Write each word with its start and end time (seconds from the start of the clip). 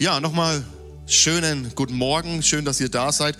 Ja, 0.00 0.18
nochmal 0.18 0.64
schönen 1.06 1.74
guten 1.74 1.94
Morgen. 1.94 2.42
Schön, 2.42 2.64
dass 2.64 2.80
ihr 2.80 2.88
da 2.88 3.12
seid. 3.12 3.36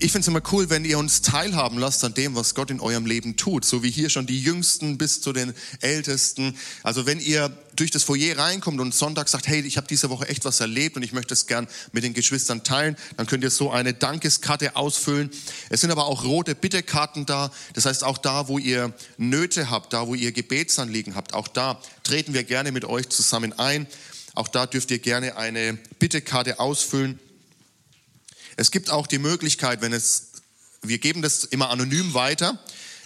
Ich 0.00 0.10
finde 0.10 0.22
es 0.22 0.26
immer 0.26 0.42
cool, 0.50 0.70
wenn 0.70 0.84
ihr 0.84 0.98
uns 0.98 1.22
teilhaben 1.22 1.78
lasst 1.78 2.02
an 2.02 2.14
dem, 2.14 2.34
was 2.34 2.56
Gott 2.56 2.72
in 2.72 2.80
eurem 2.80 3.06
Leben 3.06 3.36
tut. 3.36 3.64
So 3.64 3.84
wie 3.84 3.90
hier 3.92 4.10
schon 4.10 4.26
die 4.26 4.42
Jüngsten 4.42 4.98
bis 4.98 5.20
zu 5.20 5.32
den 5.32 5.54
Ältesten. 5.82 6.56
Also 6.82 7.06
wenn 7.06 7.20
ihr 7.20 7.56
durch 7.76 7.92
das 7.92 8.02
Foyer 8.02 8.36
reinkommt 8.36 8.80
und 8.80 8.92
Sonntag 8.92 9.28
sagt, 9.28 9.46
hey, 9.46 9.60
ich 9.60 9.76
habe 9.76 9.86
diese 9.86 10.10
Woche 10.10 10.28
echt 10.28 10.44
was 10.44 10.58
erlebt 10.58 10.96
und 10.96 11.04
ich 11.04 11.12
möchte 11.12 11.32
es 11.32 11.46
gern 11.46 11.68
mit 11.92 12.02
den 12.02 12.12
Geschwistern 12.12 12.64
teilen, 12.64 12.96
dann 13.16 13.28
könnt 13.28 13.44
ihr 13.44 13.50
so 13.50 13.70
eine 13.70 13.94
Dankeskarte 13.94 14.74
ausfüllen. 14.74 15.30
Es 15.70 15.80
sind 15.80 15.92
aber 15.92 16.06
auch 16.06 16.24
rote 16.24 16.56
Bittekarten 16.56 17.24
da. 17.24 17.52
Das 17.74 17.86
heißt, 17.86 18.02
auch 18.02 18.18
da, 18.18 18.48
wo 18.48 18.58
ihr 18.58 18.92
Nöte 19.16 19.70
habt, 19.70 19.92
da, 19.92 20.08
wo 20.08 20.16
ihr 20.16 20.32
Gebetsanliegen 20.32 21.14
habt, 21.14 21.34
auch 21.34 21.46
da 21.46 21.80
treten 22.02 22.34
wir 22.34 22.42
gerne 22.42 22.72
mit 22.72 22.84
euch 22.84 23.08
zusammen 23.10 23.52
ein. 23.52 23.86
Auch 24.36 24.48
da 24.48 24.66
dürft 24.66 24.90
ihr 24.90 24.98
gerne 24.98 25.38
eine 25.38 25.78
Bittekarte 25.98 26.60
ausfüllen. 26.60 27.18
Es 28.56 28.70
gibt 28.70 28.90
auch 28.90 29.06
die 29.06 29.18
Möglichkeit, 29.18 29.80
wenn 29.80 29.94
es, 29.94 30.32
wir 30.82 30.98
geben 30.98 31.22
das 31.22 31.44
immer 31.44 31.70
anonym 31.70 32.12
weiter, 32.12 32.58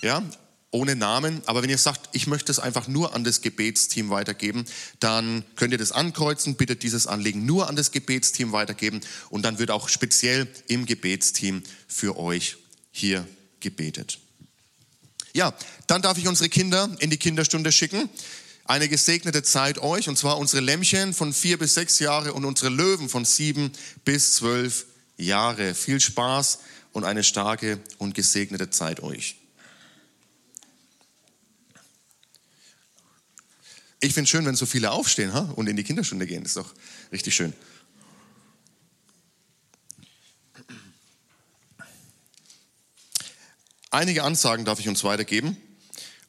ja, 0.02 0.28
ohne 0.72 0.96
Namen. 0.96 1.40
Aber 1.46 1.62
wenn 1.62 1.70
ihr 1.70 1.78
sagt, 1.78 2.08
ich 2.12 2.26
möchte 2.26 2.50
es 2.50 2.58
einfach 2.58 2.88
nur 2.88 3.14
an 3.14 3.22
das 3.22 3.42
Gebetsteam 3.42 4.10
weitergeben, 4.10 4.64
dann 4.98 5.44
könnt 5.54 5.72
ihr 5.72 5.78
das 5.78 5.92
ankreuzen, 5.92 6.56
bittet 6.56 6.82
dieses 6.82 7.06
Anliegen 7.06 7.46
nur 7.46 7.68
an 7.68 7.76
das 7.76 7.92
Gebetsteam 7.92 8.50
weitergeben 8.50 9.00
und 9.30 9.42
dann 9.42 9.60
wird 9.60 9.70
auch 9.70 9.88
speziell 9.88 10.48
im 10.66 10.84
Gebetsteam 10.84 11.62
für 11.86 12.16
euch 12.16 12.56
hier 12.90 13.24
gebetet. 13.60 14.18
Ja, 15.32 15.54
dann 15.86 16.02
darf 16.02 16.18
ich 16.18 16.26
unsere 16.26 16.48
Kinder 16.48 16.90
in 16.98 17.10
die 17.10 17.18
Kinderstunde 17.18 17.70
schicken 17.70 18.08
eine 18.70 18.88
gesegnete 18.88 19.42
Zeit 19.42 19.78
euch, 19.78 20.08
und 20.08 20.16
zwar 20.16 20.38
unsere 20.38 20.62
Lämmchen 20.62 21.12
von 21.12 21.32
vier 21.32 21.58
bis 21.58 21.74
sechs 21.74 21.98
Jahre 21.98 22.34
und 22.34 22.44
unsere 22.44 22.70
Löwen 22.70 23.08
von 23.08 23.24
sieben 23.24 23.72
bis 24.04 24.34
zwölf 24.36 24.86
Jahre. 25.16 25.74
Viel 25.74 26.00
Spaß 26.00 26.60
und 26.92 27.02
eine 27.02 27.24
starke 27.24 27.80
und 27.98 28.14
gesegnete 28.14 28.70
Zeit 28.70 29.00
euch. 29.00 29.34
Ich 33.98 34.14
finde 34.14 34.26
es 34.26 34.30
schön, 34.30 34.46
wenn 34.46 34.54
so 34.54 34.66
viele 34.66 34.92
aufstehen 34.92 35.34
ha? 35.34 35.52
und 35.56 35.68
in 35.68 35.76
die 35.76 35.82
Kinderstunde 35.82 36.28
gehen. 36.28 36.44
Das 36.44 36.52
ist 36.52 36.56
doch 36.56 36.72
richtig 37.10 37.34
schön. 37.34 37.52
Einige 43.90 44.22
Ansagen 44.22 44.64
darf 44.64 44.78
ich 44.78 44.88
uns 44.88 45.02
weitergeben. 45.02 45.56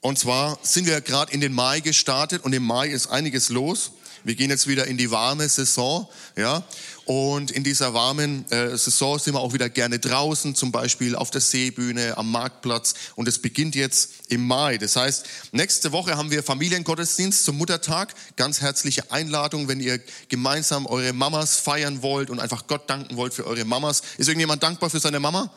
Und 0.02 0.18
zwar 0.18 0.58
sind 0.64 0.88
wir 0.88 1.00
gerade 1.00 1.32
in 1.32 1.42
den 1.42 1.54
Mai 1.54 1.80
gestartet 1.80 2.44
und 2.44 2.54
im 2.54 2.64
Mai 2.64 2.88
ist 2.88 3.08
einiges 3.08 3.50
los. 3.50 3.92
Wir 4.24 4.36
gehen 4.36 4.50
jetzt 4.50 4.68
wieder 4.68 4.86
in 4.86 4.98
die 4.98 5.10
warme 5.10 5.48
Saison, 5.48 6.08
ja. 6.36 6.64
Und 7.06 7.52
in 7.52 7.64
dieser 7.64 7.94
warmen 7.94 8.50
äh, 8.52 8.78
Saison 8.78 9.20
sind 9.20 9.34
wir 9.34 9.40
auch 9.40 9.54
wieder 9.54 9.70
gerne 9.70 10.00
draußen, 10.00 10.56
zum 10.56 10.72
Beispiel 10.72 11.16
auf 11.16 11.32
der 11.32 11.42
Seebühne, 11.42 12.18
am 12.18 12.32
Marktplatz. 12.32 12.94
Und 13.16 13.28
es 13.28 13.40
beginnt 13.40 13.76
jetzt 13.76 14.12
im 14.30 14.46
Mai. 14.46 14.78
Das 14.78 14.96
heißt, 14.96 15.26
nächste 15.52 15.92
Woche 15.92 16.18
haben 16.18 16.32
wir 16.32 16.44
Familiengottesdienst 16.44 17.44
zum 17.44 17.58
Muttertag. 17.58 18.14
Ganz 18.36 18.62
herzliche 18.62 19.12
Einladung, 19.12 19.68
wenn 19.68 19.80
ihr 19.80 20.00
gemeinsam 20.30 20.86
eure 20.86 21.14
Mamas 21.14 21.58
feiern 21.58 22.02
wollt 22.02 22.30
und 22.30 22.40
einfach 22.40 22.66
Gott 22.68 22.90
danken 22.90 23.18
wollt 23.18 23.34
für 23.34 23.46
eure 23.46 23.66
Mamas. 23.66 24.02
Ist 24.18 24.28
irgendjemand 24.30 24.64
dankbar 24.64 24.90
für 24.90 25.00
seine 25.00 25.20
Mama? 25.20 25.52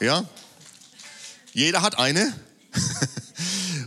Ja? 0.00 0.24
Jeder 1.52 1.82
hat 1.82 1.98
eine. 1.98 2.34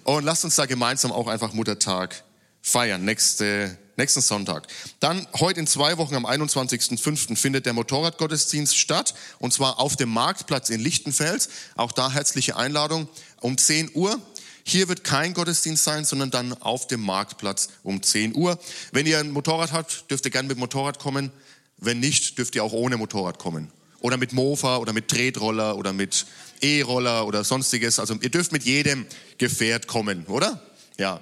Und 0.06 0.24
lasst 0.24 0.46
uns 0.46 0.56
da 0.56 0.68
gemeinsam 0.68 1.12
auch 1.12 1.28
einfach 1.28 1.54
Muttertag 1.54 2.24
feiern, 2.62 3.04
nächste, 3.04 3.76
nächsten 3.98 4.22
Sonntag. 4.22 4.68
Dann 5.00 5.28
heute 5.40 5.60
in 5.60 5.66
zwei 5.66 5.98
Wochen 5.98 6.14
am 6.14 6.28
21.05. 6.28 7.36
findet 7.36 7.66
der 7.66 7.74
Motorradgottesdienst 7.74 8.78
statt 8.78 9.16
und 9.40 9.52
zwar 9.52 9.80
auf 9.80 9.96
dem 9.96 10.10
Marktplatz 10.10 10.70
in 10.70 10.80
Lichtenfels. 10.80 11.50
Auch 11.76 11.92
da 11.92 12.12
herzliche 12.12 12.56
Einladung 12.56 13.10
um 13.42 13.58
10 13.58 13.96
Uhr. 13.96 14.22
Hier 14.64 14.90
wird 14.90 15.04
kein 15.04 15.34
Gottesdienst 15.34 15.84
sein, 15.84 16.06
sondern 16.06 16.30
dann 16.30 16.54
auf 16.54 16.86
dem 16.86 17.02
Marktplatz 17.02 17.70
um 17.82 18.04
10 18.04 18.36
Uhr. 18.36 18.60
Wenn 18.92 19.08
ihr 19.08 19.18
ein 19.18 19.32
Motorrad 19.32 19.72
habt, 19.72 20.12
dürft 20.12 20.26
ihr 20.26 20.32
gerne 20.32 20.48
mit 20.48 20.60
Motorrad 20.60 21.00
kommen. 21.00 21.32
Wenn 21.78 22.00
nicht, 22.00 22.38
dürft 22.38 22.54
ihr 22.54 22.64
auch 22.64 22.74
ohne 22.74 22.98
Motorrad 22.98 23.40
kommen. 23.40 23.72
Oder 24.02 24.18
mit 24.18 24.34
Mofa 24.34 24.78
oder 24.78 24.94
mit 24.94 25.08
Tretroller 25.08 25.78
oder 25.78 25.94
mit 25.94 26.28
E-Roller 26.62 27.28
oder 27.28 27.44
sonstiges. 27.44 28.00
Also 28.00 28.16
ihr 28.22 28.30
dürft 28.30 28.52
mit 28.52 28.64
jedem 28.64 29.06
Gefährt 29.38 29.88
kommen, 29.88 30.26
oder? 30.28 30.62
Ja. 30.98 31.22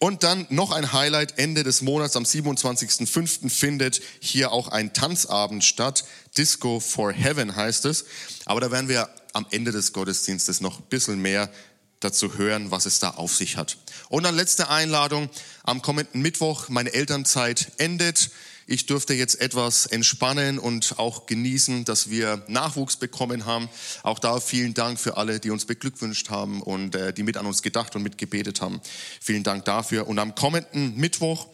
Und 0.00 0.22
dann 0.22 0.46
noch 0.48 0.70
ein 0.70 0.92
Highlight, 0.92 1.38
Ende 1.38 1.64
des 1.64 1.82
Monats 1.82 2.14
am 2.14 2.22
27.05. 2.22 3.50
findet 3.50 4.00
hier 4.20 4.52
auch 4.52 4.68
ein 4.68 4.92
Tanzabend 4.92 5.64
statt. 5.64 6.04
Disco 6.36 6.78
for 6.78 7.12
Heaven 7.12 7.56
heißt 7.56 7.84
es. 7.84 8.04
Aber 8.44 8.60
da 8.60 8.70
werden 8.70 8.88
wir 8.88 9.08
am 9.32 9.46
Ende 9.50 9.72
des 9.72 9.92
Gottesdienstes 9.92 10.60
noch 10.60 10.78
ein 10.78 10.86
bisschen 10.88 11.20
mehr 11.20 11.50
dazu 12.00 12.36
hören, 12.38 12.70
was 12.70 12.86
es 12.86 13.00
da 13.00 13.10
auf 13.10 13.34
sich 13.34 13.56
hat. 13.56 13.76
Und 14.08 14.24
dann 14.24 14.34
letzte 14.34 14.70
Einladung. 14.70 15.28
Am 15.64 15.82
kommenden 15.82 16.22
Mittwoch, 16.22 16.68
meine 16.68 16.92
Elternzeit 16.92 17.72
endet. 17.78 18.30
Ich 18.70 18.84
durfte 18.84 19.14
jetzt 19.14 19.40
etwas 19.40 19.86
entspannen 19.86 20.58
und 20.58 20.98
auch 20.98 21.24
genießen, 21.24 21.86
dass 21.86 22.10
wir 22.10 22.44
Nachwuchs 22.48 22.96
bekommen 22.96 23.46
haben. 23.46 23.70
Auch 24.02 24.18
da 24.18 24.40
vielen 24.40 24.74
Dank 24.74 25.00
für 25.00 25.16
alle, 25.16 25.40
die 25.40 25.50
uns 25.50 25.64
beglückwünscht 25.64 26.28
haben 26.28 26.60
und 26.60 26.94
äh, 26.94 27.14
die 27.14 27.22
mit 27.22 27.38
an 27.38 27.46
uns 27.46 27.62
gedacht 27.62 27.96
und 27.96 28.02
mitgebetet 28.02 28.60
haben. 28.60 28.82
Vielen 29.22 29.42
Dank 29.42 29.64
dafür. 29.64 30.06
Und 30.06 30.18
am 30.18 30.34
kommenden 30.34 30.94
Mittwoch, 30.98 31.46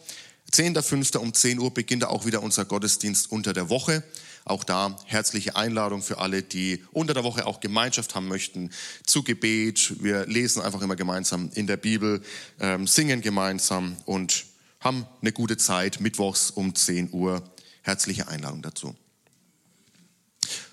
10.05. 0.51 1.17
um 1.17 1.33
10 1.33 1.59
Uhr, 1.59 1.73
beginnt 1.73 2.03
auch 2.03 2.25
wieder 2.25 2.43
unser 2.43 2.65
Gottesdienst 2.65 3.31
unter 3.31 3.53
der 3.53 3.69
Woche. 3.69 4.03
Auch 4.45 4.63
da 4.63 4.95
herzliche 5.05 5.55
Einladung 5.55 6.03
für 6.03 6.19
alle, 6.19 6.43
die 6.43 6.83
unter 6.91 7.15
der 7.15 7.23
Woche 7.23 7.47
auch 7.47 7.59
Gemeinschaft 7.59 8.13
haben 8.13 8.27
möchten 8.27 8.69
zu 9.03 9.23
Gebet. 9.23 10.03
Wir 10.03 10.27
lesen 10.27 10.61
einfach 10.61 10.83
immer 10.83 10.95
gemeinsam 10.95 11.49
in 11.55 11.65
der 11.65 11.77
Bibel, 11.77 12.21
ähm, 12.59 12.85
singen 12.85 13.21
gemeinsam 13.21 13.97
und 14.05 14.45
haben 14.79 15.07
eine 15.21 15.31
gute 15.31 15.57
Zeit, 15.57 15.99
mittwochs 15.99 16.51
um 16.51 16.75
10 16.75 17.11
Uhr. 17.11 17.43
Herzliche 17.81 18.27
Einladung 18.27 18.61
dazu. 18.61 18.95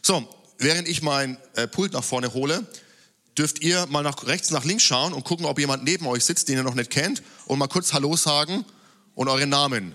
So, 0.03 0.29
während 0.59 0.87
ich 0.87 1.01
mein 1.01 1.39
äh, 1.55 1.67
Pult 1.67 1.95
nach 1.95 2.05
vorne 2.05 2.35
hole, 2.35 2.67
dürft 3.39 3.63
ihr 3.63 3.87
mal 3.87 4.03
nach 4.03 4.27
rechts, 4.27 4.51
nach 4.51 4.65
links 4.65 4.83
schauen 4.83 5.15
und 5.15 5.25
gucken, 5.25 5.47
ob 5.47 5.59
jemand 5.59 5.85
neben 5.85 6.07
euch 6.07 6.25
sitzt, 6.27 6.49
den 6.51 6.57
ihr 6.57 6.63
noch 6.63 6.75
nicht 6.75 6.91
kennt, 6.91 7.23
und 7.47 7.59
mal 7.59 7.69
kurz 7.69 7.95
Hallo 7.95 8.17
sagen 8.17 8.67
und 9.15 9.29
euren 9.29 9.49
Namen. 9.49 9.95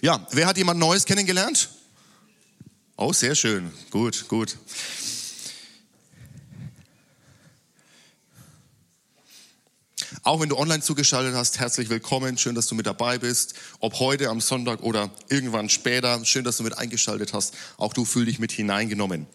Ja, 0.00 0.24
wer 0.30 0.46
hat 0.46 0.56
jemand 0.56 0.78
Neues 0.78 1.04
kennengelernt? 1.04 1.70
Oh, 2.96 3.12
sehr 3.12 3.34
schön. 3.34 3.72
Gut, 3.90 4.28
gut. 4.28 4.56
Auch 10.22 10.40
wenn 10.40 10.48
du 10.48 10.56
online 10.56 10.82
zugeschaltet 10.82 11.34
hast, 11.34 11.58
herzlich 11.58 11.88
willkommen. 11.88 12.38
Schön, 12.38 12.54
dass 12.54 12.68
du 12.68 12.76
mit 12.76 12.86
dabei 12.86 13.18
bist. 13.18 13.54
Ob 13.80 13.98
heute 13.98 14.28
am 14.28 14.40
Sonntag 14.40 14.82
oder 14.82 15.10
irgendwann 15.28 15.68
später. 15.68 16.24
Schön, 16.24 16.44
dass 16.44 16.58
du 16.58 16.62
mit 16.62 16.78
eingeschaltet 16.78 17.32
hast. 17.32 17.54
Auch 17.76 17.92
du 17.92 18.04
fühl 18.04 18.26
dich 18.26 18.38
mit 18.38 18.52
hineingenommen. 18.52 19.26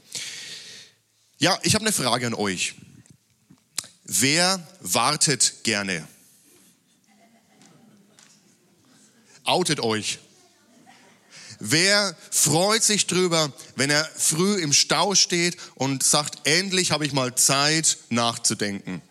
Ja, 1.40 1.60
ich 1.64 1.76
habe 1.76 1.84
eine 1.84 1.92
Frage 1.92 2.28
an 2.28 2.34
euch. 2.34 2.76
Wer 4.06 4.66
wartet 4.80 5.64
gerne? 5.64 6.08
Outet 9.44 9.82
euch. 9.82 10.20
Wer 11.66 12.14
freut 12.30 12.84
sich 12.84 13.08
drüber, 13.08 13.54
wenn 13.78 13.90
er 13.90 14.04
früh 14.18 14.56
im 14.56 14.74
Stau 14.74 15.16
steht 15.16 15.56
und 15.76 16.04
sagt, 16.04 16.46
endlich 16.46 16.92
habe 16.92 17.06
ich 17.06 17.14
mal 17.14 17.36
Zeit 17.36 18.00
nachzudenken? 18.10 19.02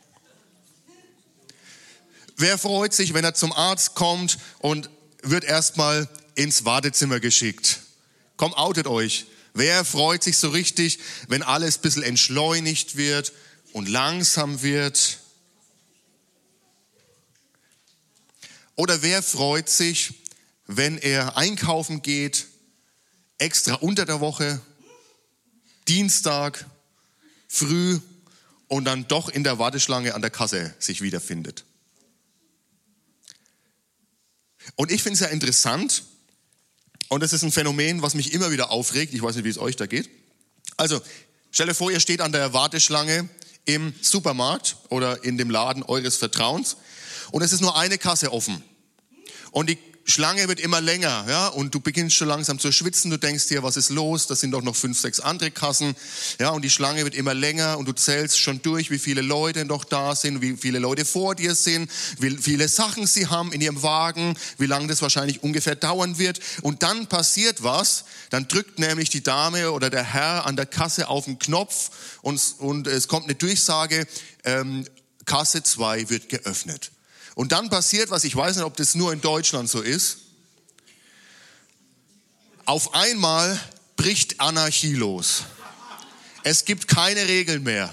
Wer 2.37 2.59
freut 2.59 2.93
sich, 2.93 3.15
wenn 3.15 3.25
er 3.25 3.33
zum 3.33 3.55
Arzt 3.55 3.95
kommt 3.95 4.37
und 4.59 4.91
wird 5.23 5.45
erstmal 5.45 6.07
ins 6.35 6.67
Wartezimmer 6.67 7.21
geschickt? 7.21 7.79
Komm, 8.37 8.53
outet 8.53 8.87
euch. 8.87 9.25
Wer 9.55 9.83
freut 9.87 10.23
sich 10.23 10.37
so 10.37 10.51
richtig, 10.51 10.99
wenn 11.29 11.43
alles 11.43 11.79
ein 11.79 11.81
bisschen 11.81 12.03
entschleunigt 12.03 12.99
wird 12.99 13.33
und 13.73 13.89
langsam 13.89 14.61
wird? 14.61 15.21
Oder 18.77 19.01
wer 19.01 19.23
freut 19.23 19.71
sich, 19.71 20.22
wenn 20.77 20.99
er 20.99 21.37
einkaufen 21.37 22.03
geht, 22.03 22.47
extra 23.39 23.75
unter 23.75 24.05
der 24.05 24.21
Woche, 24.21 24.61
Dienstag, 25.89 26.65
früh 27.49 28.01
und 28.69 28.85
dann 28.85 29.09
doch 29.09 29.29
in 29.29 29.45
der 29.45 29.59
Warteschlange 29.59 30.15
an 30.15 30.23
der 30.23 30.31
Kasse 30.31 30.75
sich 30.79 31.03
wiederfindet. 31.03 31.65
Und 34.77 34.91
ich 34.91 35.03
finde 35.03 35.15
es 35.15 35.21
ja 35.21 35.27
interessant, 35.27 36.05
und 37.09 37.23
das 37.23 37.35
ist 37.35 37.43
ein 37.43 37.53
Phänomen, 37.53 38.01
was 38.01 38.15
mich 38.15 38.33
immer 38.33 38.53
wieder 38.53 38.71
aufregt. 38.71 39.13
Ich 39.13 39.21
weiß 39.21 39.37
nicht, 39.37 39.45
wie 39.45 39.51
es 39.51 39.59
euch 39.59 39.77
da 39.77 39.85
geht. 39.85 40.09
Also, 40.79 40.99
stell 41.51 41.67
dir 41.67 41.75
vor, 41.75 41.91
ihr 41.91 42.01
steht 42.01 42.23
an 42.23 42.33
der 42.33 42.55
Warteschlange 42.55 43.29
im 43.67 43.93
Supermarkt 44.01 44.79
oder 44.89 45.23
in 45.23 45.37
dem 45.37 45.51
Laden 45.51 45.83
eures 45.83 46.17
Vertrauens 46.17 46.79
und 47.31 47.43
es 47.43 47.53
ist 47.53 47.61
nur 47.61 47.77
eine 47.77 47.99
Kasse 47.99 48.33
offen. 48.33 48.65
Und 49.51 49.69
die 49.69 49.77
Schlange 50.05 50.49
wird 50.49 50.59
immer 50.59 50.81
länger, 50.81 51.25
ja, 51.29 51.49
und 51.49 51.75
du 51.75 51.81
beginnst 51.81 52.17
schon 52.17 52.29
langsam 52.29 52.59
zu 52.59 52.73
schwitzen, 52.73 53.11
du 53.11 53.19
denkst 53.19 53.47
dir, 53.47 53.63
was 53.63 53.77
ist 53.77 53.91
los, 53.91 54.27
das 54.27 54.41
sind 54.41 54.51
doch 54.51 54.63
noch 54.63 54.75
fünf, 54.75 54.99
sechs 54.99 55.21
andere 55.21 55.51
Kassen, 55.51 55.95
ja, 56.41 56.51
und 56.51 56.63
die 56.63 56.71
Schlange 56.71 57.05
wird 57.05 57.15
immer 57.15 57.35
länger 57.35 57.79
und 57.79 57.87
du 57.87 57.93
zählst 57.93 58.39
schon 58.39 58.61
durch, 58.63 58.91
wie 58.91 58.99
viele 58.99 59.23
Leute 59.23 59.65
noch 59.65 59.85
da 59.85 60.15
sind, 60.15 60.43
wie 60.43 60.57
viele 60.57 60.79
Leute 60.79 61.05
vor 61.05 61.35
dir 61.35 61.55
sind, 61.55 61.91
wie 62.19 62.37
viele 62.37 62.69
Sachen 62.69 63.07
sie 63.07 63.29
haben 63.29 63.53
in 63.53 63.61
ihrem 63.61 63.83
Wagen, 63.83 64.37
wie 64.59 64.67
lange 64.67 64.89
das 64.89 65.03
wahrscheinlich 65.03 65.43
ungefähr 65.43 65.77
dauern 65.77 66.19
wird, 66.19 66.41
und 66.63 66.83
dann 66.83 67.07
passiert 67.07 67.63
was, 67.63 68.05
dann 68.31 68.49
drückt 68.49 68.79
nämlich 68.79 69.11
die 69.11 69.23
Dame 69.23 69.73
oder 69.73 69.89
der 69.89 70.05
Herr 70.05 70.47
an 70.47 70.57
der 70.57 70.67
Kasse 70.67 71.09
auf 71.09 71.27
den 71.27 71.39
Knopf 71.39 71.91
und, 72.23 72.41
und 72.59 72.87
es 72.87 73.09
kommt 73.09 73.25
eine 73.25 73.35
Durchsage, 73.35 74.07
ähm, 74.45 74.85
Kasse 75.25 75.63
2 75.63 76.11
wird 76.11 76.29
geöffnet. 76.29 76.92
Und 77.35 77.53
dann 77.53 77.71
passiert 77.71 78.11
was, 78.11 78.25
ich 78.25 78.37
weiß 78.37 78.57
nicht, 78.57 78.65
ob 78.65 78.77
das 78.77 78.95
nur 78.95 79.13
in 79.13 79.21
Deutschland 79.21 79.69
so 79.69 79.81
ist. 79.81 80.19
Auf 82.65 82.95
einmal 82.95 83.59
bricht 83.97 84.41
Anarchie 84.41 84.95
los. 84.95 85.45
Es 86.45 86.65
gibt 86.65 86.89
keine 86.89 87.29
Regeln 87.29 87.63
mehr. 87.63 87.93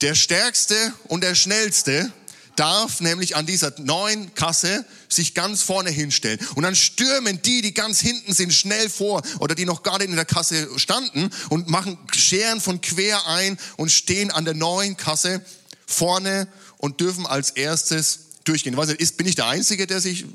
Der 0.00 0.14
Stärkste 0.14 0.92
und 1.04 1.22
der 1.22 1.34
Schnellste 1.34 2.12
darf 2.56 3.00
nämlich 3.00 3.36
an 3.36 3.46
dieser 3.46 3.72
neuen 3.78 4.34
Kasse 4.34 4.84
sich 5.08 5.34
ganz 5.34 5.62
vorne 5.62 5.90
hinstellen. 5.90 6.38
Und 6.54 6.62
dann 6.62 6.76
stürmen 6.76 7.40
die, 7.42 7.62
die 7.62 7.74
ganz 7.74 8.00
hinten 8.00 8.32
sind, 8.32 8.52
schnell 8.52 8.88
vor 8.88 9.22
oder 9.40 9.54
die 9.54 9.64
noch 9.64 9.82
gar 9.82 9.98
nicht 9.98 10.10
in 10.10 10.16
der 10.16 10.24
Kasse 10.24 10.68
standen 10.78 11.30
und 11.48 11.68
machen 11.68 11.98
Scheren 12.14 12.60
von 12.60 12.80
quer 12.80 13.26
ein 13.26 13.58
und 13.76 13.90
stehen 13.90 14.30
an 14.30 14.44
der 14.44 14.54
neuen 14.54 14.96
Kasse 14.96 15.44
vorne 15.86 16.48
und 16.84 17.00
dürfen 17.00 17.24
als 17.26 17.48
erstes 17.48 18.42
durchgehen. 18.44 18.74
Ich 18.74 18.78
weiß 18.78 18.88
nicht, 18.88 19.16
bin 19.16 19.26
ich 19.26 19.36
der 19.36 19.46
Einzige, 19.46 19.86
der 19.86 20.02
sich 20.02 20.26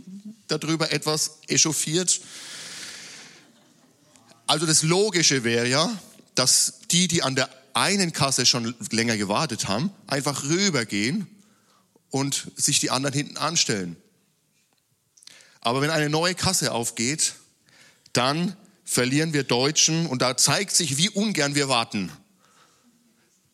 darüber 0.48 0.92
etwas 0.92 1.38
echauffiert? 1.48 2.22
Also 4.48 4.66
das 4.66 4.82
Logische 4.82 5.44
wäre 5.44 5.68
ja, 5.68 5.96
dass 6.34 6.80
die, 6.90 7.08
die 7.08 7.22
an 7.22 7.36
der 7.36 7.52
einen 7.74 8.14
Kasse 8.14 8.48
schon 8.48 8.74
länger 8.90 9.16
gewartet 9.16 9.68
haben, 9.68 9.92
einfach 10.08 10.44
rübergehen 10.46 11.28
und 12.10 12.48
sich 12.56 12.80
die 12.80 12.90
anderen 12.90 13.14
hinten 13.14 13.38
anstellen. 13.38 13.96
Aber 15.62 15.82
wenn 15.82 15.92
eine 15.92 16.10
neue 16.10 16.34
Kasse 16.34 16.72
aufgeht, 16.72 17.36
dann 18.12 18.58
verlieren 18.86 19.34
wir 19.34 19.44
Deutschen 19.44 20.08
und 20.08 20.24
da 20.24 20.36
zeigt 20.36 20.76
sich, 20.76 20.98
wie 20.98 21.10
ungern 21.10 21.54
wir 21.54 21.70
warten. 21.70 22.12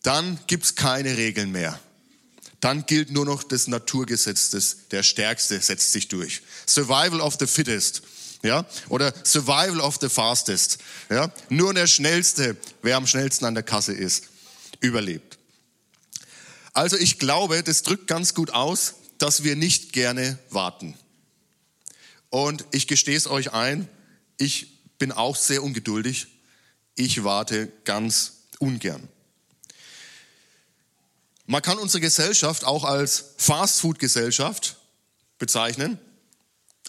Dann 0.02 0.40
gibt's 0.48 0.76
keine 0.76 1.18
Regeln 1.18 1.52
mehr 1.52 1.78
dann 2.66 2.88
gilt 2.88 3.12
nur 3.12 3.26
noch 3.26 3.44
das 3.44 3.68
Naturgesetz, 3.68 4.50
das, 4.50 4.88
der 4.90 5.04
Stärkste 5.04 5.62
setzt 5.62 5.92
sich 5.92 6.08
durch. 6.08 6.42
Survival 6.66 7.22
of 7.22 7.36
the 7.40 7.46
fittest. 7.46 8.02
Ja, 8.42 8.66
oder 8.90 9.14
Survival 9.24 9.80
of 9.80 10.00
the 10.02 10.10
fastest. 10.10 10.80
Ja, 11.12 11.32
nur 11.50 11.76
der 11.76 11.86
Schnellste, 11.86 12.58
wer 12.82 12.98
am 12.98 13.06
schnellsten 13.06 13.46
an 13.46 13.54
der 13.54 13.62
Kasse 13.62 13.94
ist, 13.94 14.30
überlebt. 14.80 15.38
Also 16.74 16.98
ich 16.98 17.20
glaube, 17.20 17.62
das 17.62 17.84
drückt 17.84 18.08
ganz 18.08 18.34
gut 18.34 18.50
aus, 18.50 18.96
dass 19.20 19.44
wir 19.44 19.56
nicht 19.56 19.94
gerne 19.94 20.40
warten. 20.50 20.96
Und 22.32 22.66
ich 22.72 22.88
gestehe 22.88 23.16
es 23.16 23.28
euch 23.28 23.54
ein, 23.54 23.88
ich 24.38 24.82
bin 24.98 25.12
auch 25.12 25.36
sehr 25.36 25.62
ungeduldig. 25.62 26.28
Ich 26.96 27.24
warte 27.24 27.72
ganz 27.84 28.34
ungern. 28.58 29.08
Man 31.48 31.62
kann 31.62 31.78
unsere 31.78 32.02
Gesellschaft 32.02 32.64
auch 32.64 32.84
als 32.84 33.34
Fastfood-Gesellschaft 33.38 34.78
bezeichnen. 35.38 36.00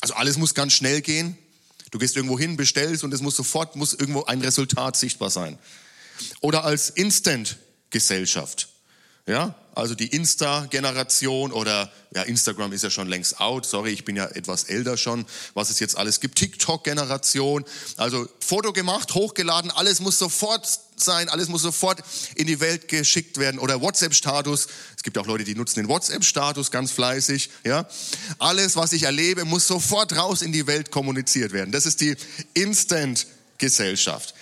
Also 0.01 0.15
alles 0.15 0.37
muss 0.39 0.55
ganz 0.55 0.73
schnell 0.73 1.03
gehen. 1.03 1.37
Du 1.91 1.99
gehst 1.99 2.17
irgendwo 2.17 2.39
hin, 2.39 2.57
bestellst 2.57 3.05
und 3.05 3.13
es 3.13 3.21
muss 3.21 3.37
sofort, 3.37 3.77
muss 3.77 3.95
irgendwo 3.95 4.25
ein 4.25 4.41
Resultat 4.41 4.97
sichtbar 4.97 5.31
sein. 5.31 5.59
Oder 6.41 6.65
als 6.65 6.91
Instant-Gesellschaft. 6.91 8.69
Ja, 9.27 9.55
also 9.77 9.95
die 9.95 10.07
Insta-Generation 10.07 11.53
oder 11.53 11.93
ja, 12.15 12.23
Instagram 12.23 12.73
ist 12.73 12.83
ja 12.83 12.89
schon 12.89 13.09
längst 13.09 13.41
out. 13.41 13.67
Sorry, 13.67 13.91
ich 13.91 14.07
bin 14.07 14.17
ja 14.17 14.25
etwas 14.25 14.65
älter 14.65 14.97
schon, 14.97 15.27
was 15.53 15.69
es 15.69 15.81
jetzt 15.81 15.99
alles 15.99 16.21
gibt. 16.21 16.39
TikTok-Generation. 16.39 17.63
Also 17.99 18.27
Foto 18.41 18.73
gemacht, 18.73 19.13
hochgeladen, 19.13 19.71
alles 19.71 20.01
muss 20.01 20.19
sofort 20.19 20.67
sein, 20.97 21.29
alles 21.29 21.51
muss 21.51 21.61
sofort 21.61 22.03
in 22.37 22.47
die 22.47 22.59
Welt 22.61 22.89
geschickt 22.89 23.37
werden. 23.37 23.59
Oder 23.59 23.83
WhatsApp-Status. 23.83 24.69
Es 24.97 25.03
gibt 25.03 25.19
auch 25.19 25.27
Leute, 25.27 25.45
die 25.45 25.55
nutzen 25.55 25.81
den 25.81 25.89
WhatsApp-Status 25.89 26.71
ganz 26.71 26.91
fleißig. 26.93 27.51
Ja, 27.63 27.87
alles, 28.39 28.77
was 28.77 28.95
ich 28.95 29.03
erlebe, 29.03 29.45
muss 29.45 29.67
sofort 29.67 30.17
raus 30.17 30.41
in 30.41 30.53
die 30.53 30.67
Welt 30.67 30.91
kommuniziert 30.91 31.53
werden. 31.53 31.71
Das 31.71 31.85
ist 31.85 32.01
die 32.01 32.17
Instant-Gesellschaft. 32.55 34.35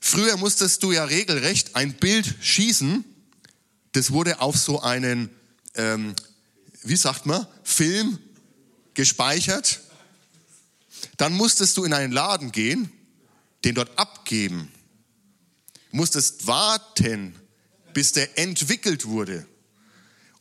Früher 0.00 0.38
musstest 0.38 0.82
du 0.82 0.90
ja 0.90 1.04
regelrecht 1.04 1.76
ein 1.76 1.92
Bild 1.92 2.34
schießen 2.40 3.04
das 3.92 4.10
wurde 4.10 4.40
auf 4.40 4.56
so 4.56 4.80
einen, 4.80 5.30
ähm, 5.74 6.14
wie 6.82 6.96
sagt 6.96 7.26
man, 7.26 7.46
Film 7.62 8.18
gespeichert. 8.94 9.80
Dann 11.16 11.34
musstest 11.34 11.76
du 11.76 11.84
in 11.84 11.92
einen 11.92 12.12
Laden 12.12 12.52
gehen, 12.52 12.90
den 13.64 13.74
dort 13.74 13.98
abgeben, 13.98 14.72
musstest 15.90 16.46
warten, 16.46 17.38
bis 17.92 18.12
der 18.12 18.38
entwickelt 18.38 19.04
wurde, 19.04 19.46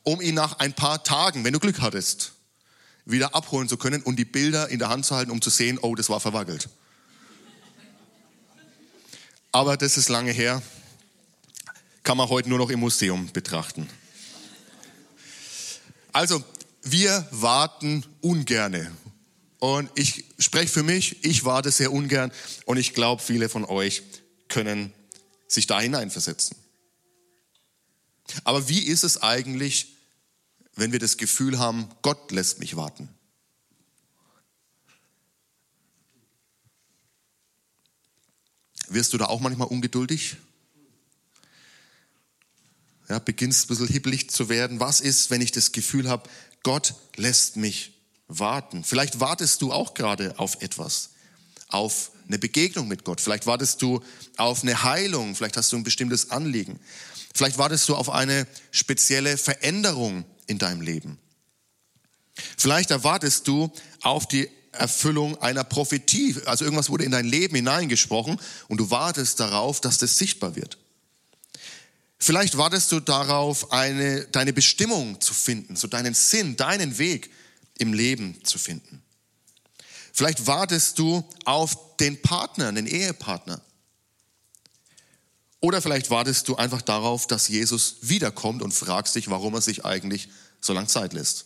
um 0.03 0.21
ihn 0.21 0.35
nach 0.35 0.59
ein 0.59 0.73
paar 0.73 1.03
Tagen, 1.03 1.43
wenn 1.43 1.53
du 1.53 1.59
Glück 1.59 1.81
hattest, 1.81 2.33
wieder 3.05 3.35
abholen 3.35 3.67
zu 3.67 3.77
können 3.77 4.01
und 4.01 4.15
die 4.17 4.25
Bilder 4.25 4.69
in 4.69 4.79
der 4.79 4.89
Hand 4.89 5.05
zu 5.05 5.15
halten, 5.15 5.31
um 5.31 5.41
zu 5.41 5.49
sehen, 5.49 5.77
oh, 5.81 5.95
das 5.95 6.09
war 6.09 6.19
verwackelt. 6.19 6.69
Aber 9.51 9.75
das 9.75 9.97
ist 9.97 10.07
lange 10.07 10.31
her 10.31 10.61
kann 12.03 12.17
man 12.17 12.29
heute 12.29 12.49
nur 12.49 12.57
noch 12.57 12.69
im 12.69 12.79
Museum 12.79 13.31
betrachten. 13.31 13.89
Also, 16.11 16.43
wir 16.83 17.27
warten 17.31 18.05
ungerne. 18.21 18.91
Und 19.59 19.91
ich 19.95 20.25
spreche 20.39 20.67
für 20.67 20.83
mich, 20.83 21.23
ich 21.23 21.45
warte 21.45 21.69
sehr 21.69 21.91
ungern 21.91 22.31
und 22.65 22.77
ich 22.77 22.95
glaube, 22.95 23.21
viele 23.21 23.47
von 23.47 23.63
euch 23.63 24.01
können 24.47 24.91
sich 25.47 25.67
da 25.67 25.79
hineinversetzen. 25.79 26.57
Aber 28.43 28.67
wie 28.67 28.79
ist 28.79 29.03
es 29.03 29.21
eigentlich, 29.21 29.95
wenn 30.75 30.91
wir 30.91 30.99
das 30.99 31.17
Gefühl 31.17 31.59
haben, 31.59 31.87
Gott 32.01 32.31
lässt 32.31 32.59
mich 32.59 32.75
warten? 32.75 33.09
Wirst 38.87 39.13
du 39.13 39.17
da 39.17 39.25
auch 39.25 39.39
manchmal 39.39 39.67
ungeduldig? 39.67 40.37
Ja, 43.11 43.19
beginnst 43.19 43.65
ein 43.65 43.67
bisschen 43.67 43.87
hibbelig 43.89 44.29
zu 44.29 44.47
werden. 44.47 44.79
Was 44.79 45.01
ist, 45.01 45.31
wenn 45.31 45.41
ich 45.41 45.51
das 45.51 45.73
Gefühl 45.73 46.07
habe, 46.07 46.29
Gott 46.63 46.95
lässt 47.17 47.57
mich 47.57 47.91
warten? 48.29 48.85
Vielleicht 48.85 49.19
wartest 49.19 49.61
du 49.61 49.73
auch 49.73 49.95
gerade 49.95 50.39
auf 50.39 50.61
etwas, 50.61 51.09
auf 51.67 52.11
eine 52.27 52.39
Begegnung 52.39 52.87
mit 52.87 53.03
Gott. 53.03 53.19
Vielleicht 53.19 53.47
wartest 53.47 53.81
du 53.81 54.01
auf 54.37 54.63
eine 54.63 54.83
Heilung. 54.83 55.35
Vielleicht 55.35 55.57
hast 55.57 55.73
du 55.73 55.77
ein 55.77 55.83
bestimmtes 55.83 56.31
Anliegen. 56.31 56.79
Vielleicht 57.35 57.57
wartest 57.57 57.89
du 57.89 57.97
auf 57.97 58.09
eine 58.09 58.47
spezielle 58.71 59.37
Veränderung 59.37 60.23
in 60.47 60.57
deinem 60.57 60.79
Leben. 60.79 61.17
Vielleicht 62.57 62.91
erwartest 62.91 63.45
du 63.49 63.73
auf 64.03 64.25
die 64.25 64.49
Erfüllung 64.71 65.37
einer 65.41 65.65
Prophetie. 65.65 66.37
Also 66.45 66.63
irgendwas 66.63 66.89
wurde 66.89 67.03
in 67.03 67.11
dein 67.11 67.25
Leben 67.25 67.55
hineingesprochen 67.55 68.39
und 68.69 68.77
du 68.77 68.89
wartest 68.89 69.41
darauf, 69.41 69.81
dass 69.81 69.97
das 69.97 70.17
sichtbar 70.17 70.55
wird. 70.55 70.77
Vielleicht 72.23 72.55
wartest 72.55 72.91
du 72.91 72.99
darauf, 72.99 73.71
eine, 73.71 74.25
deine 74.27 74.53
Bestimmung 74.53 75.19
zu 75.19 75.33
finden, 75.33 75.75
so 75.75 75.87
deinen 75.87 76.13
Sinn, 76.13 76.55
deinen 76.55 76.99
Weg 76.99 77.31
im 77.79 77.93
Leben 77.93 78.45
zu 78.45 78.59
finden. 78.59 79.01
Vielleicht 80.13 80.45
wartest 80.45 80.99
du 80.99 81.27
auf 81.45 81.97
den 81.97 82.21
Partner, 82.21 82.71
den 82.71 82.85
Ehepartner. 82.85 83.59
Oder 85.61 85.81
vielleicht 85.81 86.11
wartest 86.11 86.47
du 86.47 86.55
einfach 86.57 86.83
darauf, 86.83 87.25
dass 87.25 87.47
Jesus 87.47 87.95
wiederkommt 88.01 88.61
und 88.61 88.71
fragst 88.71 89.15
dich, 89.15 89.31
warum 89.31 89.55
er 89.55 89.61
sich 89.61 89.83
eigentlich 89.83 90.29
so 90.61 90.73
lange 90.73 90.87
Zeit 90.87 91.13
lässt. 91.13 91.45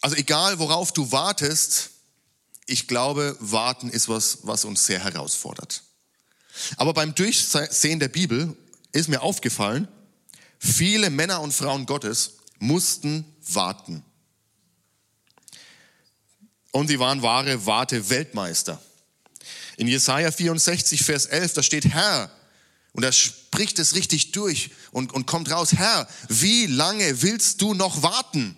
Also 0.00 0.16
egal, 0.16 0.58
worauf 0.58 0.90
du 0.90 1.12
wartest, 1.12 1.90
ich 2.66 2.88
glaube, 2.88 3.36
warten 3.38 3.90
ist 3.90 4.08
was, 4.08 4.38
was 4.42 4.64
uns 4.64 4.86
sehr 4.86 4.98
herausfordert. 4.98 5.84
Aber 6.76 6.94
beim 6.94 7.14
Durchsehen 7.14 8.00
der 8.00 8.08
Bibel 8.08 8.56
ist 8.92 9.08
mir 9.08 9.22
aufgefallen, 9.22 9.88
viele 10.58 11.10
Männer 11.10 11.40
und 11.40 11.52
Frauen 11.52 11.86
Gottes 11.86 12.38
mussten 12.58 13.24
warten. 13.48 14.04
Und 16.70 16.88
sie 16.88 16.98
waren 16.98 17.22
wahre 17.22 17.66
Warte-Weltmeister. 17.66 18.80
In 19.76 19.88
Jesaja 19.88 20.30
64, 20.30 21.02
Vers 21.02 21.26
11, 21.26 21.54
da 21.54 21.62
steht 21.62 21.86
Herr, 21.86 22.30
und 22.92 23.02
er 23.02 23.12
spricht 23.12 23.78
es 23.78 23.94
richtig 23.94 24.32
durch 24.32 24.70
und, 24.90 25.12
und 25.12 25.26
kommt 25.26 25.50
raus, 25.50 25.72
Herr, 25.72 26.06
wie 26.28 26.66
lange 26.66 27.22
willst 27.22 27.60
du 27.62 27.74
noch 27.74 28.02
warten? 28.02 28.56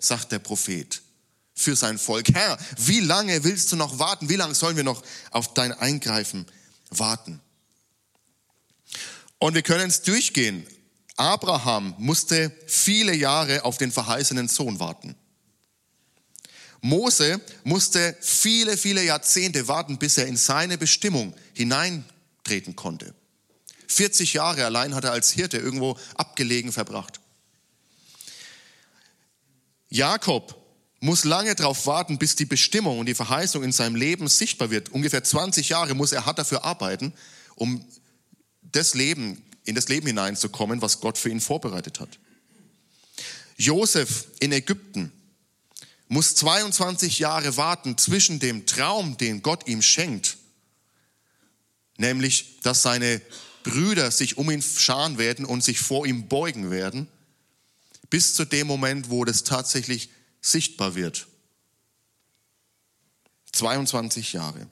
sagt 0.00 0.30
der 0.30 0.38
Prophet 0.38 1.02
für 1.54 1.74
sein 1.74 1.98
Volk. 1.98 2.28
Herr, 2.32 2.56
wie 2.76 3.00
lange 3.00 3.42
willst 3.42 3.72
du 3.72 3.76
noch 3.76 3.98
warten? 3.98 4.28
Wie 4.28 4.36
lange 4.36 4.54
sollen 4.54 4.76
wir 4.76 4.84
noch 4.84 5.02
auf 5.32 5.54
dein 5.54 5.72
Eingreifen 5.72 6.46
warten? 6.90 7.40
Und 9.38 9.54
wir 9.54 9.62
können 9.62 9.88
es 9.88 10.02
durchgehen. 10.02 10.66
Abraham 11.16 11.94
musste 11.98 12.52
viele 12.66 13.14
Jahre 13.14 13.64
auf 13.64 13.78
den 13.78 13.90
verheißenen 13.92 14.48
Sohn 14.48 14.78
warten. 14.78 15.16
Mose 16.80 17.40
musste 17.64 18.16
viele, 18.20 18.76
viele 18.76 19.04
Jahrzehnte 19.04 19.66
warten, 19.66 19.98
bis 19.98 20.16
er 20.18 20.26
in 20.26 20.36
seine 20.36 20.78
Bestimmung 20.78 21.34
hineintreten 21.54 22.76
konnte. 22.76 23.14
40 23.88 24.34
Jahre 24.34 24.64
allein 24.64 24.94
hat 24.94 25.04
er 25.04 25.12
als 25.12 25.30
Hirte 25.32 25.58
irgendwo 25.58 25.98
abgelegen 26.14 26.70
verbracht. 26.72 27.20
Jakob 29.88 30.57
muss 31.00 31.24
lange 31.24 31.54
darauf 31.54 31.86
warten, 31.86 32.18
bis 32.18 32.34
die 32.34 32.44
Bestimmung 32.44 32.98
und 32.98 33.06
die 33.06 33.14
Verheißung 33.14 33.62
in 33.62 33.72
seinem 33.72 33.94
Leben 33.94 34.28
sichtbar 34.28 34.70
wird. 34.70 34.88
Ungefähr 34.90 35.22
20 35.22 35.68
Jahre 35.68 35.94
muss 35.94 36.12
er 36.12 36.26
hart 36.26 36.38
dafür 36.38 36.64
arbeiten, 36.64 37.12
um 37.54 37.84
das 38.62 38.94
Leben, 38.94 39.42
in 39.64 39.74
das 39.74 39.88
Leben 39.88 40.06
hineinzukommen, 40.06 40.82
was 40.82 41.00
Gott 41.00 41.18
für 41.18 41.30
ihn 41.30 41.40
vorbereitet 41.40 42.00
hat. 42.00 42.18
Josef 43.56 44.26
in 44.40 44.52
Ägypten 44.52 45.12
muss 46.08 46.34
22 46.34 47.18
Jahre 47.18 47.56
warten 47.56 47.98
zwischen 47.98 48.38
dem 48.38 48.66
Traum, 48.66 49.16
den 49.18 49.42
Gott 49.42 49.68
ihm 49.68 49.82
schenkt, 49.82 50.38
nämlich, 51.96 52.60
dass 52.62 52.82
seine 52.82 53.20
Brüder 53.62 54.10
sich 54.10 54.38
um 54.38 54.50
ihn 54.50 54.62
scharen 54.62 55.18
werden 55.18 55.44
und 55.44 55.62
sich 55.62 55.80
vor 55.80 56.06
ihm 56.06 56.28
beugen 56.28 56.70
werden, 56.70 57.08
bis 58.10 58.34
zu 58.34 58.44
dem 58.44 58.66
Moment, 58.66 59.10
wo 59.10 59.24
das 59.24 59.44
tatsächlich 59.44 60.08
sichtbar 60.40 60.94
wird. 60.94 61.26
22 63.52 64.32
Jahre. 64.34 64.68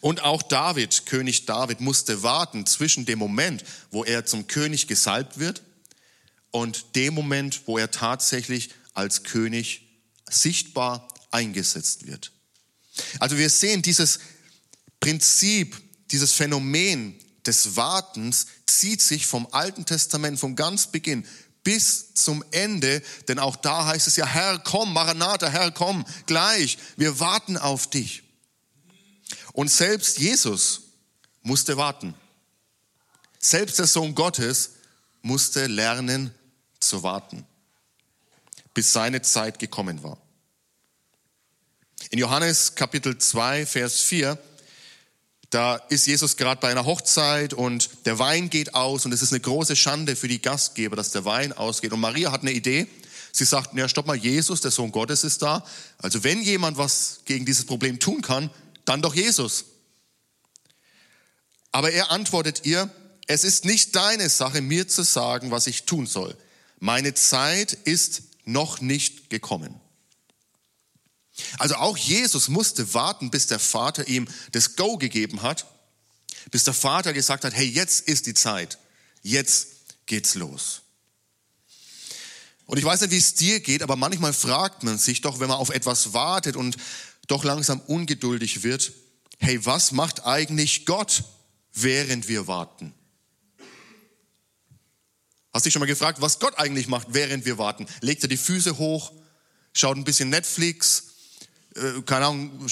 Und 0.00 0.22
auch 0.22 0.42
David, 0.42 1.06
König 1.06 1.46
David, 1.46 1.80
musste 1.80 2.22
warten 2.22 2.66
zwischen 2.66 3.06
dem 3.06 3.18
Moment, 3.18 3.64
wo 3.90 4.04
er 4.04 4.26
zum 4.26 4.46
König 4.46 4.86
gesalbt 4.86 5.38
wird 5.38 5.62
und 6.50 6.94
dem 6.94 7.14
Moment, 7.14 7.62
wo 7.66 7.78
er 7.78 7.90
tatsächlich 7.90 8.70
als 8.94 9.22
König 9.22 9.82
sichtbar 10.28 11.08
eingesetzt 11.30 12.06
wird. 12.06 12.32
Also 13.20 13.38
wir 13.38 13.50
sehen 13.50 13.82
dieses 13.82 14.18
Prinzip, 15.00 15.80
dieses 16.10 16.32
Phänomen 16.32 17.18
des 17.46 17.76
Wartens 17.76 18.46
zieht 18.66 19.00
sich 19.00 19.26
vom 19.26 19.46
Alten 19.52 19.86
Testament, 19.86 20.38
vom 20.38 20.56
ganz 20.56 20.88
Beginn 20.88 21.26
bis 21.68 22.14
zum 22.14 22.42
Ende, 22.50 23.02
denn 23.28 23.38
auch 23.38 23.54
da 23.54 23.84
heißt 23.84 24.06
es 24.06 24.16
ja, 24.16 24.24
Herr, 24.24 24.58
komm, 24.58 24.94
Maranatha, 24.94 25.48
Herr, 25.48 25.70
komm, 25.70 26.02
gleich, 26.24 26.78
wir 26.96 27.20
warten 27.20 27.58
auf 27.58 27.90
dich. 27.90 28.22
Und 29.52 29.70
selbst 29.70 30.18
Jesus 30.18 30.80
musste 31.42 31.76
warten. 31.76 32.14
Selbst 33.38 33.78
der 33.78 33.86
Sohn 33.86 34.14
Gottes 34.14 34.76
musste 35.20 35.66
lernen 35.66 36.34
zu 36.80 37.02
warten, 37.02 37.46
bis 38.72 38.94
seine 38.94 39.20
Zeit 39.20 39.58
gekommen 39.58 40.02
war. 40.02 40.16
In 42.08 42.18
Johannes 42.18 42.76
Kapitel 42.76 43.18
2, 43.18 43.66
Vers 43.66 44.00
4 44.00 44.38
da 45.50 45.76
ist 45.76 46.06
Jesus 46.06 46.36
gerade 46.36 46.60
bei 46.60 46.70
einer 46.70 46.84
Hochzeit 46.84 47.54
und 47.54 47.90
der 48.04 48.18
Wein 48.18 48.50
geht 48.50 48.74
aus 48.74 49.06
und 49.06 49.12
es 49.12 49.22
ist 49.22 49.32
eine 49.32 49.40
große 49.40 49.76
Schande 49.76 50.14
für 50.14 50.28
die 50.28 50.42
Gastgeber, 50.42 50.94
dass 50.94 51.10
der 51.10 51.24
Wein 51.24 51.52
ausgeht. 51.52 51.92
Und 51.92 52.00
Maria 52.00 52.32
hat 52.32 52.42
eine 52.42 52.52
Idee. 52.52 52.86
Sie 53.32 53.44
sagt, 53.44 53.74
ja, 53.74 53.88
stopp 53.88 54.06
mal, 54.06 54.16
Jesus, 54.16 54.60
der 54.60 54.70
Sohn 54.70 54.92
Gottes 54.92 55.24
ist 55.24 55.40
da. 55.40 55.64
Also 55.98 56.22
wenn 56.22 56.42
jemand 56.42 56.76
was 56.76 57.20
gegen 57.24 57.46
dieses 57.46 57.64
Problem 57.64 57.98
tun 57.98 58.20
kann, 58.20 58.50
dann 58.84 59.00
doch 59.00 59.14
Jesus. 59.14 59.64
Aber 61.72 61.92
er 61.92 62.10
antwortet 62.10 62.62
ihr, 62.64 62.90
es 63.26 63.44
ist 63.44 63.64
nicht 63.64 63.94
deine 63.94 64.28
Sache, 64.28 64.60
mir 64.60 64.88
zu 64.88 65.02
sagen, 65.02 65.50
was 65.50 65.66
ich 65.66 65.84
tun 65.84 66.06
soll. 66.06 66.36
Meine 66.78 67.14
Zeit 67.14 67.72
ist 67.72 68.22
noch 68.44 68.80
nicht 68.80 69.30
gekommen. 69.30 69.80
Also 71.58 71.76
auch 71.76 71.96
Jesus 71.96 72.48
musste 72.48 72.94
warten, 72.94 73.30
bis 73.30 73.46
der 73.46 73.58
Vater 73.58 74.08
ihm 74.08 74.28
das 74.52 74.76
Go 74.76 74.96
gegeben 74.96 75.42
hat, 75.42 75.66
bis 76.50 76.64
der 76.64 76.74
Vater 76.74 77.12
gesagt 77.12 77.44
hat, 77.44 77.54
hey, 77.54 77.66
jetzt 77.66 78.08
ist 78.08 78.26
die 78.26 78.34
Zeit, 78.34 78.78
jetzt 79.22 79.68
geht's 80.06 80.34
los. 80.34 80.82
Und 82.66 82.78
ich 82.78 82.84
weiß 82.84 83.00
nicht, 83.00 83.12
wie 83.12 83.18
es 83.18 83.34
dir 83.34 83.60
geht, 83.60 83.82
aber 83.82 83.96
manchmal 83.96 84.32
fragt 84.32 84.82
man 84.82 84.98
sich 84.98 85.20
doch, 85.22 85.40
wenn 85.40 85.48
man 85.48 85.56
auf 85.56 85.70
etwas 85.70 86.12
wartet 86.12 86.54
und 86.54 86.76
doch 87.26 87.44
langsam 87.44 87.80
ungeduldig 87.80 88.62
wird, 88.62 88.92
hey, 89.38 89.64
was 89.64 89.92
macht 89.92 90.26
eigentlich 90.26 90.84
Gott, 90.84 91.24
während 91.72 92.28
wir 92.28 92.46
warten? 92.46 92.92
Hast 95.52 95.64
du 95.64 95.68
dich 95.68 95.72
schon 95.72 95.80
mal 95.80 95.86
gefragt, 95.86 96.20
was 96.20 96.40
Gott 96.40 96.58
eigentlich 96.58 96.88
macht, 96.88 97.08
während 97.10 97.44
wir 97.44 97.58
warten? 97.58 97.86
Legt 98.00 98.22
er 98.22 98.28
die 98.28 98.36
Füße 98.36 98.78
hoch, 98.78 99.12
schaut 99.72 99.96
ein 99.96 100.04
bisschen 100.04 100.28
Netflix, 100.28 101.04
äh, 101.78 102.02
keine 102.02 102.26
Ahnung, 102.26 102.66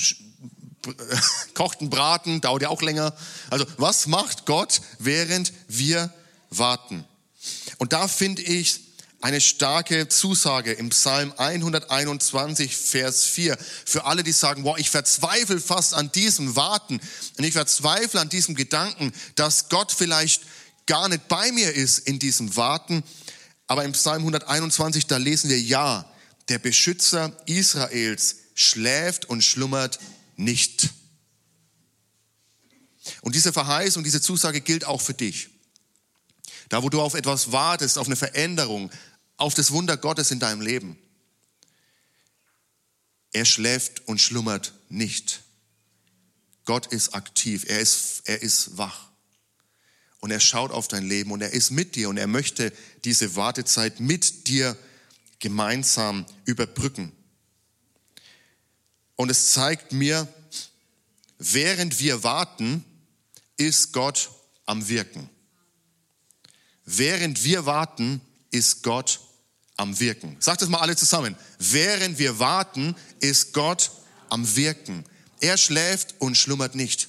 kocht 1.55 1.81
einen 1.81 1.91
Braten, 1.91 2.41
dauert 2.41 2.63
ja 2.63 2.69
auch 2.69 2.83
länger. 2.83 3.15
Also 3.51 3.67
was 3.77 4.07
macht 4.07 4.47
Gott, 4.47 4.81
während 4.99 5.53
wir 5.69 6.13
warten? 6.51 7.05
Und 7.79 7.93
da 7.93 8.09
finde 8.09 8.43
ich 8.43 8.81
eine 9.21 9.41
starke 9.41 10.09
Zusage 10.09 10.73
im 10.73 10.91
Psalm 10.91 11.33
121, 11.37 12.77
Vers 12.77 13.25
4. 13.25 13.57
Für 13.85 14.05
alle, 14.05 14.23
die 14.23 14.33
sagen, 14.33 14.65
wow, 14.65 14.79
ich 14.79 14.91
verzweifle 14.91 15.61
fast 15.61 15.95
an 15.95 16.13
diesem 16.13 16.55
Warten 16.55 17.01
und 17.37 17.45
ich 17.45 17.55
verzweifle 17.55 18.21
an 18.21 18.29
diesem 18.29 18.55
Gedanken, 18.55 19.13
dass 19.35 19.69
Gott 19.69 19.91
vielleicht 19.91 20.43
gar 20.87 21.09
nicht 21.09 21.29
bei 21.29 21.51
mir 21.53 21.73
ist 21.73 22.01
in 22.01 22.19
diesem 22.19 22.57
Warten. 22.57 23.03
Aber 23.67 23.85
im 23.85 23.93
Psalm 23.93 24.19
121, 24.19 25.07
da 25.07 25.17
lesen 25.17 25.51
wir, 25.51 25.61
ja, 25.61 26.05
der 26.49 26.61
Beschützer 26.61 27.33
Israels 27.47 28.37
schläft 28.57 29.27
und 29.27 29.45
schlummert 29.45 30.01
nicht. 30.35 30.89
Und 33.21 33.37
diese 33.37 33.53
Verheißung, 33.53 34.03
diese 34.03 34.21
Zusage 34.21 34.61
gilt 34.61 34.85
auch 34.85 35.01
für 35.01 35.15
dich. 35.15 35.51
Da, 36.69 36.83
wo 36.83 36.89
du 36.89 37.01
auf 37.01 37.15
etwas 37.15 37.53
wartest, 37.53 37.99
auf 37.99 38.07
eine 38.07 38.17
Veränderung, 38.17 38.91
auf 39.37 39.55
das 39.55 39.71
Wunder 39.71 39.97
Gottes 39.97 40.33
in 40.33 40.41
deinem 40.41 40.63
Leben. 40.63 40.99
Er 43.33 43.45
schläft 43.45 44.09
und 44.09 44.21
schlummert 44.21 44.73
nicht. 44.89 45.43
Gott 46.65 46.87
ist 46.87 47.15
aktiv, 47.15 47.65
er 47.69 47.81
ist, 47.81 48.23
er 48.25 48.43
ist 48.43 48.79
wach. 48.79 49.11
Und 50.19 50.31
er 50.31 50.41
schaut 50.41 50.73
auf 50.73 50.89
dein 50.89 51.07
Leben 51.07 51.31
und 51.31 51.43
er 51.43 51.53
ist 51.53 51.71
mit 51.71 51.95
dir 51.95 52.09
und 52.09 52.17
er 52.17 52.27
möchte 52.27 52.73
diese 53.05 53.37
Wartezeit 53.37 54.01
mit 54.01 54.49
dir 54.49 54.77
gemeinsam 55.39 56.27
überbrücken. 56.47 57.16
Und 59.17 59.31
es 59.31 59.53
zeigt 59.53 59.93
mir, 59.93 60.29
während 61.39 61.99
wir 61.99 62.23
warten, 62.23 62.85
ist 63.57 63.93
Gott 63.93 64.31
am 64.67 64.89
Wirken. 64.89 65.29
Während 66.85 67.43
wir 67.43 67.67
warten, 67.67 68.21
ist 68.51 68.83
Gott 68.83 69.21
am 69.77 69.99
Wirken. 69.99 70.37
Sagt 70.41 70.63
das 70.63 70.69
mal 70.69 70.79
alle 70.79 70.97
zusammen. 70.97 71.37
Während 71.59 72.19
wir 72.19 72.39
warten, 72.39 72.95
ist 73.21 73.53
Gott 73.53 73.91
am 74.29 74.57
Wirken. 74.57 75.05
Er 75.41 75.57
schläft 75.57 76.15
und 76.19 76.37
schlummert 76.37 76.75
nicht. 76.75 77.09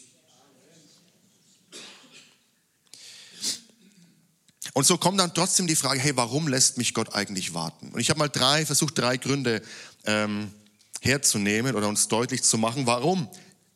Und 4.74 4.86
so 4.86 4.98
kommt 4.98 5.20
dann 5.20 5.34
trotzdem 5.34 5.66
die 5.66 5.76
Frage, 5.76 6.00
hey, 6.00 6.16
warum 6.16 6.48
lässt 6.48 6.78
mich 6.78 6.94
Gott 6.94 7.16
eigentlich 7.16 7.54
warten? 7.54 7.90
Und 7.90 8.00
ich 8.00 8.10
habe 8.10 8.20
mal 8.20 8.28
drei, 8.28 8.66
versucht 8.66 8.98
drei 8.98 9.18
Gründe 9.18 9.64
ähm, 10.06 10.54
herzunehmen 11.02 11.76
oder 11.76 11.88
uns 11.88 12.08
deutlich 12.08 12.44
zu 12.44 12.58
machen, 12.58 12.86
warum 12.86 13.30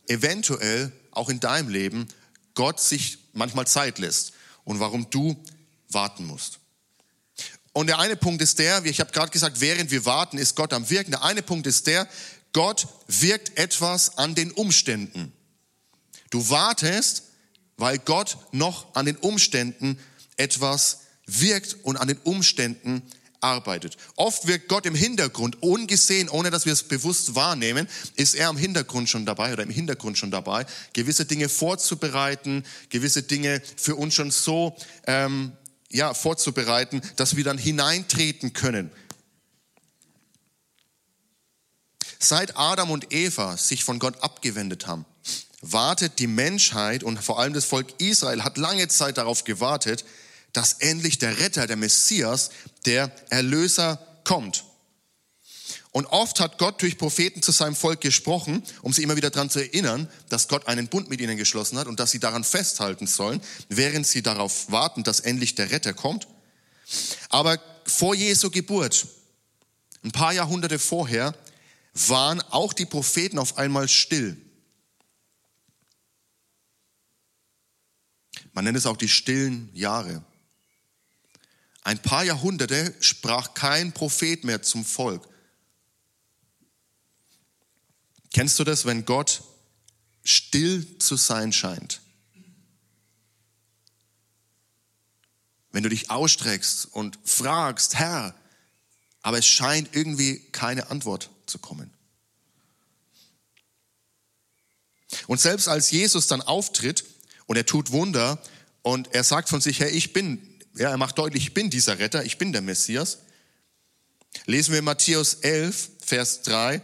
eventuell 0.08 0.92
auch 1.12 1.30
in 1.30 1.40
deinem 1.40 1.70
Leben 1.70 2.08
Gott 2.54 2.80
sich 2.80 3.20
manchmal 3.34 3.68
Zeit 3.68 4.00
lässt 4.00 4.34
und 4.63 4.80
warum 4.80 5.10
du 5.10 5.42
warten 5.90 6.25
musst. 6.25 6.60
Und 7.74 7.88
der 7.88 8.00
eine 8.00 8.18
Punkt 8.18 8.42
ist 8.42 8.60
der, 8.60 8.84
wie 8.84 8.90
ich 8.90 9.00
habe 9.00 9.12
gerade 9.12 9.32
gesagt, 9.32 9.62
während 9.62 9.92
wir 9.92 10.06
warten, 10.06 10.38
ist 10.38 10.56
Gott 10.56 10.74
am 10.74 10.90
Wirken. 10.90 11.12
Der 11.12 11.24
eine 11.24 11.42
Punkt 11.42 11.68
ist 11.68 11.88
der, 11.88 12.08
Gott 12.54 12.88
wirkt 13.08 13.58
etwas 13.58 14.18
an 14.18 14.36
den 14.36 14.51
Umständen. 14.51 15.32
Du 16.30 16.50
wartest, 16.50 17.24
weil 17.78 17.98
Gott 17.98 18.38
noch 18.51 18.94
an 18.94 19.06
den 19.06 19.16
Umständen 19.18 19.98
etwas 20.36 21.01
wirkt 21.25 21.78
und 21.84 21.98
an 21.98 22.10
den 22.10 22.18
Umständen 22.18 23.04
arbeitet. 23.42 23.98
Oft 24.16 24.48
wirkt 24.48 24.70
Gott 24.70 24.86
im 24.86 24.96
Hintergrund, 24.96 25.62
ungesehen, 25.62 26.30
ohne 26.30 26.52
dass 26.52 26.66
wir 26.66 26.74
es 26.74 26.84
bewusst 26.84 27.36
wahrnehmen, 27.36 27.88
ist 28.16 28.36
er 28.36 28.50
im 28.50 28.58
Hintergrund 28.58 29.10
schon 29.10 29.26
dabei 29.26 29.54
oder 29.54 29.64
im 29.64 29.70
Hintergrund 29.70 30.18
schon 30.18 30.32
dabei, 30.32 30.66
gewisse 30.94 31.26
Dinge 31.26 31.50
vorzubereiten, 31.50 32.64
gewisse 32.90 33.24
Dinge 33.24 33.62
für 33.76 33.96
uns 33.96 34.14
schon 34.14 34.32
so 34.32 34.76
ähm, 35.08 35.52
ja, 35.90 36.14
vorzubereiten, 36.14 37.02
dass 37.16 37.36
wir 37.36 37.44
dann 37.44 37.58
hineintreten 37.58 38.54
können. 38.54 38.92
Seit 42.20 42.56
Adam 42.56 42.92
und 42.92 43.12
Eva 43.12 43.58
sich 43.58 43.84
von 43.84 43.98
Gott 43.98 44.24
abgewendet 44.24 44.86
haben, 44.86 45.06
wartet 45.62 46.20
die 46.20 46.28
Menschheit 46.28 47.04
und 47.04 47.18
vor 47.18 47.40
allem 47.40 47.54
das 47.54 47.66
Volk 47.66 47.88
Israel 48.00 48.44
hat 48.44 48.58
lange 48.58 48.88
Zeit 48.88 49.18
darauf 49.18 49.44
gewartet, 49.44 50.06
dass 50.53 50.74
endlich 50.74 51.17
der 51.17 51.39
Retter, 51.39 51.67
der 51.67 51.77
Messias, 51.77 52.50
der 52.86 53.12
Erlöser 53.29 54.05
kommt. 54.24 54.65
Und 55.91 56.05
oft 56.05 56.39
hat 56.39 56.58
Gott 56.58 56.81
durch 56.81 56.98
Propheten 56.98 57.41
zu 57.41 57.51
seinem 57.51 57.75
Volk 57.75 58.00
gesprochen, 58.00 58.63
um 58.81 58.93
sie 58.93 59.03
immer 59.03 59.17
wieder 59.17 59.29
daran 59.29 59.50
zu 59.50 59.60
erinnern, 59.60 60.10
dass 60.29 60.48
Gott 60.48 60.67
einen 60.67 60.88
Bund 60.88 61.10
mit 61.10 61.20
ihnen 61.20 61.36
geschlossen 61.36 61.77
hat 61.77 61.88
und 61.88 62.00
dass 62.00 62.12
sie 62.12 62.20
daran 62.20 62.46
festhalten 62.46 63.08
sollen, 63.08 63.41
während 63.67 64.08
sie 64.08 64.22
darauf 64.22 64.72
warten, 64.72 65.03
dass 65.03 65.20
endlich 65.20 65.55
der 65.55 65.72
Retter 65.72 65.93
kommt. 65.93 66.27
Aber 67.29 67.60
vor 67.86 68.15
Jesu 68.15 68.50
Geburt, 68.50 69.05
ein 70.03 70.12
paar 70.13 70.31
Jahrhunderte 70.31 70.79
vorher, 70.79 71.36
waren 71.93 72.41
auch 72.41 72.72
die 72.72 72.86
Propheten 72.86 73.38
auf 73.38 73.58
einmal 73.58 73.89
still. 73.89 74.38
Man 78.53 78.63
nennt 78.63 78.77
es 78.77 78.86
auch 78.86 78.98
die 78.98 79.10
stillen 79.10 79.70
Jahre. 79.74 80.24
Ein 81.82 82.02
paar 82.02 82.24
Jahrhunderte 82.24 82.94
sprach 83.00 83.54
kein 83.54 83.92
Prophet 83.92 84.44
mehr 84.44 84.62
zum 84.62 84.86
Volk. 84.86 85.28
Kennst 88.34 88.60
du 88.60 88.64
das, 88.64 88.86
wenn 88.86 89.06
Gott 89.06 89.44
still 90.24 90.98
zu 91.00 91.16
sein 91.16 91.52
scheint? 91.52 92.02
Wenn 95.72 95.84
du 95.84 95.90
dich 95.90 96.10
ausstreckst 96.10 96.86
und 96.94 97.18
fragst, 97.24 97.96
Herr, 97.96 98.36
aber 99.22 99.40
es 99.40 99.48
scheint 99.48 99.96
irgendwie 99.96 100.40
keine 100.52 100.90
Antwort 100.90 101.30
zu 101.46 101.60
kommen. 101.60 101.92
Und 105.28 105.40
selbst 105.40 105.68
als 105.68 105.92
Jesus 105.92 106.28
dann 106.28 106.42
auftritt 106.42 107.04
und 107.46 107.58
er 107.58 107.66
tut 107.66 107.92
Wunder 107.92 108.42
und 108.82 109.14
er 109.14 109.24
sagt 109.24 109.50
von 109.50 109.62
sich 109.62 109.80
her, 109.80 109.94
ich 109.94 110.14
bin 110.14 110.50
ja, 110.75 110.90
er 110.90 110.98
macht 110.98 111.18
deutlich, 111.18 111.48
ich 111.48 111.54
bin 111.54 111.70
dieser 111.70 112.00
Retter, 112.00 112.24
ich 112.24 112.38
bin 112.38 112.51
der 112.51 112.62
Messias. 112.62 113.20
Lesen 114.46 114.74
wir 114.74 114.82
Matthäus 114.82 115.36
11, 115.36 115.90
Vers 116.06 116.42
3, 116.44 116.82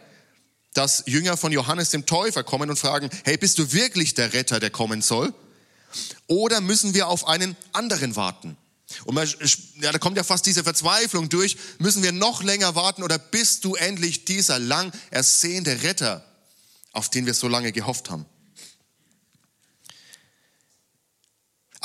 dass 0.73 1.03
Jünger 1.07 1.37
von 1.37 1.51
Johannes 1.51 1.89
dem 1.89 2.05
Täufer 2.05 2.43
kommen 2.43 2.69
und 2.69 2.77
fragen, 2.77 3.09
hey, 3.23 3.37
bist 3.37 3.57
du 3.57 3.71
wirklich 3.71 4.13
der 4.13 4.33
Retter, 4.33 4.59
der 4.59 4.69
kommen 4.69 5.01
soll? 5.01 5.33
Oder 6.27 6.61
müssen 6.61 6.93
wir 6.93 7.07
auf 7.07 7.27
einen 7.27 7.55
anderen 7.71 8.15
warten? 8.15 8.57
Und 9.05 9.15
man, 9.15 9.27
ja, 9.81 9.91
da 9.91 9.99
kommt 9.99 10.17
ja 10.17 10.23
fast 10.23 10.45
diese 10.45 10.63
Verzweiflung 10.63 11.29
durch. 11.29 11.57
Müssen 11.79 12.03
wir 12.03 12.11
noch 12.11 12.43
länger 12.43 12.75
warten 12.75 13.03
oder 13.03 13.17
bist 13.17 13.65
du 13.65 13.75
endlich 13.75 14.25
dieser 14.25 14.59
lang 14.59 14.91
ersehnte 15.11 15.83
Retter, 15.83 16.25
auf 16.93 17.09
den 17.09 17.25
wir 17.25 17.33
so 17.33 17.47
lange 17.47 17.71
gehofft 17.71 18.09
haben? 18.09 18.25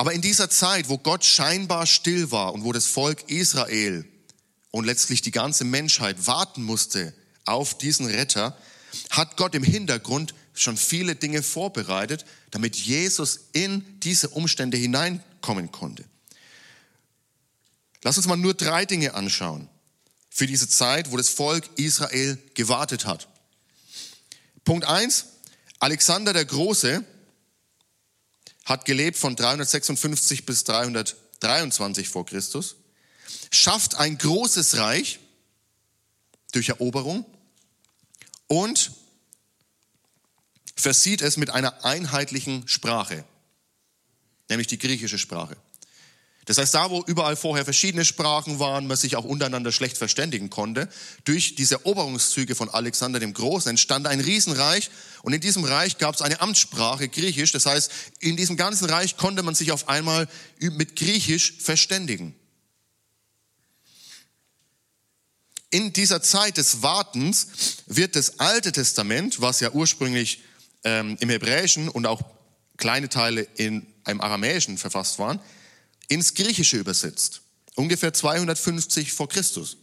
Aber 0.02 0.14
in 0.14 0.21
dieser 0.21 0.50
Zeit, 0.50 0.88
wo 0.88 0.99
Gott 0.99 1.25
scheinbar 1.25 1.86
still 1.86 2.32
war 2.32 2.54
und 2.54 2.65
wo 2.65 2.73
das 2.73 2.86
Volk 2.86 3.30
Israel 3.30 4.04
und 4.73 4.84
letztlich 4.84 5.23
die 5.23 5.30
ganze 5.30 5.62
Menschheit 5.62 6.26
warten 6.26 6.65
musste 6.65 7.15
auf 7.45 7.78
diesen 7.78 8.06
Retter, 8.06 8.58
hat 9.10 9.36
Gott 9.36 9.54
im 9.54 9.62
Hintergrund 9.62 10.34
schon 10.54 10.76
viele 10.76 11.15
Dinge 11.15 11.45
vorbereitet, 11.45 12.25
damit 12.50 12.75
Jesus 12.75 13.50
in 13.52 14.00
diese 14.00 14.30
Umstände 14.30 14.76
hineinkommen 14.76 15.71
konnte. 15.71 16.04
Lass 18.02 18.17
uns 18.17 18.26
mal 18.26 18.34
nur 18.34 18.54
drei 18.54 18.84
Dinge 18.84 19.15
anschauen 19.15 19.69
für 20.30 20.49
diese 20.49 20.69
Zeit, 20.69 21.12
wo 21.12 21.17
das 21.17 21.28
Volk 21.28 21.71
Israel 21.76 22.38
gewartet 22.54 23.06
hat. 23.06 23.28
Punkt 24.65 24.84
eins: 24.84 25.26
Alexander 25.78 26.32
der 26.32 26.45
Große 26.45 27.04
hat 28.64 28.84
gelebt 28.84 29.18
von 29.18 29.36
356 29.36 30.46
bis 30.46 30.64
323 30.64 32.08
vor 32.08 32.26
Christus, 32.26 32.76
schafft 33.50 33.96
ein 33.96 34.18
großes 34.18 34.76
Reich 34.76 35.18
durch 36.52 36.68
Eroberung 36.68 37.25
und 38.46 38.92
versieht 40.76 41.22
es 41.22 41.36
mit 41.36 41.50
einer 41.50 41.84
einheitlichen 41.84 42.66
Sprache, 42.68 43.25
nämlich 44.48 44.66
die 44.66 44.78
griechische 44.78 45.18
Sprache. 45.18 45.56
Das 46.45 46.59
heißt, 46.59 46.75
da 46.75 46.91
wo 46.91 47.02
überall 47.07 47.37
vorher 47.37 47.65
verschiedene 47.65 48.05
Sprachen 48.05 48.59
waren, 48.59 48.89
man 48.89 48.97
sich 48.97 49.15
auch 49.15 49.25
untereinander 49.25 49.71
schlecht 49.71 49.97
verständigen 49.97 50.50
konnte, 50.50 50.89
durch 51.25 51.55
diese 51.55 51.76
Eroberungszüge 51.76 52.57
von 52.57 52.69
Alexander 52.69 53.21
dem 53.21 53.33
Großen 53.33 53.71
entstand 53.71 54.09
ein 54.09 54.19
Riesenreich 54.21 54.91
und 55.23 55.33
in 55.33 55.41
diesem 55.41 55.63
Reich 55.63 55.99
gab 55.99 56.17
es 56.17 56.23
eine 56.23 56.41
Amtssprache, 56.41 57.09
Griechisch. 57.09 57.52
Das 57.52 57.67
heißt, 57.67 57.93
in 58.19 58.37
diesem 58.37 58.57
ganzen 58.57 58.91
Reich 58.91 59.17
konnte 59.17 59.45
man 59.45 59.55
sich 59.55 59.71
auf 59.71 59.89
einmal 59.89 60.28
mit 60.59 60.97
Griechisch 60.97 61.55
verständigen. 61.61 62.35
In 65.71 65.93
dieser 65.93 66.23
Zeit 66.23 66.57
des 66.57 66.83
Wartens 66.83 67.47
wird 67.87 68.17
das 68.17 68.41
Alte 68.41 68.73
Testament, 68.73 69.41
was 69.41 69.61
ja 69.61 69.71
ursprünglich 69.71 70.43
ähm, 70.85 71.17
im 71.21 71.31
Hebräischen 71.31 71.89
und 71.89 72.05
auch 72.05 72.21
kleine 72.76 73.09
Teile 73.09 73.47
in 73.57 73.87
einem 74.05 74.21
Aramäischen 74.21 74.76
verfasst 74.76 75.19
waren, 75.19 75.41
ins 76.12 76.34
Griechische 76.34 76.76
übersetzt. 76.76 77.42
Ungefähr 77.75 78.12
250 78.12 79.12
vor 79.12 79.28
Christus. 79.28 79.78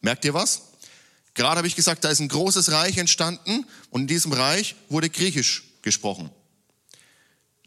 Merkt 0.00 0.24
ihr 0.24 0.34
was? 0.34 0.62
Gerade 1.32 1.58
habe 1.58 1.66
ich 1.66 1.74
gesagt, 1.74 2.04
da 2.04 2.10
ist 2.10 2.20
ein 2.20 2.28
großes 2.28 2.70
Reich 2.70 2.98
entstanden 2.98 3.66
und 3.90 4.02
in 4.02 4.06
diesem 4.06 4.32
Reich 4.32 4.76
wurde 4.88 5.08
Griechisch 5.08 5.64
gesprochen. 5.82 6.30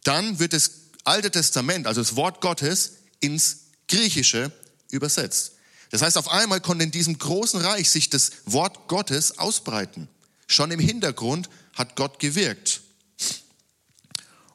Dann 0.04 0.40
wird 0.40 0.54
das 0.54 0.72
Alte 1.04 1.32
Testament, 1.32 1.88
also 1.88 2.02
das 2.02 2.16
Wort 2.16 2.40
Gottes, 2.40 2.98
ins 3.20 3.72
Griechische 3.88 4.52
übersetzt. 4.92 5.54
Das 5.90 6.02
heißt, 6.02 6.18
auf 6.18 6.30
einmal 6.30 6.62
konnte 6.62 6.84
in 6.84 6.92
diesem 6.92 7.18
großen 7.18 7.60
Reich 7.62 7.90
sich 7.90 8.10
das 8.10 8.32
Wort 8.46 8.88
Gottes 8.88 9.40
ausbreiten. 9.40 10.08
Schon 10.48 10.72
im 10.72 10.80
Hintergrund 10.80 11.50
hat 11.74 11.96
Gott 11.96 12.20
gewirkt. 12.20 12.82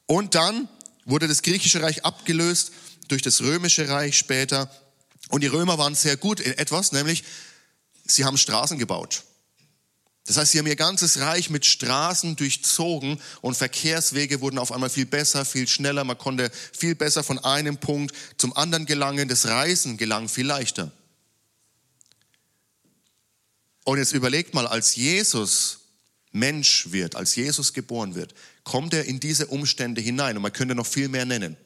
Und 0.06 0.34
dann 0.34 0.68
wurde 1.04 1.28
das 1.28 1.42
griechische 1.42 1.82
Reich 1.82 2.04
abgelöst 2.04 2.70
durch 3.08 3.22
das 3.22 3.40
römische 3.40 3.88
Reich 3.88 4.16
später. 4.16 4.70
Und 5.28 5.42
die 5.42 5.48
Römer 5.48 5.78
waren 5.78 5.94
sehr 5.94 6.16
gut 6.16 6.40
in 6.40 6.52
etwas, 6.58 6.92
nämlich 6.92 7.24
sie 8.04 8.24
haben 8.24 8.38
Straßen 8.38 8.78
gebaut. 8.78 9.24
Das 10.26 10.36
heißt, 10.36 10.52
sie 10.52 10.58
haben 10.58 10.66
ihr 10.68 10.76
ganzes 10.76 11.18
Reich 11.18 11.50
mit 11.50 11.66
Straßen 11.66 12.36
durchzogen 12.36 13.20
und 13.40 13.56
Verkehrswege 13.56 14.40
wurden 14.40 14.58
auf 14.58 14.70
einmal 14.70 14.90
viel 14.90 15.06
besser, 15.06 15.44
viel 15.44 15.66
schneller. 15.66 16.04
Man 16.04 16.16
konnte 16.16 16.50
viel 16.72 16.94
besser 16.94 17.24
von 17.24 17.40
einem 17.40 17.78
Punkt 17.78 18.14
zum 18.36 18.56
anderen 18.56 18.86
gelangen. 18.86 19.28
Das 19.28 19.46
Reisen 19.46 19.96
gelang 19.96 20.28
viel 20.28 20.46
leichter. 20.46 20.92
Und 23.84 23.98
jetzt 23.98 24.12
überlegt 24.12 24.54
mal, 24.54 24.68
als 24.68 24.94
Jesus 24.94 25.80
Mensch 26.30 26.92
wird, 26.92 27.16
als 27.16 27.34
Jesus 27.34 27.72
geboren 27.72 28.14
wird, 28.14 28.32
kommt 28.62 28.94
er 28.94 29.04
in 29.04 29.18
diese 29.18 29.48
Umstände 29.48 30.00
hinein. 30.00 30.36
Und 30.36 30.42
man 30.42 30.52
könnte 30.52 30.76
noch 30.76 30.86
viel 30.86 31.08
mehr 31.08 31.24
nennen. 31.24 31.56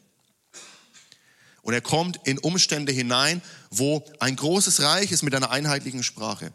Und 1.67 1.75
er 1.75 1.81
kommt 1.81 2.21
in 2.23 2.39
Umstände 2.39 2.93
hinein, 2.93 3.43
wo 3.71 4.05
ein 4.21 4.37
großes 4.37 4.83
Reich 4.83 5.11
ist 5.11 5.25
mit 5.25 5.35
einer 5.35 5.51
einheitlichen 5.51 6.05
Sprache. 6.05 6.53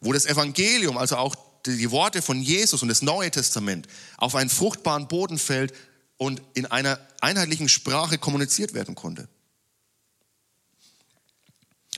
Wo 0.00 0.14
das 0.14 0.24
Evangelium, 0.24 0.96
also 0.96 1.18
auch 1.18 1.36
die 1.66 1.90
Worte 1.90 2.22
von 2.22 2.40
Jesus 2.40 2.80
und 2.80 2.88
das 2.88 3.02
Neue 3.02 3.30
Testament 3.30 3.86
auf 4.16 4.34
einen 4.34 4.48
fruchtbaren 4.48 5.06
Boden 5.06 5.38
fällt 5.38 5.74
und 6.16 6.40
in 6.54 6.64
einer 6.64 6.98
einheitlichen 7.20 7.68
Sprache 7.68 8.16
kommuniziert 8.16 8.72
werden 8.72 8.94
konnte. 8.94 9.28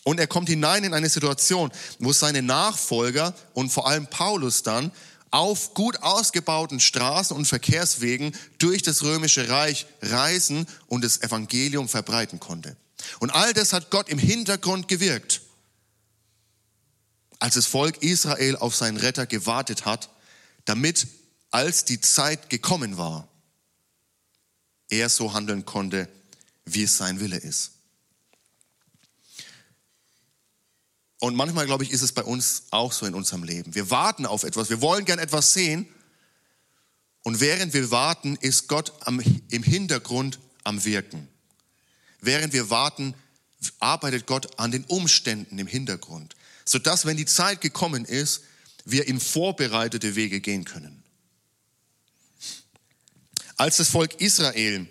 Und 0.02 0.18
er 0.18 0.26
kommt 0.26 0.48
hinein 0.48 0.82
in 0.82 0.94
eine 0.94 1.08
Situation, 1.08 1.70
wo 2.00 2.12
seine 2.12 2.42
Nachfolger 2.42 3.32
und 3.52 3.70
vor 3.70 3.86
allem 3.86 4.08
Paulus 4.08 4.64
dann 4.64 4.90
auf 5.30 5.74
gut 5.74 6.02
ausgebauten 6.02 6.80
Straßen 6.80 7.36
und 7.36 7.46
Verkehrswegen 7.46 8.32
durch 8.58 8.82
das 8.82 9.02
römische 9.02 9.48
Reich 9.48 9.86
reisen 10.02 10.66
und 10.86 11.04
das 11.04 11.22
Evangelium 11.22 11.88
verbreiten 11.88 12.40
konnte. 12.40 12.76
Und 13.20 13.30
all 13.30 13.52
das 13.52 13.72
hat 13.72 13.90
Gott 13.90 14.08
im 14.08 14.18
Hintergrund 14.18 14.88
gewirkt, 14.88 15.42
als 17.38 17.54
das 17.54 17.66
Volk 17.66 18.02
Israel 18.02 18.56
auf 18.56 18.74
seinen 18.74 18.96
Retter 18.96 19.26
gewartet 19.26 19.84
hat, 19.84 20.10
damit, 20.64 21.06
als 21.50 21.84
die 21.84 22.00
Zeit 22.00 22.50
gekommen 22.50 22.98
war, 22.98 23.28
er 24.90 25.08
so 25.08 25.32
handeln 25.32 25.64
konnte, 25.64 26.08
wie 26.64 26.82
es 26.82 26.96
sein 26.96 27.20
Wille 27.20 27.36
ist. 27.36 27.77
Und 31.20 31.34
manchmal, 31.34 31.66
glaube 31.66 31.84
ich, 31.84 31.90
ist 31.90 32.02
es 32.02 32.12
bei 32.12 32.22
uns 32.22 32.64
auch 32.70 32.92
so 32.92 33.04
in 33.06 33.14
unserem 33.14 33.42
Leben. 33.42 33.74
Wir 33.74 33.90
warten 33.90 34.24
auf 34.24 34.44
etwas, 34.44 34.70
wir 34.70 34.80
wollen 34.80 35.04
gern 35.04 35.18
etwas 35.18 35.52
sehen. 35.52 35.88
Und 37.24 37.40
während 37.40 37.74
wir 37.74 37.90
warten, 37.90 38.36
ist 38.40 38.68
Gott 38.68 38.92
am, 39.00 39.20
im 39.50 39.62
Hintergrund 39.62 40.38
am 40.64 40.84
Wirken. 40.84 41.28
Während 42.20 42.52
wir 42.52 42.70
warten, 42.70 43.14
arbeitet 43.80 44.26
Gott 44.26 44.58
an 44.58 44.70
den 44.70 44.84
Umständen 44.84 45.58
im 45.58 45.66
Hintergrund, 45.66 46.36
sodass, 46.64 47.04
wenn 47.04 47.16
die 47.16 47.26
Zeit 47.26 47.60
gekommen 47.60 48.04
ist, 48.04 48.42
wir 48.84 49.08
in 49.08 49.20
vorbereitete 49.20 50.14
Wege 50.14 50.40
gehen 50.40 50.64
können. 50.64 51.02
Als 53.56 53.78
das 53.78 53.88
Volk 53.88 54.20
Israel 54.20 54.86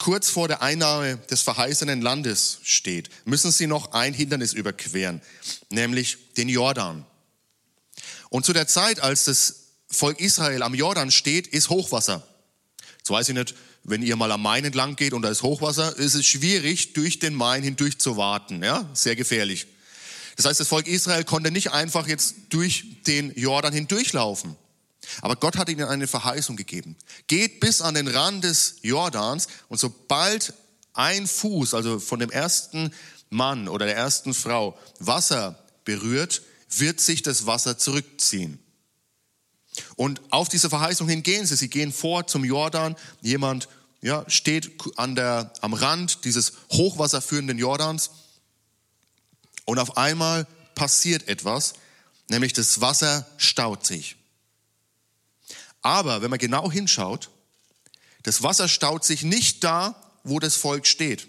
kurz 0.00 0.30
vor 0.30 0.48
der 0.48 0.62
Einnahme 0.62 1.18
des 1.30 1.42
verheißenen 1.42 2.00
Landes 2.00 2.58
steht, 2.62 3.10
müssen 3.26 3.52
sie 3.52 3.66
noch 3.66 3.92
ein 3.92 4.14
Hindernis 4.14 4.54
überqueren, 4.54 5.20
nämlich 5.68 6.16
den 6.36 6.48
Jordan. 6.48 7.06
Und 8.30 8.46
zu 8.46 8.52
der 8.52 8.66
Zeit, 8.66 9.00
als 9.00 9.26
das 9.26 9.56
Volk 9.88 10.18
Israel 10.18 10.62
am 10.62 10.74
Jordan 10.74 11.10
steht, 11.10 11.46
ist 11.46 11.68
Hochwasser. 11.68 12.26
Jetzt 12.98 13.10
weiß 13.10 13.28
ich 13.28 13.34
nicht, 13.34 13.54
wenn 13.84 14.02
ihr 14.02 14.16
mal 14.16 14.32
am 14.32 14.42
Main 14.42 14.64
entlang 14.64 14.96
geht 14.96 15.12
und 15.12 15.22
da 15.22 15.28
ist 15.28 15.42
Hochwasser, 15.42 15.96
ist 15.96 16.14
es 16.14 16.26
schwierig, 16.26 16.94
durch 16.94 17.18
den 17.18 17.34
Main 17.34 17.62
hindurch 17.62 17.98
zu 17.98 18.16
warten. 18.16 18.62
Ja, 18.62 18.88
sehr 18.94 19.16
gefährlich. 19.16 19.66
Das 20.36 20.46
heißt, 20.46 20.60
das 20.60 20.68
Volk 20.68 20.86
Israel 20.86 21.24
konnte 21.24 21.50
nicht 21.50 21.72
einfach 21.72 22.08
jetzt 22.08 22.36
durch 22.48 23.02
den 23.06 23.34
Jordan 23.34 23.74
hindurchlaufen. 23.74 24.56
Aber 25.22 25.36
Gott 25.36 25.56
hat 25.56 25.68
ihnen 25.68 25.88
eine 25.88 26.06
Verheißung 26.06 26.56
gegeben. 26.56 26.96
Geht 27.26 27.60
bis 27.60 27.80
an 27.80 27.94
den 27.94 28.08
Rand 28.08 28.44
des 28.44 28.76
Jordans 28.82 29.48
und 29.68 29.78
sobald 29.78 30.54
ein 30.92 31.26
Fuß, 31.26 31.74
also 31.74 31.98
von 31.98 32.20
dem 32.20 32.30
ersten 32.30 32.92
Mann 33.30 33.68
oder 33.68 33.86
der 33.86 33.96
ersten 33.96 34.34
Frau, 34.34 34.78
Wasser 34.98 35.58
berührt, 35.84 36.42
wird 36.68 37.00
sich 37.00 37.22
das 37.22 37.46
Wasser 37.46 37.78
zurückziehen. 37.78 38.58
Und 39.96 40.20
auf 40.30 40.48
diese 40.48 40.68
Verheißung 40.68 41.08
hin 41.08 41.22
gehen 41.22 41.46
sie. 41.46 41.56
Sie 41.56 41.70
gehen 41.70 41.92
vor 41.92 42.26
zum 42.26 42.44
Jordan. 42.44 42.96
Jemand 43.22 43.68
ja, 44.02 44.24
steht 44.28 44.72
an 44.96 45.14
der, 45.14 45.52
am 45.60 45.74
Rand 45.74 46.24
dieses 46.24 46.52
hochwasserführenden 46.72 47.58
Jordans. 47.58 48.10
Und 49.64 49.78
auf 49.78 49.96
einmal 49.96 50.46
passiert 50.74 51.28
etwas, 51.28 51.74
nämlich 52.28 52.52
das 52.52 52.80
Wasser 52.80 53.26
staut 53.36 53.86
sich. 53.86 54.16
Aber 55.82 56.22
wenn 56.22 56.30
man 56.30 56.38
genau 56.38 56.70
hinschaut, 56.70 57.30
das 58.22 58.42
Wasser 58.42 58.68
staut 58.68 59.04
sich 59.04 59.22
nicht 59.22 59.64
da, 59.64 59.94
wo 60.24 60.38
das 60.38 60.56
Volk 60.56 60.86
steht, 60.86 61.28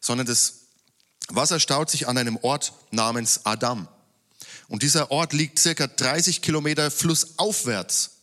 sondern 0.00 0.26
das 0.26 0.54
Wasser 1.28 1.60
staut 1.60 1.90
sich 1.90 2.08
an 2.08 2.18
einem 2.18 2.36
Ort 2.42 2.72
namens 2.90 3.46
Adam. 3.46 3.88
Und 4.68 4.82
dieser 4.82 5.10
Ort 5.10 5.32
liegt 5.32 5.58
circa 5.58 5.86
30 5.86 6.42
Kilometer 6.42 6.90
flussaufwärts 6.90 8.18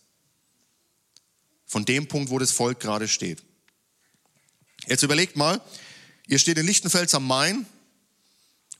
von 1.65 1.85
dem 1.85 2.07
Punkt, 2.07 2.29
wo 2.29 2.39
das 2.39 2.51
Volk 2.51 2.79
gerade 2.79 3.07
steht. 3.07 3.43
Jetzt 4.87 5.03
überlegt 5.03 5.35
mal, 5.35 5.61
ihr 6.27 6.39
steht 6.39 6.57
in 6.57 6.65
Lichtenfels 6.65 7.13
am 7.13 7.27
Main, 7.27 7.65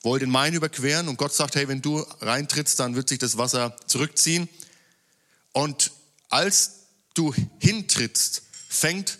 wollt 0.02 0.22
den 0.22 0.30
Main 0.30 0.54
überqueren 0.54 1.08
und 1.10 1.18
Gott 1.18 1.34
sagt, 1.34 1.56
hey, 1.56 1.68
wenn 1.68 1.82
du 1.82 2.00
reintrittst, 2.22 2.80
dann 2.80 2.96
wird 2.96 3.10
sich 3.10 3.20
das 3.20 3.38
Wasser 3.38 3.76
zurückziehen. 3.88 4.48
Und 5.52 5.92
als 6.30 6.88
du 7.14 7.34
hintrittst, 7.60 8.44
fängt 8.70 9.20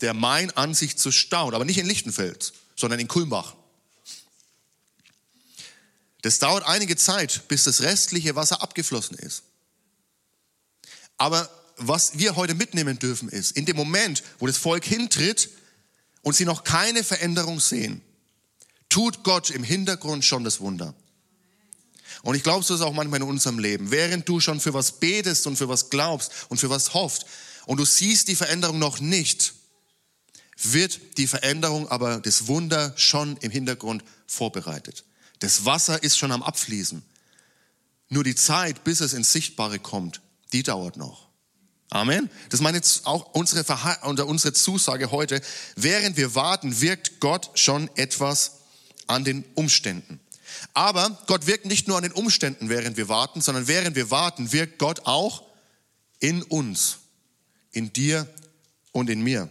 der 0.00 0.14
Main 0.14 0.50
an, 0.52 0.74
sich 0.74 0.96
zu 0.96 1.10
stauen, 1.10 1.54
aber 1.54 1.64
nicht 1.64 1.78
in 1.78 1.86
Lichtenfels, 1.86 2.52
sondern 2.76 3.00
in 3.00 3.08
Kulmbach. 3.08 3.54
Das 6.22 6.38
dauert 6.38 6.64
einige 6.66 6.96
Zeit, 6.96 7.46
bis 7.48 7.64
das 7.64 7.82
restliche 7.82 8.34
Wasser 8.34 8.62
abgeflossen 8.62 9.16
ist. 9.18 9.44
Aber 11.16 11.48
was 11.76 12.18
wir 12.18 12.36
heute 12.36 12.54
mitnehmen 12.54 12.98
dürfen 12.98 13.28
ist, 13.28 13.56
in 13.56 13.66
dem 13.66 13.76
Moment, 13.76 14.22
wo 14.38 14.46
das 14.46 14.56
Volk 14.56 14.84
hintritt 14.84 15.48
und 16.22 16.34
sie 16.34 16.44
noch 16.44 16.64
keine 16.64 17.04
Veränderung 17.04 17.60
sehen, 17.60 18.02
tut 18.88 19.22
Gott 19.22 19.50
im 19.50 19.62
Hintergrund 19.62 20.24
schon 20.24 20.44
das 20.44 20.60
Wunder. 20.60 20.94
Und 22.22 22.34
ich 22.34 22.42
glaube, 22.42 22.64
so 22.64 22.74
ist 22.74 22.80
es 22.80 22.86
auch 22.86 22.92
manchmal 22.92 23.20
in 23.20 23.28
unserem 23.28 23.58
Leben. 23.58 23.90
Während 23.90 24.28
du 24.28 24.40
schon 24.40 24.60
für 24.60 24.74
was 24.74 24.92
betest 24.92 25.46
und 25.46 25.56
für 25.56 25.68
was 25.68 25.90
glaubst 25.90 26.32
und 26.48 26.58
für 26.58 26.70
was 26.70 26.94
hoffst 26.94 27.26
und 27.66 27.78
du 27.78 27.84
siehst 27.84 28.28
die 28.28 28.36
Veränderung 28.36 28.78
noch 28.78 29.00
nicht, 29.00 29.54
wird 30.60 31.18
die 31.18 31.26
Veränderung, 31.26 31.88
aber 31.88 32.18
das 32.20 32.48
Wunder 32.48 32.92
schon 32.96 33.36
im 33.38 33.50
Hintergrund 33.50 34.02
vorbereitet. 34.26 35.04
Das 35.38 35.64
Wasser 35.64 36.02
ist 36.02 36.18
schon 36.18 36.32
am 36.32 36.42
Abfließen. 36.42 37.02
Nur 38.08 38.24
die 38.24 38.34
Zeit, 38.34 38.84
bis 38.84 39.00
es 39.00 39.12
ins 39.12 39.32
Sichtbare 39.32 39.78
kommt, 39.78 40.20
die 40.52 40.62
dauert 40.62 40.96
noch. 40.96 41.28
Amen. 41.90 42.28
Das 42.50 42.60
meine 42.60 42.80
auch 43.04 43.34
unsere, 43.34 43.64
unsere 44.26 44.52
Zusage 44.52 45.10
heute. 45.10 45.40
Während 45.76 46.16
wir 46.16 46.34
warten, 46.34 46.80
wirkt 46.80 47.20
Gott 47.20 47.50
schon 47.54 47.88
etwas 47.96 48.58
an 49.06 49.24
den 49.24 49.44
Umständen. 49.54 50.20
Aber 50.74 51.22
Gott 51.26 51.46
wirkt 51.46 51.66
nicht 51.66 51.88
nur 51.88 51.96
an 51.96 52.02
den 52.02 52.12
Umständen, 52.12 52.68
während 52.68 52.96
wir 52.96 53.08
warten, 53.08 53.40
sondern 53.40 53.68
während 53.68 53.96
wir 53.96 54.10
warten, 54.10 54.52
wirkt 54.52 54.78
Gott 54.78 55.00
auch 55.04 55.44
in 56.20 56.42
uns, 56.42 56.98
in 57.72 57.92
dir 57.92 58.26
und 58.92 59.10
in 59.10 59.22
mir. 59.22 59.50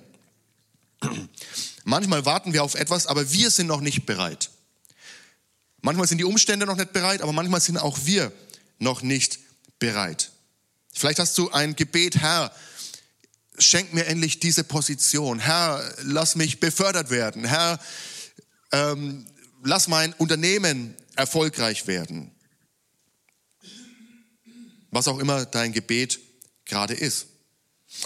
Manchmal 1.84 2.26
warten 2.26 2.54
wir 2.54 2.64
auf 2.64 2.76
etwas, 2.76 3.08
aber 3.08 3.32
wir 3.32 3.50
sind 3.52 3.68
noch 3.68 3.82
nicht 3.82 4.06
bereit. 4.06 4.50
Manchmal 5.82 6.08
sind 6.08 6.18
die 6.18 6.26
Umstände 6.26 6.66
noch 6.66 6.76
nicht 6.76 6.92
bereit, 6.92 7.22
aber 7.22 7.32
manchmal 7.32 7.62
sind 7.62 7.78
auch 7.78 8.00
wir 8.04 8.32
noch 8.80 9.02
nicht 9.02 9.40
bereit. 9.80 10.32
Vielleicht 10.94 11.20
hast 11.20 11.38
du 11.38 11.52
ein 11.52 11.76
Gebet, 11.76 12.18
Herr, 12.18 12.52
schenk 13.60 13.94
mir 13.94 14.06
endlich 14.06 14.40
diese 14.40 14.64
Position. 14.64 15.40
Herr, 15.40 15.84
lass 16.02 16.36
mich 16.36 16.60
befördert 16.60 17.10
werden. 17.10 17.46
Herr, 17.46 17.80
ähm, 18.72 19.26
lass 19.64 19.88
mein 19.88 20.14
Unternehmen 20.14 20.96
erfolgreich 21.16 21.88
werden. 21.88 22.32
Was 24.92 25.08
auch 25.08 25.20
immer 25.20 25.46
dein 25.46 25.74
Gebet 25.74 26.20
gerade 26.66 26.94
ist. 26.94 27.28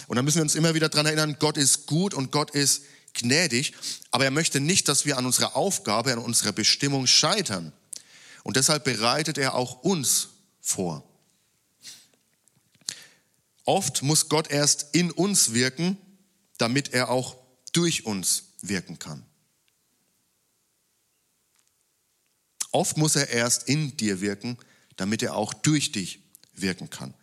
Und 0.07 0.15
dann 0.15 0.25
müssen 0.25 0.37
wir 0.37 0.43
uns 0.43 0.55
immer 0.55 0.73
wieder 0.73 0.89
daran 0.89 1.07
erinnern, 1.07 1.37
Gott 1.39 1.57
ist 1.57 1.87
gut 1.87 2.13
und 2.13 2.31
Gott 2.31 2.51
ist 2.51 2.83
gnädig, 3.13 3.73
aber 4.11 4.25
er 4.25 4.31
möchte 4.31 4.59
nicht, 4.59 4.87
dass 4.87 5.05
wir 5.05 5.17
an 5.17 5.25
unserer 5.25 5.55
Aufgabe, 5.55 6.13
an 6.13 6.19
unserer 6.19 6.53
Bestimmung 6.53 7.07
scheitern. 7.07 7.73
Und 8.43 8.57
deshalb 8.57 8.83
bereitet 8.83 9.37
er 9.37 9.55
auch 9.55 9.81
uns 9.83 10.29
vor. 10.61 11.03
Oft 13.65 14.01
muss 14.01 14.29
Gott 14.29 14.49
erst 14.49 14.87
in 14.93 15.11
uns 15.11 15.53
wirken, 15.53 15.97
damit 16.57 16.93
er 16.93 17.09
auch 17.09 17.35
durch 17.73 18.05
uns 18.05 18.43
wirken 18.61 18.99
kann. 18.99 19.25
Oft 22.71 22.97
muss 22.97 23.15
er 23.15 23.29
erst 23.29 23.67
in 23.67 23.95
dir 23.97 24.21
wirken, 24.21 24.57
damit 24.95 25.21
er 25.23 25.35
auch 25.35 25.53
durch 25.53 25.91
dich 25.91 26.19
wirken 26.53 26.89
kann. 26.89 27.13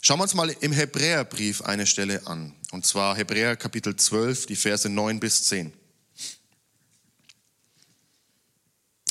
Schauen 0.00 0.18
wir 0.18 0.24
uns 0.24 0.34
mal 0.34 0.50
im 0.60 0.72
Hebräerbrief 0.72 1.62
eine 1.62 1.86
Stelle 1.86 2.26
an. 2.26 2.54
Und 2.72 2.84
zwar 2.84 3.16
Hebräer 3.16 3.56
Kapitel 3.56 3.94
12, 3.94 4.46
die 4.46 4.56
Verse 4.56 4.88
9 4.88 5.20
bis 5.20 5.44
10. 5.44 5.72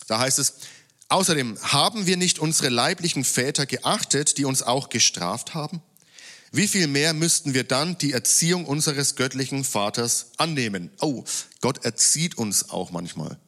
Da 0.07 0.19
heißt 0.19 0.39
es, 0.39 0.55
außerdem 1.07 1.57
haben 1.61 2.05
wir 2.07 2.17
nicht 2.17 2.39
unsere 2.39 2.67
leiblichen 2.67 3.23
Väter 3.23 3.65
geachtet, 3.65 4.37
die 4.37 4.43
uns 4.43 4.63
auch 4.63 4.89
gestraft 4.89 5.53
haben? 5.53 5.81
Wie 6.51 6.67
viel 6.67 6.87
mehr 6.87 7.13
müssten 7.13 7.53
wir 7.53 7.63
dann 7.63 7.97
die 7.97 8.11
Erziehung 8.11 8.65
unseres 8.65 9.15
göttlichen 9.15 9.63
Vaters 9.63 10.31
annehmen? 10.35 10.91
Oh, 10.99 11.23
Gott 11.61 11.85
erzieht 11.85 12.37
uns 12.37 12.69
auch 12.69 12.91
manchmal 12.91 13.39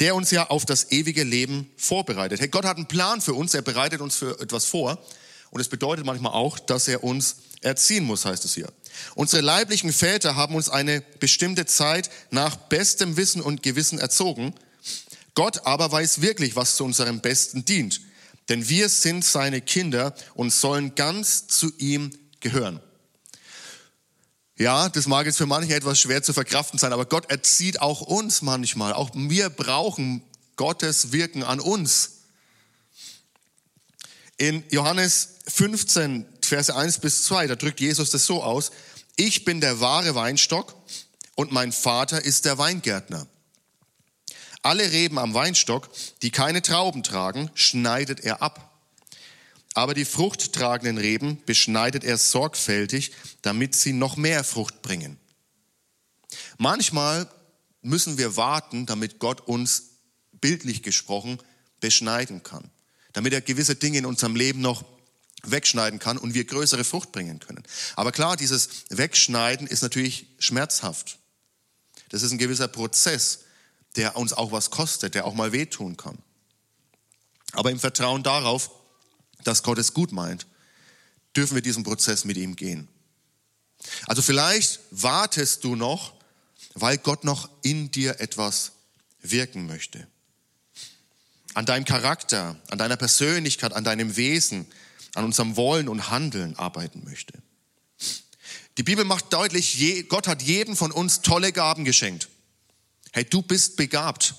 der 0.00 0.14
uns 0.14 0.30
ja 0.30 0.48
auf 0.48 0.64
das 0.64 0.92
ewige 0.92 1.24
Leben 1.24 1.70
vorbereitet. 1.76 2.40
Hey, 2.40 2.48
Gott 2.48 2.64
hat 2.64 2.76
einen 2.76 2.86
Plan 2.86 3.20
für 3.20 3.34
uns, 3.34 3.54
er 3.54 3.62
bereitet 3.62 4.00
uns 4.00 4.16
für 4.16 4.40
etwas 4.40 4.64
vor. 4.64 4.98
Und 5.50 5.60
es 5.60 5.68
bedeutet 5.68 6.04
manchmal 6.04 6.32
auch, 6.32 6.58
dass 6.58 6.88
er 6.88 7.02
uns 7.02 7.36
erziehen 7.62 8.04
muss, 8.04 8.24
heißt 8.24 8.44
es 8.44 8.54
hier. 8.54 8.68
Unsere 9.14 9.42
leiblichen 9.42 9.92
Väter 9.92 10.36
haben 10.36 10.54
uns 10.54 10.68
eine 10.68 11.02
bestimmte 11.20 11.66
Zeit 11.66 12.10
nach 12.30 12.56
bestem 12.56 13.16
Wissen 13.16 13.40
und 13.40 13.62
Gewissen 13.62 13.98
erzogen. 13.98 14.54
Gott 15.34 15.66
aber 15.66 15.90
weiß 15.90 16.20
wirklich, 16.20 16.56
was 16.56 16.76
zu 16.76 16.84
unserem 16.84 17.20
Besten 17.20 17.64
dient. 17.64 18.00
Denn 18.48 18.68
wir 18.68 18.88
sind 18.88 19.24
seine 19.24 19.60
Kinder 19.60 20.14
und 20.34 20.52
sollen 20.52 20.94
ganz 20.94 21.48
zu 21.48 21.72
ihm 21.78 22.10
gehören. 22.40 22.80
Ja, 24.58 24.88
das 24.88 25.06
mag 25.06 25.24
jetzt 25.24 25.38
für 25.38 25.46
manche 25.46 25.72
etwas 25.72 26.00
schwer 26.00 26.20
zu 26.24 26.32
verkraften 26.32 26.80
sein, 26.80 26.92
aber 26.92 27.06
Gott 27.06 27.30
erzieht 27.30 27.80
auch 27.80 28.00
uns 28.00 28.42
manchmal. 28.42 28.92
Auch 28.92 29.10
wir 29.14 29.50
brauchen 29.50 30.24
Gottes 30.56 31.12
Wirken 31.12 31.44
an 31.44 31.60
uns. 31.60 32.22
In 34.36 34.64
Johannes 34.70 35.36
15, 35.46 36.26
Verse 36.42 36.74
1 36.74 36.98
bis 36.98 37.22
2, 37.24 37.46
da 37.46 37.54
drückt 37.54 37.78
Jesus 37.78 38.10
das 38.10 38.26
so 38.26 38.42
aus, 38.42 38.72
ich 39.14 39.44
bin 39.44 39.60
der 39.60 39.80
wahre 39.80 40.16
Weinstock 40.16 40.74
und 41.36 41.52
mein 41.52 41.70
Vater 41.70 42.24
ist 42.24 42.44
der 42.44 42.58
Weingärtner. 42.58 43.28
Alle 44.62 44.90
Reben 44.90 45.20
am 45.20 45.34
Weinstock, 45.34 45.88
die 46.22 46.32
keine 46.32 46.62
Trauben 46.62 47.04
tragen, 47.04 47.48
schneidet 47.54 48.20
er 48.20 48.42
ab. 48.42 48.67
Aber 49.78 49.94
die 49.94 50.04
fruchttragenden 50.04 50.98
Reben 50.98 51.40
beschneidet 51.46 52.02
er 52.02 52.18
sorgfältig, 52.18 53.12
damit 53.42 53.76
sie 53.76 53.92
noch 53.92 54.16
mehr 54.16 54.42
Frucht 54.42 54.82
bringen. 54.82 55.20
Manchmal 56.56 57.30
müssen 57.80 58.18
wir 58.18 58.36
warten, 58.36 58.86
damit 58.86 59.20
Gott 59.20 59.40
uns 59.42 59.90
bildlich 60.32 60.82
gesprochen 60.82 61.38
beschneiden 61.78 62.42
kann, 62.42 62.68
damit 63.12 63.32
er 63.32 63.40
gewisse 63.40 63.76
Dinge 63.76 63.98
in 63.98 64.06
unserem 64.06 64.34
Leben 64.34 64.60
noch 64.62 64.84
wegschneiden 65.44 66.00
kann 66.00 66.18
und 66.18 66.34
wir 66.34 66.44
größere 66.44 66.82
Frucht 66.82 67.12
bringen 67.12 67.38
können. 67.38 67.62
Aber 67.94 68.10
klar, 68.10 68.36
dieses 68.36 68.68
Wegschneiden 68.90 69.68
ist 69.68 69.82
natürlich 69.82 70.26
schmerzhaft. 70.40 71.18
Das 72.08 72.24
ist 72.24 72.32
ein 72.32 72.38
gewisser 72.38 72.66
Prozess, 72.66 73.44
der 73.94 74.16
uns 74.16 74.32
auch 74.32 74.50
was 74.50 74.70
kostet, 74.70 75.14
der 75.14 75.24
auch 75.24 75.34
mal 75.34 75.52
wehtun 75.52 75.96
kann. 75.96 76.18
Aber 77.52 77.70
im 77.70 77.78
Vertrauen 77.78 78.24
darauf, 78.24 78.72
dass 79.48 79.62
Gott 79.62 79.78
es 79.78 79.94
gut 79.94 80.12
meint, 80.12 80.46
dürfen 81.34 81.54
wir 81.54 81.62
diesen 81.62 81.82
Prozess 81.82 82.24
mit 82.24 82.36
ihm 82.36 82.54
gehen. 82.54 82.88
Also 84.06 84.22
vielleicht 84.22 84.80
wartest 84.90 85.64
du 85.64 85.74
noch, 85.74 86.14
weil 86.74 86.98
Gott 86.98 87.24
noch 87.24 87.48
in 87.62 87.90
dir 87.90 88.20
etwas 88.20 88.72
wirken 89.22 89.66
möchte. 89.66 90.06
An 91.54 91.66
deinem 91.66 91.84
Charakter, 91.84 92.60
an 92.70 92.78
deiner 92.78 92.96
Persönlichkeit, 92.96 93.72
an 93.72 93.84
deinem 93.84 94.16
Wesen, 94.16 94.66
an 95.14 95.24
unserem 95.24 95.56
Wollen 95.56 95.88
und 95.88 96.10
Handeln 96.10 96.56
arbeiten 96.56 97.02
möchte. 97.04 97.32
Die 98.76 98.82
Bibel 98.82 99.04
macht 99.04 99.32
deutlich, 99.32 100.06
Gott 100.08 100.28
hat 100.28 100.42
jedem 100.42 100.76
von 100.76 100.92
uns 100.92 101.22
tolle 101.22 101.52
Gaben 101.52 101.84
geschenkt. 101.84 102.28
Hey, 103.12 103.24
du 103.24 103.42
bist 103.42 103.76
begabt. 103.76 104.34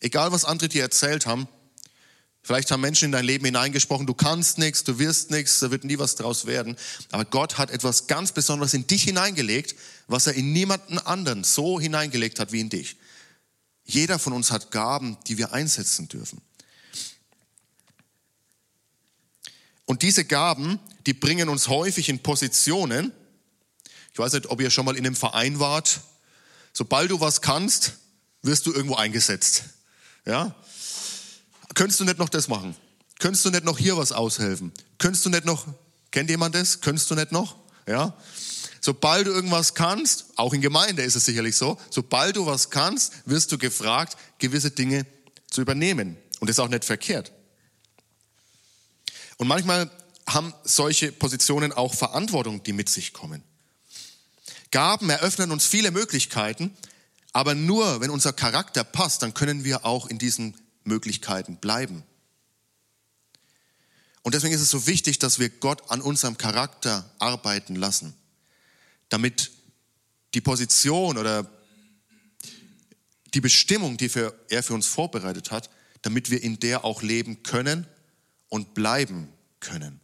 Egal, 0.00 0.32
was 0.32 0.44
andere 0.44 0.68
dir 0.68 0.82
erzählt 0.82 1.24
haben. 1.24 1.48
Vielleicht 2.44 2.70
haben 2.70 2.82
Menschen 2.82 3.06
in 3.06 3.12
dein 3.12 3.24
Leben 3.24 3.46
hineingesprochen, 3.46 4.06
du 4.06 4.12
kannst 4.12 4.58
nichts, 4.58 4.84
du 4.84 4.98
wirst 4.98 5.30
nichts, 5.30 5.60
da 5.60 5.70
wird 5.70 5.82
nie 5.84 5.98
was 5.98 6.14
draus 6.14 6.44
werden. 6.44 6.76
Aber 7.10 7.24
Gott 7.24 7.56
hat 7.56 7.70
etwas 7.70 8.06
ganz 8.06 8.32
Besonderes 8.32 8.74
in 8.74 8.86
dich 8.86 9.04
hineingelegt, 9.04 9.74
was 10.08 10.26
er 10.26 10.34
in 10.34 10.52
niemanden 10.52 10.98
anderen 10.98 11.42
so 11.42 11.80
hineingelegt 11.80 12.38
hat 12.38 12.52
wie 12.52 12.60
in 12.60 12.68
dich. 12.68 12.96
Jeder 13.86 14.18
von 14.18 14.34
uns 14.34 14.50
hat 14.50 14.70
Gaben, 14.70 15.16
die 15.26 15.38
wir 15.38 15.54
einsetzen 15.54 16.06
dürfen. 16.08 16.42
Und 19.86 20.02
diese 20.02 20.26
Gaben, 20.26 20.78
die 21.06 21.14
bringen 21.14 21.48
uns 21.48 21.68
häufig 21.68 22.10
in 22.10 22.22
Positionen. 22.22 23.10
Ich 24.12 24.18
weiß 24.18 24.34
nicht, 24.34 24.50
ob 24.50 24.60
ihr 24.60 24.68
schon 24.68 24.84
mal 24.84 24.96
in 24.96 25.06
einem 25.06 25.16
Verein 25.16 25.60
wart. 25.60 26.02
Sobald 26.74 27.10
du 27.10 27.20
was 27.20 27.40
kannst, 27.40 27.94
wirst 28.42 28.66
du 28.66 28.72
irgendwo 28.74 28.96
eingesetzt. 28.96 29.64
Ja? 30.26 30.54
Könntest 31.74 32.00
du 32.00 32.04
nicht 32.04 32.18
noch 32.18 32.28
das 32.28 32.48
machen? 32.48 32.76
Könntest 33.18 33.44
du 33.44 33.50
nicht 33.50 33.64
noch 33.64 33.78
hier 33.78 33.96
was 33.96 34.12
aushelfen? 34.12 34.72
Könntest 34.98 35.24
du 35.26 35.30
nicht 35.30 35.44
noch, 35.44 35.66
kennt 36.10 36.30
jemand 36.30 36.54
das? 36.54 36.80
Könntest 36.80 37.10
du 37.10 37.14
nicht 37.14 37.32
noch? 37.32 37.56
Ja? 37.86 38.16
Sobald 38.80 39.26
du 39.26 39.30
irgendwas 39.30 39.74
kannst, 39.74 40.26
auch 40.36 40.52
in 40.52 40.60
Gemeinde 40.60 41.02
ist 41.02 41.14
es 41.16 41.24
sicherlich 41.24 41.56
so, 41.56 41.78
sobald 41.90 42.36
du 42.36 42.46
was 42.46 42.70
kannst, 42.70 43.12
wirst 43.24 43.50
du 43.50 43.58
gefragt, 43.58 44.16
gewisse 44.38 44.70
Dinge 44.70 45.06
zu 45.48 45.62
übernehmen. 45.62 46.16
Und 46.40 46.48
das 46.48 46.56
ist 46.56 46.60
auch 46.60 46.68
nicht 46.68 46.84
verkehrt. 46.84 47.32
Und 49.38 49.48
manchmal 49.48 49.90
haben 50.26 50.54
solche 50.64 51.12
Positionen 51.12 51.72
auch 51.72 51.94
Verantwortung, 51.94 52.62
die 52.62 52.72
mit 52.72 52.88
sich 52.88 53.12
kommen. 53.12 53.42
Gaben 54.70 55.08
eröffnen 55.10 55.50
uns 55.50 55.66
viele 55.66 55.90
Möglichkeiten, 55.90 56.76
aber 57.32 57.54
nur 57.54 58.00
wenn 58.00 58.10
unser 58.10 58.32
Charakter 58.32 58.84
passt, 58.84 59.22
dann 59.22 59.34
können 59.34 59.64
wir 59.64 59.84
auch 59.84 60.06
in 60.06 60.18
diesen 60.18 60.54
Möglichkeiten 60.84 61.56
bleiben. 61.56 62.04
Und 64.22 64.34
deswegen 64.34 64.54
ist 64.54 64.62
es 64.62 64.70
so 64.70 64.86
wichtig, 64.86 65.18
dass 65.18 65.38
wir 65.38 65.50
Gott 65.50 65.90
an 65.90 66.00
unserem 66.00 66.38
Charakter 66.38 67.10
arbeiten 67.18 67.76
lassen, 67.76 68.14
damit 69.10 69.50
die 70.32 70.40
Position 70.40 71.18
oder 71.18 71.50
die 73.34 73.40
Bestimmung, 73.40 73.96
die 73.96 74.10
er 74.48 74.62
für 74.62 74.74
uns 74.74 74.86
vorbereitet 74.86 75.50
hat, 75.50 75.68
damit 76.02 76.30
wir 76.30 76.42
in 76.42 76.58
der 76.60 76.84
auch 76.84 77.02
leben 77.02 77.42
können 77.42 77.86
und 78.48 78.74
bleiben 78.74 79.28
können, 79.60 80.00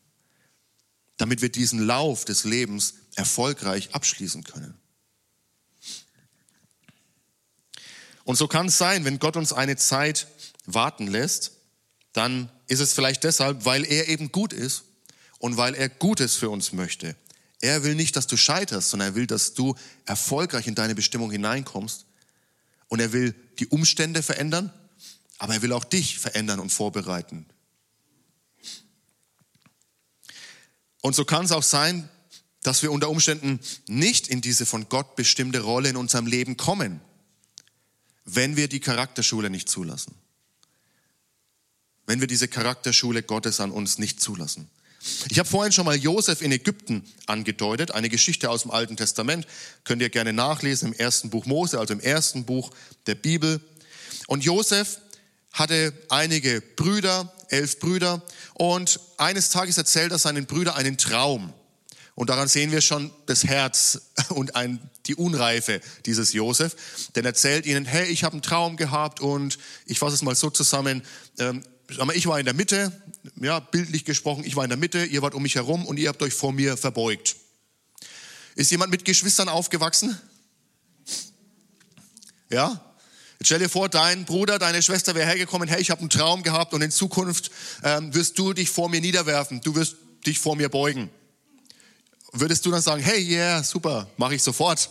damit 1.17 1.41
wir 1.41 1.51
diesen 1.51 1.79
Lauf 1.79 2.25
des 2.25 2.45
Lebens 2.45 2.95
erfolgreich 3.15 3.95
abschließen 3.95 4.45
können. 4.45 4.75
Und 8.25 8.37
so 8.37 8.49
kann 8.49 8.67
es 8.67 8.79
sein, 8.79 9.05
wenn 9.05 9.19
Gott 9.19 9.37
uns 9.37 9.53
eine 9.53 9.77
Zeit 9.77 10.27
warten 10.67 11.07
lässt, 11.07 11.53
dann 12.13 12.51
ist 12.67 12.81
es 12.81 12.93
vielleicht 12.93 13.25
deshalb, 13.25 13.65
weil 13.65 13.85
er 13.85 14.09
eben 14.09 14.33
gut 14.33 14.53
ist 14.53 14.85
und 15.39 15.57
weil 15.57 15.75
er 15.75 15.89
Gutes 15.89 16.37
für 16.37 16.51
uns 16.51 16.73
möchte. 16.73 17.17
Er 17.61 17.85
will 17.85 17.95
nicht, 17.95 18.17
dass 18.17 18.27
du 18.27 18.37
scheiterst, 18.37 18.91
sondern 18.91 19.11
er 19.11 19.15
will, 19.15 19.27
dass 19.27 19.55
du 19.55 19.75
erfolgreich 20.07 20.67
in 20.67 20.75
deine 20.75 20.95
Bestimmung 20.95 21.31
hineinkommst. 21.31 22.07
Und 22.89 23.01
er 23.01 23.13
will 23.13 23.35
die 23.59 23.67
Umstände 23.69 24.23
verändern, 24.23 24.73
aber 25.39 25.55
er 25.55 25.63
will 25.63 25.73
auch 25.73 25.85
dich 25.85 26.19
verändern 26.19 26.59
und 26.59 26.71
vorbereiten 26.71 27.47
Und 31.01 31.15
so 31.15 31.25
kann 31.25 31.45
es 31.45 31.53
auch 31.53 31.63
sein, 31.63 32.09
dass 32.63 32.83
wir 32.83 32.93
unter 32.93 33.09
Umständen 33.09 33.61
nicht 33.87 34.29
in 34.29 34.41
diese 34.41 34.67
von 34.67 34.89
Gott 34.89 35.17
bestimmte 35.17 35.61
Rolle 35.61 35.89
in 35.89 35.97
unserem 35.97 36.27
Leben 36.27 36.57
kommen, 36.57 37.01
wenn 38.25 38.57
wir 38.57 38.69
die 38.69 38.81
Charakterschule 38.81 39.49
nicht 39.49 39.69
zulassen. 39.69 40.15
Wenn 42.11 42.21
wir 42.21 42.27
diese 42.27 42.49
Charakterschule 42.49 43.23
Gottes 43.23 43.61
an 43.61 43.71
uns 43.71 43.99
nicht 43.99 44.21
zulassen. 44.21 44.69
Ich 45.29 45.39
habe 45.39 45.49
vorhin 45.49 45.71
schon 45.71 45.85
mal 45.85 45.95
Josef 45.95 46.43
in 46.43 46.51
Ägypten 46.51 47.05
angedeutet, 47.27 47.93
eine 47.93 48.09
Geschichte 48.09 48.51
aus 48.51 48.63
dem 48.63 48.73
Alten 48.73 48.97
Testament, 48.97 49.47
könnt 49.85 50.03
ihr 50.03 50.11
gerne 50.11 50.33
nachlesen 50.33 50.89
im 50.89 50.99
ersten 50.99 51.31
Buch 51.31 51.47
Mose, 51.47 51.79
also 51.79 51.95
im 51.95 52.01
ersten 52.01 52.45
Buch 52.45 52.73
der 53.07 53.15
Bibel. 53.15 53.61
Und 54.27 54.43
Josef 54.43 54.99
hatte 55.53 55.93
einige 56.09 56.61
Brüder, 56.61 57.33
elf 57.49 57.79
Brüder, 57.79 58.21
und 58.55 58.99
eines 59.17 59.51
Tages 59.51 59.79
erzählt 59.79 60.11
er 60.11 60.19
seinen 60.19 60.47
Brüdern 60.47 60.75
einen 60.75 60.99
Traum. 60.99 61.53
Und 62.17 62.29
daran 62.29 62.49
sehen 62.49 62.73
wir 62.73 62.81
schon 62.81 63.13
das 63.27 63.45
Herz 63.45 64.11
und 64.31 64.57
ein, 64.57 64.81
die 65.07 65.15
Unreife 65.15 65.81
dieses 66.07 66.33
Josef. 66.33 66.75
Denn 67.15 67.25
er 67.25 67.29
erzählt 67.29 67.67
ihnen, 67.67 67.85
hey, 67.85 68.09
ich 68.09 68.25
habe 68.25 68.33
einen 68.33 68.43
Traum 68.43 68.77
gehabt 68.77 69.21
und 69.21 69.59
ich 69.87 70.01
fasse 70.01 70.17
es 70.17 70.23
mal 70.23 70.35
so 70.35 70.51
zusammen. 70.51 71.05
Ähm, 71.39 71.63
ich 72.15 72.27
war 72.27 72.39
in 72.39 72.45
der 72.45 72.55
Mitte, 72.55 72.93
ja, 73.41 73.61
bildlich 73.61 74.05
gesprochen, 74.05 74.45
ich 74.45 74.57
war 74.57 74.65
in 74.65 74.71
der 74.71 74.79
Mitte, 74.79 75.05
ihr 75.05 75.23
wart 75.23 75.35
um 75.35 75.43
mich 75.43 75.55
herum 75.55 75.87
und 75.87 75.99
ihr 75.99 76.09
habt 76.09 76.23
euch 76.23 76.35
vor 76.35 76.53
mir 76.53 76.77
verbeugt. 76.77 77.37
Ist 78.55 78.71
jemand 78.71 78.91
mit 78.91 79.05
Geschwistern 79.05 79.49
aufgewachsen? 79.49 80.19
Ja? 82.51 82.85
Jetzt 83.39 83.47
stell 83.47 83.59
dir 83.59 83.69
vor, 83.69 83.89
dein 83.89 84.25
Bruder, 84.25 84.59
deine 84.59 84.83
Schwester 84.83 85.15
wäre 85.15 85.27
hergekommen, 85.27 85.69
hey, 85.69 85.81
ich 85.81 85.91
habe 85.91 86.01
einen 86.01 86.11
Traum 86.11 86.43
gehabt 86.43 86.75
und 86.75 86.83
in 86.83 86.91
Zukunft 86.91 87.51
ähm, 87.83 88.13
wirst 88.15 88.39
du 88.39 88.53
dich 88.53 88.69
vor 88.69 88.89
mir 88.89 89.01
niederwerfen, 89.01 89.61
du 89.63 89.75
wirst 89.75 89.97
dich 90.27 90.39
vor 90.39 90.57
mir 90.57 90.69
beugen. 90.69 91.09
Würdest 92.33 92.67
du 92.67 92.71
dann 92.71 92.83
sagen, 92.83 93.03
hey, 93.03 93.19
yeah, 93.19 93.63
super, 93.63 94.09
mache 94.17 94.35
ich 94.35 94.43
sofort. 94.43 94.91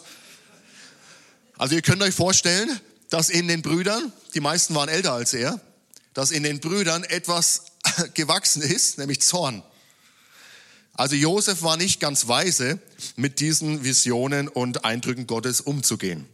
Also 1.58 1.76
ihr 1.76 1.82
könnt 1.82 2.02
euch 2.02 2.16
vorstellen, 2.16 2.80
dass 3.10 3.30
in 3.30 3.48
den 3.48 3.62
Brüdern, 3.62 4.12
die 4.34 4.40
meisten 4.40 4.74
waren 4.76 4.90
älter 4.90 5.14
als 5.14 5.34
er, 5.34 5.60
dass 6.14 6.32
in 6.32 6.44
den 6.44 6.60
Brüdern 6.60 7.04
etwas 7.04 7.66
gewachsen 8.14 8.62
ist, 8.62 8.98
nämlich 8.98 9.22
Zorn. 9.22 9.64
Also 10.94 11.16
Josef 11.16 11.62
war 11.62 11.78
nicht 11.78 12.00
ganz 12.02 12.28
weise, 12.28 12.80
mit 13.16 13.40
diesen 13.40 13.84
Visionen 13.84 14.50
und 14.50 14.84
Eindrücken 14.84 15.28
Gottes 15.28 15.62
umzugehen. 15.62 16.28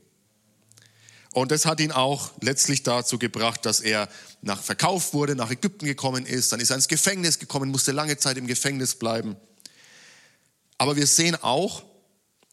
Und 1.33 1.51
das 1.51 1.65
hat 1.65 1.81
ihn 1.81 1.91
auch 1.91 2.31
letztlich 2.41 2.81
dazu 2.83 3.19
gebracht, 3.19 3.65
dass 3.65 3.81
er 3.81 4.09
nach 4.41 4.63
verkauft 4.63 5.13
wurde, 5.13 5.35
nach 5.35 5.51
Ägypten 5.51 5.85
gekommen 5.85 6.25
ist, 6.25 6.51
dann 6.51 6.61
ist 6.61 6.69
er 6.69 6.77
ins 6.77 6.87
Gefängnis 6.87 7.39
gekommen, 7.39 7.69
musste 7.69 7.91
lange 7.91 8.17
Zeit 8.17 8.37
im 8.37 8.47
Gefängnis 8.47 8.95
bleiben. 8.95 9.35
Aber 10.77 10.95
wir 10.95 11.07
sehen 11.07 11.35
auch, 11.35 11.83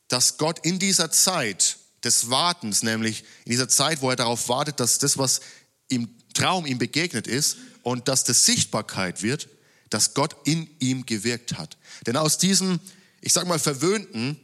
dass 0.09 0.37
Gott 0.37 0.67
in 0.67 0.79
dieser 0.79 1.11
Zeit 1.11 1.79
des 2.05 2.29
Wartens, 2.29 2.83
nämlich 2.83 3.25
in 3.45 3.53
dieser 3.53 3.69
Zeit, 3.69 4.03
wo 4.03 4.11
er 4.11 4.17
darauf 4.17 4.49
wartet, 4.49 4.81
dass 4.81 4.99
das, 4.99 5.17
was 5.17 5.41
im 5.89 6.11
Traum 6.33 6.67
ihm 6.67 6.79
begegnet 6.79 7.27
ist 7.27 7.57
und 7.83 8.09
dass 8.09 8.25
das 8.25 8.47
Sichtbarkeit 8.47 9.23
wird, 9.23 9.49
dass 9.91 10.15
Gott 10.15 10.37
in 10.45 10.69
ihm 10.79 11.05
gewirkt 11.07 11.59
hat. 11.59 11.77
Denn 12.07 12.17
aus 12.17 12.39
diesem, 12.39 12.81
ich 13.21 13.33
sag 13.33 13.47
mal, 13.47 13.59
verwöhnten 13.59 14.41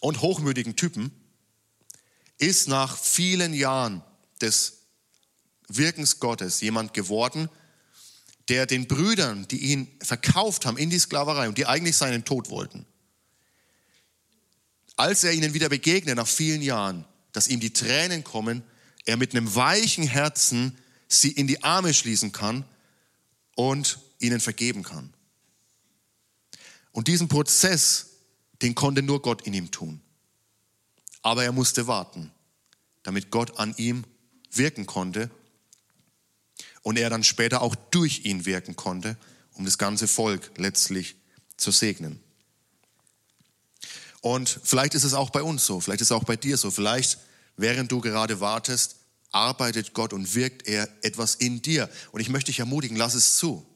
und 0.00 0.22
hochmütigen 0.22 0.76
Typen 0.76 1.12
ist 2.38 2.68
nach 2.68 2.98
vielen 2.98 3.54
Jahren 3.54 4.02
des 4.40 4.78
Wirkens 5.68 6.18
Gottes 6.18 6.60
jemand 6.60 6.94
geworden, 6.94 7.48
der 8.48 8.66
den 8.66 8.88
Brüdern, 8.88 9.46
die 9.48 9.58
ihn 9.58 9.88
verkauft 10.02 10.66
haben 10.66 10.76
in 10.76 10.90
die 10.90 10.98
Sklaverei 10.98 11.48
und 11.48 11.58
die 11.58 11.66
eigentlich 11.66 11.96
seinen 11.96 12.24
Tod 12.24 12.50
wollten, 12.50 12.84
als 14.96 15.24
er 15.24 15.32
ihnen 15.32 15.54
wieder 15.54 15.68
begegnet 15.68 16.16
nach 16.16 16.26
vielen 16.26 16.62
Jahren, 16.62 17.04
dass 17.32 17.48
ihm 17.48 17.60
die 17.60 17.72
Tränen 17.72 18.24
kommen, 18.24 18.62
er 19.04 19.16
mit 19.16 19.34
einem 19.34 19.54
weichen 19.54 20.04
Herzen 20.04 20.76
sie 21.12 21.32
in 21.32 21.46
die 21.46 21.62
Arme 21.62 21.92
schließen 21.94 22.32
kann 22.32 22.64
und 23.54 23.98
ihnen 24.18 24.40
vergeben 24.40 24.82
kann. 24.82 25.12
Und 26.92 27.08
diesen 27.08 27.28
Prozess, 27.28 28.10
den 28.62 28.74
konnte 28.74 29.02
nur 29.02 29.22
Gott 29.22 29.42
in 29.42 29.54
ihm 29.54 29.70
tun. 29.70 30.00
Aber 31.22 31.44
er 31.44 31.52
musste 31.52 31.86
warten, 31.86 32.30
damit 33.02 33.30
Gott 33.30 33.58
an 33.58 33.74
ihm 33.76 34.04
wirken 34.50 34.86
konnte 34.86 35.30
und 36.82 36.98
er 36.98 37.10
dann 37.10 37.24
später 37.24 37.62
auch 37.62 37.74
durch 37.74 38.24
ihn 38.24 38.44
wirken 38.44 38.76
konnte, 38.76 39.16
um 39.54 39.64
das 39.64 39.78
ganze 39.78 40.08
Volk 40.08 40.50
letztlich 40.56 41.16
zu 41.56 41.70
segnen. 41.70 42.20
Und 44.20 44.60
vielleicht 44.62 44.94
ist 44.94 45.04
es 45.04 45.14
auch 45.14 45.30
bei 45.30 45.42
uns 45.42 45.66
so, 45.66 45.80
vielleicht 45.80 46.00
ist 46.00 46.10
es 46.10 46.16
auch 46.16 46.24
bei 46.24 46.36
dir 46.36 46.56
so, 46.56 46.70
vielleicht 46.70 47.18
während 47.56 47.90
du 47.90 48.00
gerade 48.00 48.40
wartest, 48.40 48.96
arbeitet 49.32 49.94
Gott 49.94 50.12
und 50.12 50.34
wirkt 50.34 50.68
er 50.68 50.88
etwas 51.02 51.34
in 51.34 51.62
dir. 51.62 51.88
Und 52.12 52.20
ich 52.20 52.28
möchte 52.28 52.50
dich 52.50 52.60
ermutigen, 52.60 52.96
lass 52.96 53.14
es 53.14 53.36
zu. 53.36 53.66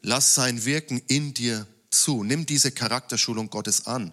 Lass 0.00 0.34
sein 0.34 0.64
Wirken 0.64 1.02
in 1.06 1.34
dir 1.34 1.66
zu. 1.90 2.24
Nimm 2.24 2.46
diese 2.46 2.72
Charakterschulung 2.72 3.50
Gottes 3.50 3.86
an, 3.86 4.12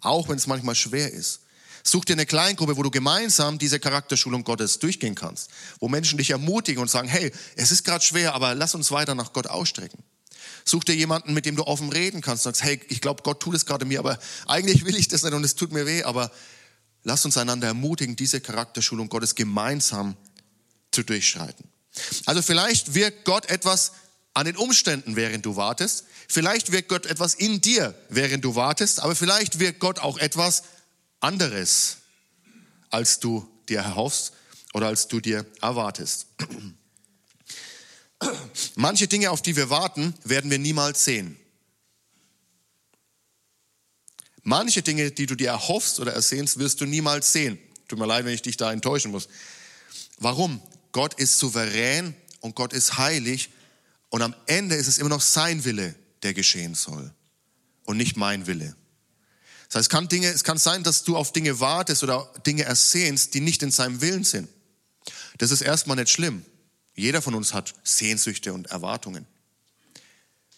auch 0.00 0.28
wenn 0.28 0.36
es 0.36 0.46
manchmal 0.46 0.74
schwer 0.74 1.10
ist. 1.12 1.40
Such 1.82 2.06
dir 2.06 2.14
eine 2.14 2.24
Kleingruppe, 2.26 2.76
wo 2.78 2.82
du 2.82 2.90
gemeinsam 2.90 3.58
diese 3.58 3.78
Charakterschulung 3.78 4.42
Gottes 4.42 4.78
durchgehen 4.78 5.14
kannst, 5.14 5.50
wo 5.80 5.88
Menschen 5.88 6.16
dich 6.16 6.30
ermutigen 6.30 6.80
und 6.80 6.90
sagen, 6.90 7.08
hey, 7.08 7.30
es 7.56 7.70
ist 7.70 7.84
gerade 7.84 8.02
schwer, 8.02 8.34
aber 8.34 8.54
lass 8.54 8.74
uns 8.74 8.90
weiter 8.90 9.14
nach 9.14 9.34
Gott 9.34 9.46
ausstrecken. 9.46 10.02
Such 10.64 10.84
dir 10.84 10.94
jemanden, 10.94 11.34
mit 11.34 11.44
dem 11.44 11.56
du 11.56 11.64
offen 11.64 11.90
reden 11.90 12.22
kannst 12.22 12.46
und 12.46 12.54
sagst, 12.56 12.64
hey, 12.64 12.80
ich 12.88 13.02
glaube, 13.02 13.22
Gott 13.22 13.40
tut 13.40 13.54
es 13.54 13.66
gerade 13.66 13.84
mir, 13.84 13.98
aber 13.98 14.18
eigentlich 14.46 14.86
will 14.86 14.96
ich 14.96 15.08
das 15.08 15.22
nicht 15.22 15.34
und 15.34 15.44
es 15.44 15.56
tut 15.56 15.72
mir 15.72 15.84
weh, 15.84 16.04
aber 16.04 16.30
lass 17.04 17.24
uns 17.24 17.36
einander 17.36 17.68
ermutigen, 17.68 18.16
diese 18.16 18.40
Charakterschulung 18.40 19.08
Gottes 19.08 19.34
gemeinsam 19.34 20.16
zu 20.90 21.02
durchschreiten. 21.02 21.68
Also 22.26 22.42
vielleicht 22.42 22.94
wirkt 22.94 23.24
Gott 23.24 23.46
etwas 23.46 23.92
an 24.32 24.46
den 24.46 24.56
Umständen, 24.56 25.14
während 25.14 25.46
du 25.46 25.54
wartest. 25.54 26.04
Vielleicht 26.28 26.72
wirkt 26.72 26.88
Gott 26.88 27.06
etwas 27.06 27.34
in 27.34 27.60
dir, 27.60 27.94
während 28.08 28.44
du 28.44 28.56
wartest, 28.56 29.00
aber 29.00 29.14
vielleicht 29.14 29.60
wirkt 29.60 29.78
Gott 29.78 30.00
auch 30.00 30.18
etwas 30.18 30.64
anderes, 31.20 31.98
als 32.90 33.20
du 33.20 33.48
dir 33.68 33.78
erhoffst 33.78 34.32
oder 34.72 34.88
als 34.88 35.06
du 35.06 35.20
dir 35.20 35.46
erwartest. 35.60 36.26
Manche 38.74 39.06
Dinge, 39.06 39.30
auf 39.30 39.42
die 39.42 39.56
wir 39.56 39.70
warten, 39.70 40.14
werden 40.24 40.50
wir 40.50 40.58
niemals 40.58 41.04
sehen. 41.04 41.38
Manche 44.44 44.82
Dinge, 44.82 45.10
die 45.10 45.26
du 45.26 45.34
dir 45.34 45.48
erhoffst 45.48 45.98
oder 46.00 46.12
ersehnst, 46.12 46.58
wirst 46.58 46.80
du 46.80 46.84
niemals 46.84 47.32
sehen. 47.32 47.58
Tut 47.88 47.98
mir 47.98 48.06
leid, 48.06 48.24
wenn 48.26 48.34
ich 48.34 48.42
dich 48.42 48.56
da 48.56 48.72
enttäuschen 48.72 49.10
muss. 49.10 49.28
Warum? 50.18 50.60
Gott 50.92 51.14
ist 51.14 51.38
souverän 51.38 52.14
und 52.40 52.54
Gott 52.54 52.72
ist 52.72 52.98
heilig 52.98 53.50
und 54.10 54.22
am 54.22 54.34
Ende 54.46 54.76
ist 54.76 54.86
es 54.86 54.98
immer 54.98 55.08
noch 55.08 55.22
sein 55.22 55.64
Wille, 55.64 55.94
der 56.22 56.34
geschehen 56.34 56.74
soll 56.74 57.12
und 57.84 57.96
nicht 57.96 58.16
mein 58.16 58.46
Wille. 58.46 58.76
Das 59.68 59.76
heißt, 59.76 59.86
es 59.86 59.88
kann, 59.88 60.08
Dinge, 60.08 60.28
es 60.28 60.44
kann 60.44 60.58
sein, 60.58 60.84
dass 60.84 61.02
du 61.04 61.16
auf 61.16 61.32
Dinge 61.32 61.58
wartest 61.58 62.02
oder 62.02 62.30
Dinge 62.46 62.64
ersehnst, 62.64 63.34
die 63.34 63.40
nicht 63.40 63.62
in 63.62 63.70
seinem 63.70 64.00
Willen 64.00 64.24
sind. 64.24 64.48
Das 65.38 65.50
ist 65.50 65.62
erstmal 65.62 65.96
nicht 65.96 66.10
schlimm. 66.10 66.44
Jeder 66.94 67.22
von 67.22 67.34
uns 67.34 67.54
hat 67.54 67.74
Sehnsüchte 67.82 68.52
und 68.52 68.66
Erwartungen. 68.66 69.26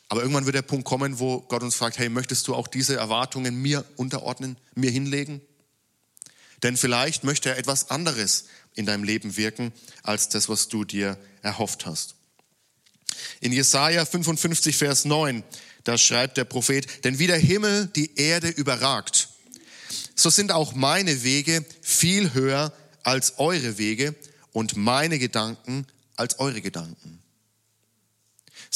Aber 0.08 0.20
irgendwann 0.20 0.46
wird 0.46 0.54
der 0.54 0.62
Punkt 0.62 0.84
kommen, 0.84 1.18
wo 1.18 1.40
Gott 1.40 1.62
uns 1.62 1.74
fragt, 1.74 1.98
hey, 1.98 2.08
möchtest 2.08 2.46
du 2.46 2.54
auch 2.54 2.68
diese 2.68 2.96
Erwartungen 2.96 3.60
mir 3.60 3.84
unterordnen, 3.96 4.56
mir 4.74 4.90
hinlegen? 4.90 5.40
Denn 6.62 6.76
vielleicht 6.76 7.24
möchte 7.24 7.50
er 7.50 7.58
etwas 7.58 7.90
anderes 7.90 8.46
in 8.74 8.86
deinem 8.86 9.04
Leben 9.04 9.36
wirken, 9.36 9.72
als 10.02 10.28
das, 10.28 10.48
was 10.48 10.68
du 10.68 10.84
dir 10.84 11.18
erhofft 11.42 11.86
hast. 11.86 12.14
In 13.40 13.52
Jesaja 13.52 14.04
55, 14.04 14.76
Vers 14.76 15.04
9, 15.04 15.42
da 15.84 15.98
schreibt 15.98 16.36
der 16.36 16.44
Prophet, 16.44 17.04
denn 17.04 17.18
wie 17.18 17.26
der 17.26 17.38
Himmel 17.38 17.86
die 17.94 18.16
Erde 18.16 18.48
überragt, 18.48 19.28
so 20.14 20.30
sind 20.30 20.52
auch 20.52 20.74
meine 20.74 21.22
Wege 21.22 21.64
viel 21.82 22.32
höher 22.34 22.72
als 23.02 23.38
eure 23.38 23.78
Wege 23.78 24.14
und 24.52 24.76
meine 24.76 25.18
Gedanken 25.18 25.86
als 26.16 26.38
eure 26.38 26.62
Gedanken. 26.62 27.22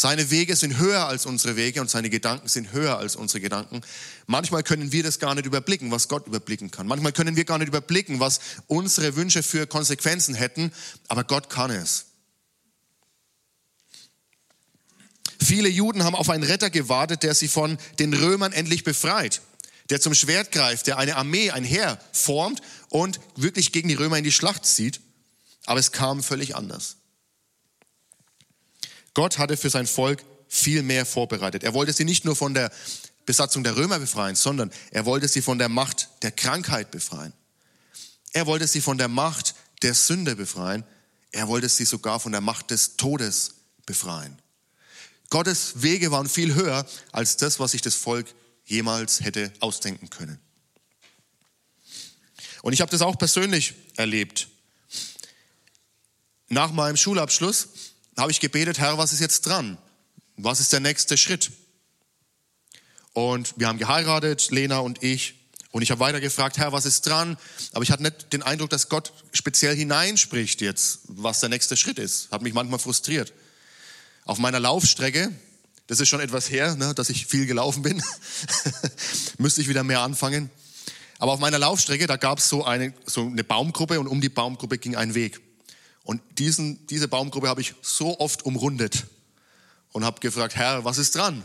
Seine 0.00 0.30
Wege 0.30 0.56
sind 0.56 0.78
höher 0.78 1.04
als 1.08 1.26
unsere 1.26 1.56
Wege 1.56 1.78
und 1.82 1.90
seine 1.90 2.08
Gedanken 2.08 2.48
sind 2.48 2.72
höher 2.72 2.96
als 2.96 3.16
unsere 3.16 3.42
Gedanken. 3.42 3.82
Manchmal 4.26 4.62
können 4.62 4.92
wir 4.92 5.02
das 5.02 5.18
gar 5.18 5.34
nicht 5.34 5.44
überblicken, 5.44 5.90
was 5.90 6.08
Gott 6.08 6.26
überblicken 6.26 6.70
kann. 6.70 6.86
Manchmal 6.86 7.12
können 7.12 7.36
wir 7.36 7.44
gar 7.44 7.58
nicht 7.58 7.68
überblicken, 7.68 8.18
was 8.18 8.40
unsere 8.66 9.14
Wünsche 9.14 9.42
für 9.42 9.66
Konsequenzen 9.66 10.34
hätten, 10.34 10.72
aber 11.08 11.24
Gott 11.24 11.50
kann 11.50 11.70
es. 11.70 12.06
Viele 15.38 15.68
Juden 15.68 16.02
haben 16.02 16.16
auf 16.16 16.30
einen 16.30 16.44
Retter 16.44 16.70
gewartet, 16.70 17.22
der 17.22 17.34
sie 17.34 17.48
von 17.48 17.76
den 17.98 18.14
Römern 18.14 18.54
endlich 18.54 18.84
befreit, 18.84 19.42
der 19.90 20.00
zum 20.00 20.14
Schwert 20.14 20.50
greift, 20.50 20.86
der 20.86 20.96
eine 20.96 21.16
Armee, 21.16 21.50
ein 21.50 21.64
Heer 21.64 22.00
formt 22.12 22.62
und 22.88 23.20
wirklich 23.36 23.70
gegen 23.70 23.90
die 23.90 23.96
Römer 23.96 24.16
in 24.16 24.24
die 24.24 24.32
Schlacht 24.32 24.64
zieht. 24.64 25.02
Aber 25.66 25.78
es 25.78 25.92
kam 25.92 26.22
völlig 26.22 26.56
anders. 26.56 26.96
Gott 29.20 29.36
hatte 29.36 29.58
für 29.58 29.68
sein 29.68 29.86
Volk 29.86 30.24
viel 30.48 30.82
mehr 30.82 31.04
vorbereitet. 31.04 31.62
Er 31.62 31.74
wollte 31.74 31.92
sie 31.92 32.06
nicht 32.06 32.24
nur 32.24 32.34
von 32.34 32.54
der 32.54 32.72
Besatzung 33.26 33.62
der 33.62 33.76
Römer 33.76 33.98
befreien, 33.98 34.34
sondern 34.34 34.72
er 34.92 35.04
wollte 35.04 35.28
sie 35.28 35.42
von 35.42 35.58
der 35.58 35.68
Macht 35.68 36.08
der 36.22 36.32
Krankheit 36.32 36.90
befreien. 36.90 37.34
Er 38.32 38.46
wollte 38.46 38.66
sie 38.66 38.80
von 38.80 38.96
der 38.96 39.08
Macht 39.08 39.56
der 39.82 39.92
Sünde 39.92 40.36
befreien. 40.36 40.84
Er 41.32 41.48
wollte 41.48 41.68
sie 41.68 41.84
sogar 41.84 42.18
von 42.18 42.32
der 42.32 42.40
Macht 42.40 42.70
des 42.70 42.96
Todes 42.96 43.56
befreien. 43.84 44.38
Gottes 45.28 45.82
Wege 45.82 46.10
waren 46.10 46.26
viel 46.26 46.54
höher 46.54 46.86
als 47.12 47.36
das, 47.36 47.60
was 47.60 47.72
sich 47.72 47.82
das 47.82 47.96
Volk 47.96 48.34
jemals 48.64 49.20
hätte 49.20 49.52
ausdenken 49.60 50.08
können. 50.08 50.40
Und 52.62 52.72
ich 52.72 52.80
habe 52.80 52.90
das 52.90 53.02
auch 53.02 53.18
persönlich 53.18 53.74
erlebt. 53.96 54.48
Nach 56.48 56.72
meinem 56.72 56.96
Schulabschluss 56.96 57.68
habe 58.16 58.32
ich 58.32 58.40
gebetet, 58.40 58.78
Herr, 58.78 58.98
was 58.98 59.12
ist 59.12 59.20
jetzt 59.20 59.46
dran? 59.46 59.78
Was 60.36 60.60
ist 60.60 60.72
der 60.72 60.80
nächste 60.80 61.16
Schritt? 61.16 61.50
Und 63.12 63.54
wir 63.56 63.68
haben 63.68 63.78
geheiratet, 63.78 64.50
Lena 64.50 64.78
und 64.78 65.02
ich. 65.02 65.34
Und 65.72 65.82
ich 65.82 65.90
habe 65.90 66.00
weiter 66.00 66.20
gefragt, 66.20 66.58
Herr, 66.58 66.72
was 66.72 66.84
ist 66.84 67.06
dran? 67.06 67.36
Aber 67.72 67.82
ich 67.82 67.90
hatte 67.90 68.02
nicht 68.02 68.32
den 68.32 68.42
Eindruck, 68.42 68.70
dass 68.70 68.88
Gott 68.88 69.12
speziell 69.32 69.76
hineinspricht 69.76 70.60
jetzt, 70.60 71.00
was 71.06 71.40
der 71.40 71.48
nächste 71.48 71.76
Schritt 71.76 71.98
ist. 71.98 72.30
Hat 72.32 72.42
mich 72.42 72.54
manchmal 72.54 72.80
frustriert. 72.80 73.32
Auf 74.24 74.38
meiner 74.38 74.58
Laufstrecke, 74.58 75.32
das 75.86 76.00
ist 76.00 76.08
schon 76.08 76.20
etwas 76.20 76.50
her, 76.50 76.74
ne, 76.76 76.94
dass 76.94 77.08
ich 77.08 77.26
viel 77.26 77.46
gelaufen 77.46 77.82
bin, 77.82 78.02
müsste 79.38 79.60
ich 79.60 79.68
wieder 79.68 79.84
mehr 79.84 80.00
anfangen. 80.00 80.50
Aber 81.18 81.32
auf 81.32 81.40
meiner 81.40 81.58
Laufstrecke, 81.58 82.06
da 82.06 82.16
gab 82.16 82.38
es 82.38 82.48
so 82.48 82.64
eine, 82.64 82.94
so 83.06 83.26
eine 83.26 83.44
Baumgruppe 83.44 84.00
und 84.00 84.08
um 84.08 84.20
die 84.20 84.28
Baumgruppe 84.28 84.78
ging 84.78 84.96
ein 84.96 85.14
Weg. 85.14 85.40
Und 86.04 86.22
diesen, 86.38 86.86
diese 86.86 87.08
Baumgruppe 87.08 87.48
habe 87.48 87.60
ich 87.60 87.74
so 87.82 88.18
oft 88.18 88.44
umrundet 88.44 89.06
und 89.92 90.04
habe 90.04 90.20
gefragt, 90.20 90.56
Herr, 90.56 90.84
was 90.84 90.98
ist 90.98 91.14
dran? 91.14 91.44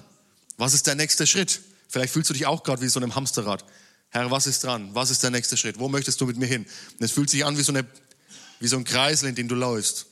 Was 0.58 0.74
ist 0.74 0.88
der 0.88 0.96
nächste 0.96 1.28
Schritt? 1.28 1.62
Vielleicht 1.88 2.14
fühlst 2.14 2.30
du 2.30 2.34
dich 2.34 2.46
auch 2.46 2.64
gerade 2.64 2.82
wie 2.82 2.88
so 2.88 3.00
einem 3.00 3.16
Hamsterrad. 3.16 3.66
Herr, 4.10 4.32
was 4.32 4.48
ist 4.48 4.64
dran? 4.64 4.90
Was 4.94 5.10
ist 5.10 5.24
der 5.24 5.30
nächste 5.30 5.58
Schritt? 5.58 5.80
Wo 5.80 5.90
möchtest 5.90 6.22
du 6.22 6.26
mit 6.26 6.38
mir 6.38 6.46
hin? 6.46 6.66
Und 6.94 7.02
es 7.02 7.12
fühlt 7.12 7.30
sich 7.30 7.44
an 7.46 7.58
wie 7.58 7.64
so, 7.64 7.72
eine, 7.72 7.86
wie 8.60 8.68
so 8.68 8.78
ein 8.78 8.86
Kreisel, 8.86 9.30
in 9.30 9.36
dem 9.36 9.48
du 9.48 9.56
läufst. 9.56 10.08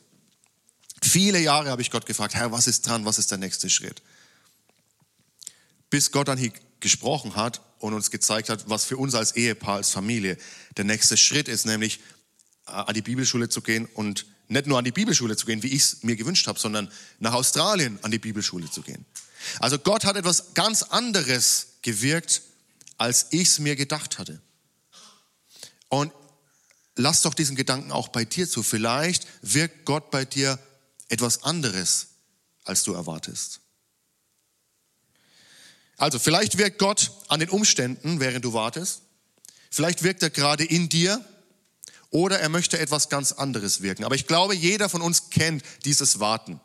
Viele 1.01 1.39
Jahre 1.39 1.69
habe 1.69 1.81
ich 1.81 1.91
Gott 1.91 2.05
gefragt, 2.05 2.35
Herr, 2.35 2.51
was 2.51 2.67
ist 2.67 2.87
dran? 2.87 3.05
Was 3.05 3.17
ist 3.17 3.31
der 3.31 3.37
nächste 3.37 3.69
Schritt? 3.69 4.01
Bis 5.89 6.11
Gott 6.11 6.27
dann 6.27 6.37
hier 6.37 6.51
gesprochen 6.79 7.35
hat 7.35 7.61
und 7.79 7.93
uns 7.93 8.11
gezeigt 8.11 8.49
hat, 8.49 8.69
was 8.69 8.83
für 8.85 8.97
uns 8.97 9.15
als 9.15 9.35
Ehepaar, 9.35 9.77
als 9.77 9.91
Familie 9.91 10.37
der 10.77 10.85
nächste 10.85 11.17
Schritt 11.17 11.47
ist, 11.47 11.65
nämlich 11.65 11.99
äh, 12.67 12.71
an 12.71 12.93
die 12.93 13.01
Bibelschule 13.01 13.49
zu 13.49 13.61
gehen 13.61 13.87
und 13.93 14.25
nicht 14.53 14.67
nur 14.67 14.77
an 14.77 14.85
die 14.85 14.91
Bibelschule 14.91 15.35
zu 15.35 15.45
gehen, 15.45 15.63
wie 15.63 15.67
ich 15.67 15.81
es 15.81 16.03
mir 16.03 16.15
gewünscht 16.15 16.47
habe, 16.47 16.59
sondern 16.59 16.91
nach 17.19 17.33
Australien 17.33 17.99
an 18.01 18.11
die 18.11 18.19
Bibelschule 18.19 18.69
zu 18.69 18.81
gehen. 18.81 19.05
Also 19.59 19.77
Gott 19.77 20.05
hat 20.05 20.15
etwas 20.15 20.53
ganz 20.53 20.83
anderes 20.83 21.73
gewirkt, 21.81 22.41
als 22.97 23.27
ich 23.31 23.49
es 23.49 23.59
mir 23.59 23.75
gedacht 23.75 24.17
hatte. 24.17 24.41
Und 25.89 26.13
lass 26.95 27.21
doch 27.21 27.33
diesen 27.33 27.55
Gedanken 27.55 27.91
auch 27.91 28.07
bei 28.07 28.25
dir 28.25 28.47
zu. 28.47 28.63
Vielleicht 28.63 29.27
wirkt 29.41 29.85
Gott 29.85 30.11
bei 30.11 30.25
dir 30.25 30.57
etwas 31.09 31.43
anderes, 31.43 32.07
als 32.63 32.83
du 32.83 32.93
erwartest. 32.93 33.59
Also 35.97 36.19
vielleicht 36.19 36.57
wirkt 36.57 36.79
Gott 36.79 37.11
an 37.27 37.39
den 37.39 37.49
Umständen, 37.49 38.19
während 38.19 38.43
du 38.45 38.53
wartest. 38.53 39.01
Vielleicht 39.69 40.03
wirkt 40.03 40.23
er 40.23 40.29
gerade 40.29 40.63
in 40.63 40.89
dir 40.89 41.23
oder 42.13 42.39
er 42.39 42.49
möchte 42.49 42.79
etwas 42.79 43.09
ganz 43.09 43.31
anderes 43.31 43.81
wirken. 43.81 44.05
Aber 44.05 44.13
ich 44.15 44.27
glaube, 44.27 44.55
jeder 44.55 44.87
von 44.87 45.01
uns 45.01 45.31
kennt 45.31 45.63
dieses 45.83 46.19
Warten. 46.19 46.61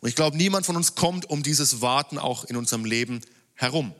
Und 0.00 0.08
ich 0.08 0.14
glaube, 0.14 0.36
niemand 0.36 0.64
von 0.64 0.76
uns 0.76 0.94
kommt 0.94 1.28
um 1.28 1.42
dieses 1.42 1.82
Warten 1.82 2.18
auch 2.18 2.44
in 2.44 2.56
unserem 2.56 2.86
Leben 2.86 3.20
herum. 3.54 3.94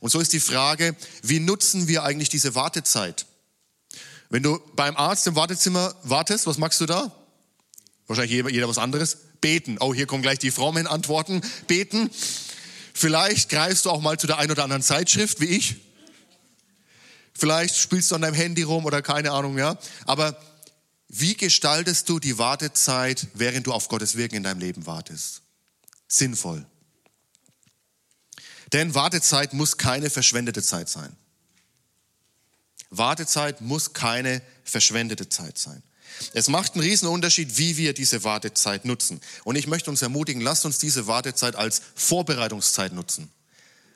Und 0.00 0.10
so 0.10 0.20
ist 0.20 0.32
die 0.32 0.40
Frage, 0.40 0.96
wie 1.22 1.38
nutzen 1.38 1.86
wir 1.86 2.02
eigentlich 2.04 2.30
diese 2.30 2.54
Wartezeit? 2.54 3.26
Wenn 4.30 4.42
du 4.42 4.58
beim 4.74 4.96
Arzt 4.96 5.26
im 5.26 5.36
Wartezimmer 5.36 5.94
wartest, 6.02 6.46
was 6.46 6.56
machst 6.56 6.80
du 6.80 6.86
da? 6.86 7.12
Wahrscheinlich 8.06 8.32
jeder, 8.32 8.48
jeder 8.48 8.68
was 8.68 8.78
anderes. 8.78 9.18
Beten. 9.42 9.76
Oh, 9.80 9.92
hier 9.92 10.06
kommen 10.06 10.22
gleich 10.22 10.38
die 10.38 10.50
frommen 10.50 10.86
Antworten. 10.86 11.42
Beten. 11.66 12.10
Vielleicht 12.94 13.50
greifst 13.50 13.84
du 13.84 13.90
auch 13.90 14.00
mal 14.00 14.18
zu 14.18 14.26
der 14.26 14.38
einen 14.38 14.52
oder 14.52 14.64
anderen 14.64 14.82
Zeitschrift, 14.82 15.40
wie 15.40 15.46
ich. 15.46 15.76
Vielleicht 17.34 17.76
spielst 17.76 18.10
du 18.10 18.14
an 18.14 18.22
deinem 18.22 18.34
Handy 18.34 18.62
rum 18.62 18.84
oder 18.84 19.02
keine 19.02 19.32
Ahnung, 19.32 19.58
ja. 19.58 19.78
Aber 20.04 20.38
wie 21.08 21.34
gestaltest 21.34 22.08
du 22.08 22.18
die 22.18 22.38
Wartezeit, 22.38 23.28
während 23.34 23.66
du 23.66 23.72
auf 23.72 23.88
Gottes 23.88 24.16
Wirken 24.16 24.36
in 24.36 24.42
deinem 24.42 24.60
Leben 24.60 24.86
wartest? 24.86 25.42
Sinnvoll. 26.08 26.64
Denn 28.72 28.94
Wartezeit 28.94 29.52
muss 29.52 29.76
keine 29.76 30.08
verschwendete 30.08 30.62
Zeit 30.62 30.88
sein. 30.88 31.14
Wartezeit 32.90 33.60
muss 33.60 33.92
keine 33.92 34.42
verschwendete 34.64 35.28
Zeit 35.28 35.58
sein. 35.58 35.82
Es 36.34 36.48
macht 36.48 36.74
einen 36.74 36.82
riesen 36.82 37.08
Unterschied, 37.08 37.56
wie 37.58 37.76
wir 37.76 37.94
diese 37.94 38.24
Wartezeit 38.24 38.84
nutzen. 38.84 39.20
Und 39.44 39.56
ich 39.56 39.66
möchte 39.66 39.90
uns 39.90 40.02
ermutigen, 40.02 40.42
lasst 40.42 40.64
uns 40.64 40.78
diese 40.78 41.06
Wartezeit 41.06 41.56
als 41.56 41.82
Vorbereitungszeit 41.94 42.92
nutzen. 42.92 43.30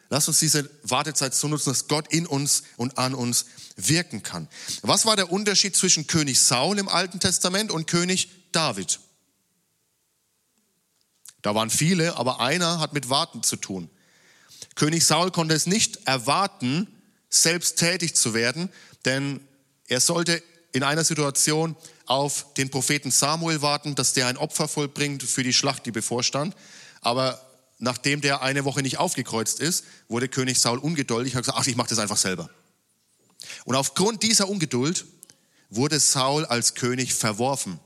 Lasst 0.08 0.28
uns 0.28 0.38
diese 0.38 0.70
Wartezeit 0.82 1.34
so 1.34 1.48
nutzen, 1.48 1.70
dass 1.70 1.88
Gott 1.88 2.12
in 2.12 2.26
uns 2.26 2.62
und 2.76 2.98
an 2.98 3.14
uns 3.14 3.46
wirken 3.76 4.22
kann. 4.22 4.48
Was 4.82 5.04
war 5.04 5.16
der 5.16 5.32
Unterschied 5.32 5.76
zwischen 5.76 6.06
König 6.06 6.40
Saul 6.40 6.78
im 6.78 6.88
Alten 6.88 7.20
Testament 7.20 7.70
und 7.70 7.86
König 7.86 8.30
David? 8.52 9.00
Da 11.42 11.54
waren 11.54 11.70
viele, 11.70 12.16
aber 12.16 12.40
einer 12.40 12.78
hat 12.80 12.92
mit 12.92 13.10
Warten 13.10 13.42
zu 13.42 13.56
tun. 13.56 13.90
König 14.74 15.04
Saul 15.04 15.30
konnte 15.30 15.54
es 15.54 15.66
nicht 15.66 16.06
erwarten, 16.06 16.88
selbst 17.28 17.78
tätig 17.78 18.14
zu 18.14 18.34
werden, 18.34 18.70
denn 19.04 19.40
er 19.88 20.00
sollte 20.00 20.42
in 20.72 20.82
einer 20.82 21.04
Situation 21.04 21.76
auf 22.06 22.52
den 22.54 22.70
Propheten 22.70 23.10
Samuel 23.10 23.62
warten, 23.62 23.94
dass 23.94 24.12
der 24.12 24.26
ein 24.26 24.36
Opfer 24.36 24.68
vollbringt 24.68 25.22
für 25.22 25.42
die 25.42 25.52
Schlacht, 25.52 25.86
die 25.86 25.92
bevorstand. 25.92 26.54
Aber 27.00 27.40
nachdem 27.78 28.20
der 28.20 28.42
eine 28.42 28.64
Woche 28.64 28.82
nicht 28.82 28.98
aufgekreuzt 28.98 29.60
ist, 29.60 29.84
wurde 30.08 30.28
König 30.28 30.58
Saul 30.58 30.78
ungeduldig 30.78 31.32
und 31.32 31.38
hat 31.38 31.44
gesagt, 31.44 31.58
ach, 31.58 31.66
ich 31.66 31.76
mache 31.76 31.88
das 31.88 31.98
einfach 31.98 32.16
selber. 32.16 32.50
Und 33.64 33.76
aufgrund 33.76 34.22
dieser 34.22 34.48
Ungeduld 34.48 35.04
wurde 35.70 36.00
Saul 36.00 36.46
als 36.46 36.74
König 36.74 37.14
verworfen, 37.14 37.78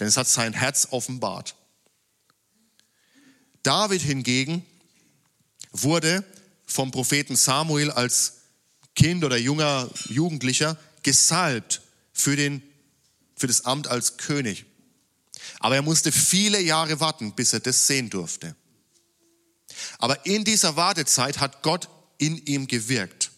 denn 0.00 0.08
es 0.08 0.16
hat 0.16 0.28
sein 0.28 0.52
Herz 0.52 0.88
offenbart. 0.90 1.54
David 3.62 4.02
hingegen 4.02 4.64
wurde 5.72 6.24
vom 6.66 6.90
Propheten 6.90 7.36
Samuel 7.36 7.90
als 7.90 8.38
Kind 8.94 9.24
oder 9.24 9.36
junger 9.36 9.88
Jugendlicher 10.08 10.78
gesalbt 11.02 11.82
für, 12.12 12.36
den, 12.36 12.62
für 13.36 13.46
das 13.46 13.64
Amt 13.64 13.88
als 13.88 14.16
König. 14.16 14.66
Aber 15.60 15.76
er 15.76 15.82
musste 15.82 16.12
viele 16.12 16.60
Jahre 16.60 17.00
warten, 17.00 17.34
bis 17.34 17.52
er 17.52 17.60
das 17.60 17.86
sehen 17.86 18.10
durfte. 18.10 18.54
Aber 19.98 20.26
in 20.26 20.44
dieser 20.44 20.76
Wartezeit 20.76 21.40
hat 21.40 21.62
Gott 21.62 21.88
in 22.18 22.36
ihm 22.46 22.66
gewirkt. 22.66 23.30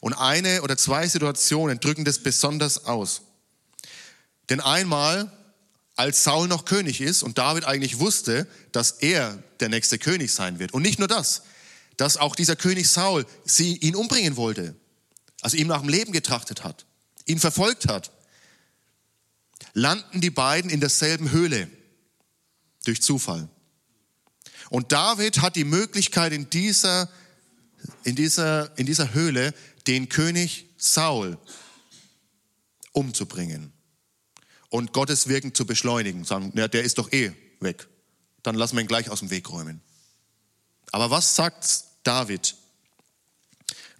Und 0.00 0.14
eine 0.14 0.62
oder 0.62 0.76
zwei 0.76 1.06
Situationen 1.06 1.80
drücken 1.80 2.04
das 2.04 2.18
besonders 2.18 2.84
aus. 2.86 3.22
Denn 4.50 4.60
einmal, 4.60 5.30
als 5.96 6.24
Saul 6.24 6.48
noch 6.48 6.64
König 6.64 7.00
ist 7.00 7.22
und 7.22 7.38
David 7.38 7.64
eigentlich 7.64 7.98
wusste, 7.98 8.46
dass 8.72 8.92
er 8.92 9.42
der 9.60 9.68
nächste 9.68 9.98
König 9.98 10.32
sein 10.32 10.58
wird. 10.58 10.72
Und 10.72 10.82
nicht 10.82 10.98
nur 10.98 11.08
das, 11.08 11.42
dass 11.96 12.16
auch 12.16 12.34
dieser 12.34 12.56
König 12.56 12.90
Saul 12.90 13.26
sie, 13.44 13.76
ihn 13.76 13.94
umbringen 13.94 14.36
wollte, 14.36 14.74
also 15.40 15.56
ihm 15.56 15.68
nach 15.68 15.80
dem 15.80 15.88
Leben 15.88 16.12
getrachtet 16.12 16.64
hat, 16.64 16.84
ihn 17.26 17.38
verfolgt 17.38 17.86
hat, 17.86 18.10
landen 19.72 20.20
die 20.20 20.30
beiden 20.30 20.70
in 20.70 20.80
derselben 20.80 21.30
Höhle 21.30 21.68
durch 22.84 23.00
Zufall. 23.02 23.48
Und 24.74 24.90
David 24.90 25.40
hat 25.40 25.54
die 25.54 25.62
Möglichkeit 25.62 26.32
in 26.32 26.50
dieser, 26.50 27.08
in 28.02 28.16
dieser, 28.16 28.76
in 28.76 28.86
dieser 28.86 29.14
Höhle 29.14 29.54
den 29.86 30.08
König 30.08 30.66
Saul 30.76 31.38
umzubringen 32.90 33.72
und 34.70 34.92
Gottes 34.92 35.28
Wirken 35.28 35.54
zu 35.54 35.64
beschleunigen. 35.64 36.24
Sagen, 36.24 36.50
ja, 36.56 36.66
der 36.66 36.82
ist 36.82 36.98
doch 36.98 37.12
eh 37.12 37.32
weg. 37.60 37.86
Dann 38.42 38.56
lassen 38.56 38.74
wir 38.74 38.80
ihn 38.80 38.88
gleich 38.88 39.10
aus 39.10 39.20
dem 39.20 39.30
Weg 39.30 39.48
räumen. 39.48 39.80
Aber 40.90 41.08
was 41.08 41.36
sagt 41.36 41.84
David? 42.02 42.56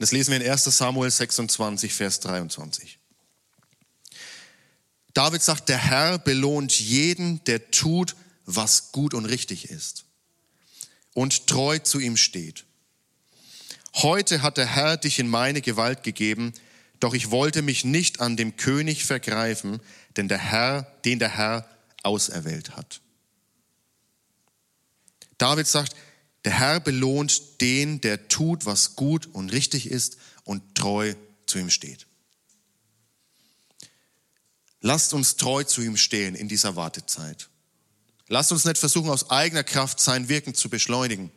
Das 0.01 0.11
lesen 0.11 0.33
wir 0.33 0.41
in 0.45 0.51
1 0.51 0.65
Samuel 0.65 1.09
26, 1.09 1.95
Vers 1.95 2.19
23. 2.19 2.99
David 5.13 5.41
sagt, 5.41 5.69
der 5.69 5.79
Herr 5.79 6.19
belohnt 6.19 6.81
jeden, 6.81 7.45
der 7.45 7.71
tut, 7.71 8.17
was 8.45 8.91
gut 8.91 9.15
und 9.15 9.27
richtig 9.27 9.71
ist 9.71 10.05
und 11.15 11.47
treu 11.47 11.79
zu 11.79 11.99
ihm 11.99 12.17
steht. 12.17 12.65
Heute 13.95 14.43
hat 14.43 14.57
der 14.57 14.67
Herr 14.67 14.97
dich 14.97 15.19
in 15.19 15.29
meine 15.29 15.63
Gewalt 15.63 16.03
gegeben, 16.03 16.53
doch 17.01 17.15
ich 17.15 17.31
wollte 17.31 17.63
mich 17.63 17.85
nicht 17.85 18.21
an 18.21 18.37
dem 18.37 18.57
König 18.57 19.05
vergreifen, 19.05 19.81
denn 20.17 20.29
der 20.29 20.39
Herr, 20.39 20.83
den 21.05 21.19
der 21.19 21.37
Herr 21.37 21.69
auserwählt 22.03 22.77
hat. 22.77 23.01
David 25.39 25.67
sagt, 25.67 25.95
der 26.45 26.53
Herr 26.53 26.81
belohnt 26.81 27.61
den, 27.61 28.01
der 28.01 28.29
tut, 28.29 28.67
was 28.67 28.97
gut 28.97 29.27
und 29.27 29.53
richtig 29.53 29.91
ist 29.91 30.19
und 30.45 30.75
treu 30.75 31.15
zu 31.47 31.59
ihm 31.59 31.71
steht. 31.71 32.07
Lasst 34.81 35.15
uns 35.15 35.37
treu 35.37 35.65
zu 35.65 35.81
ihm 35.81 35.97
stehen 35.97 36.35
in 36.35 36.49
dieser 36.49 36.77
Wartezeit. 36.77 37.49
Lasst 38.29 38.53
uns 38.53 38.65
nicht 38.65 38.79
versuchen, 38.79 39.11
aus 39.11 39.31
eigener 39.31 39.65
Kraft 39.65 40.01
sein 40.01 40.29
Wirken 40.29 40.55
zu 40.55 40.69
beschleunigen, 40.69 41.31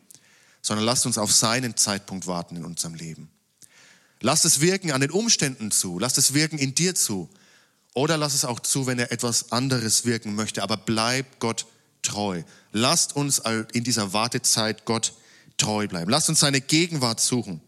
sondern 0.62 0.86
lasst 0.86 1.06
uns 1.06 1.18
auf 1.18 1.32
seinen 1.32 1.76
Zeitpunkt 1.76 2.28
warten 2.28 2.56
in 2.56 2.66
unserem 2.66 2.96
Leben. 2.96 3.30
Lasst 4.22 4.46
es 4.46 4.62
wirken 4.62 4.92
an 4.92 5.02
den 5.02 5.12
Umständen 5.12 5.70
zu, 5.72 6.00
lasst 6.00 6.18
es 6.18 6.34
wirken 6.34 6.58
in 6.58 6.74
dir 6.74 6.96
zu 6.96 7.30
oder 7.94 8.18
lass 8.18 8.34
es 8.34 8.46
auch 8.46 8.60
zu, 8.60 8.88
wenn 8.88 9.00
er 9.00 9.12
etwas 9.12 9.52
anderes 9.52 10.06
wirken 10.06 10.36
möchte, 10.36 10.64
aber 10.64 10.78
bleib 10.78 11.40
Gott 11.40 11.66
treu. 12.02 12.44
Lasst 12.72 13.16
uns 13.16 13.42
in 13.74 13.84
dieser 13.84 14.14
Wartezeit 14.14 14.86
Gott 14.86 15.14
treu 15.58 15.88
bleiben. 15.88 16.10
Lasst 16.10 16.30
uns 16.30 16.40
seine 16.40 16.62
Gegenwart 16.62 17.20
suchen. 17.20 17.62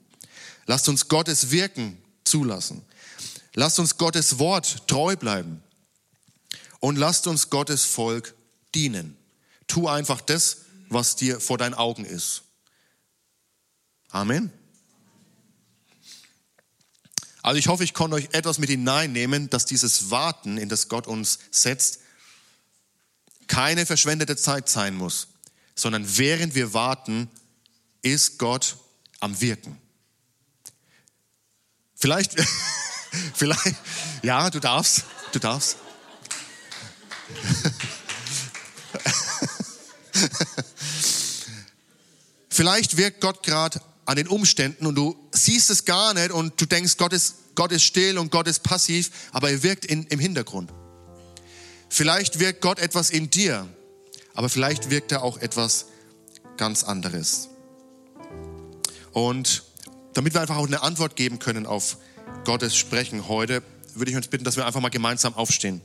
Lasst 0.65 0.87
uns 0.87 1.07
Gottes 1.07 1.51
Wirken 1.51 1.97
zulassen. 2.23 2.83
Lasst 3.53 3.79
uns 3.79 3.97
Gottes 3.97 4.39
Wort 4.39 4.87
treu 4.87 5.15
bleiben. 5.15 5.61
Und 6.79 6.97
lasst 6.97 7.27
uns 7.27 7.49
Gottes 7.49 7.85
Volk 7.85 8.33
dienen. 8.75 9.17
Tu 9.67 9.87
einfach 9.87 10.21
das, 10.21 10.65
was 10.89 11.15
dir 11.15 11.39
vor 11.39 11.57
deinen 11.57 11.73
Augen 11.73 12.05
ist. 12.05 12.43
Amen. 14.09 14.51
Also 17.41 17.57
ich 17.57 17.67
hoffe, 17.67 17.83
ich 17.83 17.93
konnte 17.93 18.15
euch 18.15 18.29
etwas 18.33 18.57
mit 18.57 18.69
hineinnehmen, 18.69 19.49
dass 19.49 19.65
dieses 19.65 20.11
Warten, 20.11 20.57
in 20.57 20.69
das 20.69 20.89
Gott 20.89 21.07
uns 21.07 21.39
setzt, 21.51 21.99
keine 23.47 23.85
verschwendete 23.85 24.35
Zeit 24.35 24.69
sein 24.69 24.95
muss, 24.95 25.27
sondern 25.75 26.17
während 26.17 26.53
wir 26.55 26.73
warten, 26.73 27.29
ist 28.01 28.37
Gott 28.37 28.77
am 29.19 29.39
Wirken. 29.41 29.77
Vielleicht, 31.95 32.35
vielleicht, 33.33 33.75
ja, 34.21 34.49
du 34.49 34.59
darfst, 34.59 35.05
du 35.31 35.39
darfst. 35.39 35.77
Vielleicht 42.59 42.97
wirkt 42.97 43.21
Gott 43.21 43.41
gerade 43.41 43.79
an 44.03 44.17
den 44.17 44.27
Umständen 44.27 44.85
und 44.85 44.95
du 44.95 45.15
siehst 45.31 45.69
es 45.69 45.85
gar 45.85 46.13
nicht 46.13 46.31
und 46.31 46.59
du 46.59 46.65
denkst, 46.65 46.97
Gott 46.97 47.13
ist, 47.13 47.55
Gott 47.55 47.71
ist 47.71 47.83
still 47.83 48.17
und 48.17 48.31
Gott 48.31 48.49
ist 48.49 48.63
passiv, 48.63 49.11
aber 49.31 49.49
er 49.49 49.63
wirkt 49.63 49.85
in, 49.85 50.03
im 50.07 50.19
Hintergrund. 50.19 50.69
Vielleicht 51.87 52.39
wirkt 52.39 52.59
Gott 52.59 52.79
etwas 52.79 53.11
in 53.11 53.29
dir, 53.29 53.65
aber 54.33 54.49
vielleicht 54.49 54.89
wirkt 54.89 55.13
er 55.13 55.23
auch 55.23 55.37
etwas 55.37 55.85
ganz 56.57 56.83
anderes. 56.83 57.47
Und 59.13 59.63
damit 60.13 60.33
wir 60.33 60.41
einfach 60.41 60.57
auch 60.57 60.67
eine 60.67 60.81
Antwort 60.81 61.15
geben 61.15 61.39
können 61.39 61.65
auf 61.65 61.95
Gottes 62.43 62.75
Sprechen 62.75 63.29
heute, 63.29 63.63
würde 63.93 64.11
ich 64.11 64.17
uns 64.17 64.27
bitten, 64.27 64.43
dass 64.43 64.57
wir 64.57 64.65
einfach 64.65 64.81
mal 64.81 64.89
gemeinsam 64.89 65.33
aufstehen. 65.33 65.81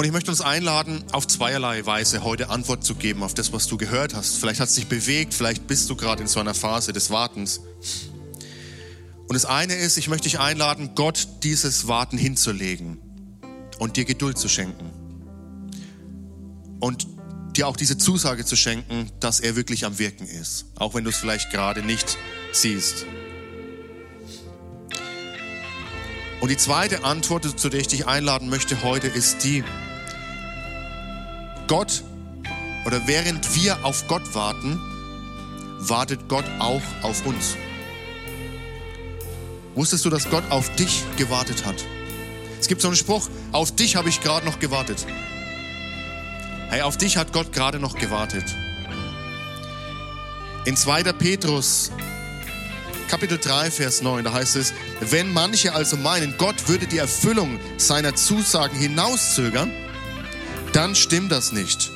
Und 0.00 0.06
ich 0.06 0.12
möchte 0.12 0.30
uns 0.30 0.40
einladen, 0.40 1.04
auf 1.12 1.26
zweierlei 1.26 1.84
Weise 1.84 2.24
heute 2.24 2.48
Antwort 2.48 2.82
zu 2.82 2.94
geben 2.94 3.22
auf 3.22 3.34
das, 3.34 3.52
was 3.52 3.66
du 3.66 3.76
gehört 3.76 4.14
hast. 4.14 4.38
Vielleicht 4.38 4.58
hat 4.58 4.70
es 4.70 4.76
dich 4.76 4.86
bewegt, 4.86 5.34
vielleicht 5.34 5.66
bist 5.66 5.90
du 5.90 5.94
gerade 5.94 6.22
in 6.22 6.26
so 6.26 6.40
einer 6.40 6.54
Phase 6.54 6.94
des 6.94 7.10
Wartens. 7.10 7.60
Und 9.28 9.34
das 9.34 9.44
eine 9.44 9.74
ist, 9.74 9.98
ich 9.98 10.08
möchte 10.08 10.22
dich 10.22 10.38
einladen, 10.38 10.92
Gott 10.94 11.28
dieses 11.42 11.86
Warten 11.86 12.16
hinzulegen 12.16 12.96
und 13.78 13.98
dir 13.98 14.06
Geduld 14.06 14.38
zu 14.38 14.48
schenken. 14.48 14.90
Und 16.80 17.06
dir 17.58 17.68
auch 17.68 17.76
diese 17.76 17.98
Zusage 17.98 18.46
zu 18.46 18.56
schenken, 18.56 19.10
dass 19.20 19.38
er 19.38 19.54
wirklich 19.54 19.84
am 19.84 19.98
Wirken 19.98 20.26
ist, 20.26 20.64
auch 20.76 20.94
wenn 20.94 21.04
du 21.04 21.10
es 21.10 21.18
vielleicht 21.18 21.50
gerade 21.50 21.82
nicht 21.82 22.16
siehst. 22.52 23.04
Und 26.40 26.48
die 26.48 26.56
zweite 26.56 27.04
Antwort, 27.04 27.60
zu 27.60 27.68
der 27.68 27.80
ich 27.80 27.88
dich 27.88 28.06
einladen 28.06 28.48
möchte 28.48 28.82
heute, 28.82 29.08
ist 29.08 29.44
die, 29.44 29.62
Gott 31.70 32.02
oder 32.84 33.06
während 33.06 33.54
wir 33.54 33.84
auf 33.84 34.08
Gott 34.08 34.34
warten, 34.34 34.80
wartet 35.78 36.28
Gott 36.28 36.44
auch 36.58 36.82
auf 37.02 37.24
uns. 37.24 37.54
Wusstest 39.76 40.04
du, 40.04 40.10
dass 40.10 40.28
Gott 40.30 40.42
auf 40.50 40.74
dich 40.74 41.04
gewartet 41.16 41.64
hat? 41.64 41.76
Es 42.60 42.66
gibt 42.66 42.80
so 42.80 42.88
einen 42.88 42.96
Spruch, 42.96 43.28
auf 43.52 43.70
dich 43.70 43.94
habe 43.94 44.08
ich 44.08 44.20
gerade 44.20 44.44
noch 44.46 44.58
gewartet. 44.58 45.06
Hey, 46.70 46.80
auf 46.80 46.96
dich 46.96 47.16
hat 47.16 47.32
Gott 47.32 47.52
gerade 47.52 47.78
noch 47.78 47.94
gewartet. 47.94 48.46
In 50.64 50.76
2. 50.76 51.04
Petrus 51.12 51.92
Kapitel 53.06 53.38
3, 53.38 53.70
Vers 53.70 54.02
9, 54.02 54.24
da 54.24 54.32
heißt 54.32 54.56
es, 54.56 54.74
wenn 55.00 55.32
manche 55.32 55.72
also 55.72 55.96
meinen, 55.96 56.36
Gott 56.36 56.66
würde 56.68 56.88
die 56.88 56.98
Erfüllung 56.98 57.60
seiner 57.76 58.16
Zusagen 58.16 58.76
hinauszögern, 58.76 59.70
dann 60.72 60.94
stimmt 60.94 61.32
das 61.32 61.52
nicht. 61.52 61.90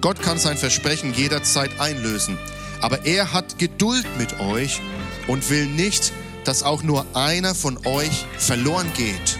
Gott 0.00 0.20
kann 0.20 0.38
sein 0.38 0.56
Versprechen 0.56 1.14
jederzeit 1.14 1.78
einlösen, 1.78 2.38
aber 2.80 3.06
er 3.06 3.32
hat 3.32 3.58
Geduld 3.58 4.06
mit 4.18 4.40
euch 4.40 4.80
und 5.28 5.48
will 5.50 5.66
nicht, 5.66 6.12
dass 6.44 6.62
auch 6.62 6.82
nur 6.82 7.06
einer 7.14 7.54
von 7.54 7.86
euch 7.86 8.26
verloren 8.38 8.92
geht. 8.94 9.38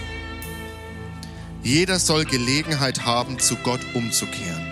Jeder 1.63 1.99
soll 1.99 2.25
Gelegenheit 2.25 3.05
haben, 3.05 3.39
zu 3.39 3.55
Gott 3.57 3.81
umzukehren. 3.93 4.65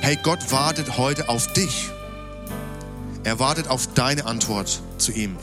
Hey, 0.00 0.18
Gott 0.22 0.50
wartet 0.50 0.96
heute 0.96 1.28
auf 1.28 1.52
dich. 1.52 1.90
Er 3.22 3.38
wartet 3.38 3.68
auf 3.68 3.92
deine 3.92 4.24
Antwort 4.24 4.80
zu 4.96 5.12
ihm. 5.12 5.36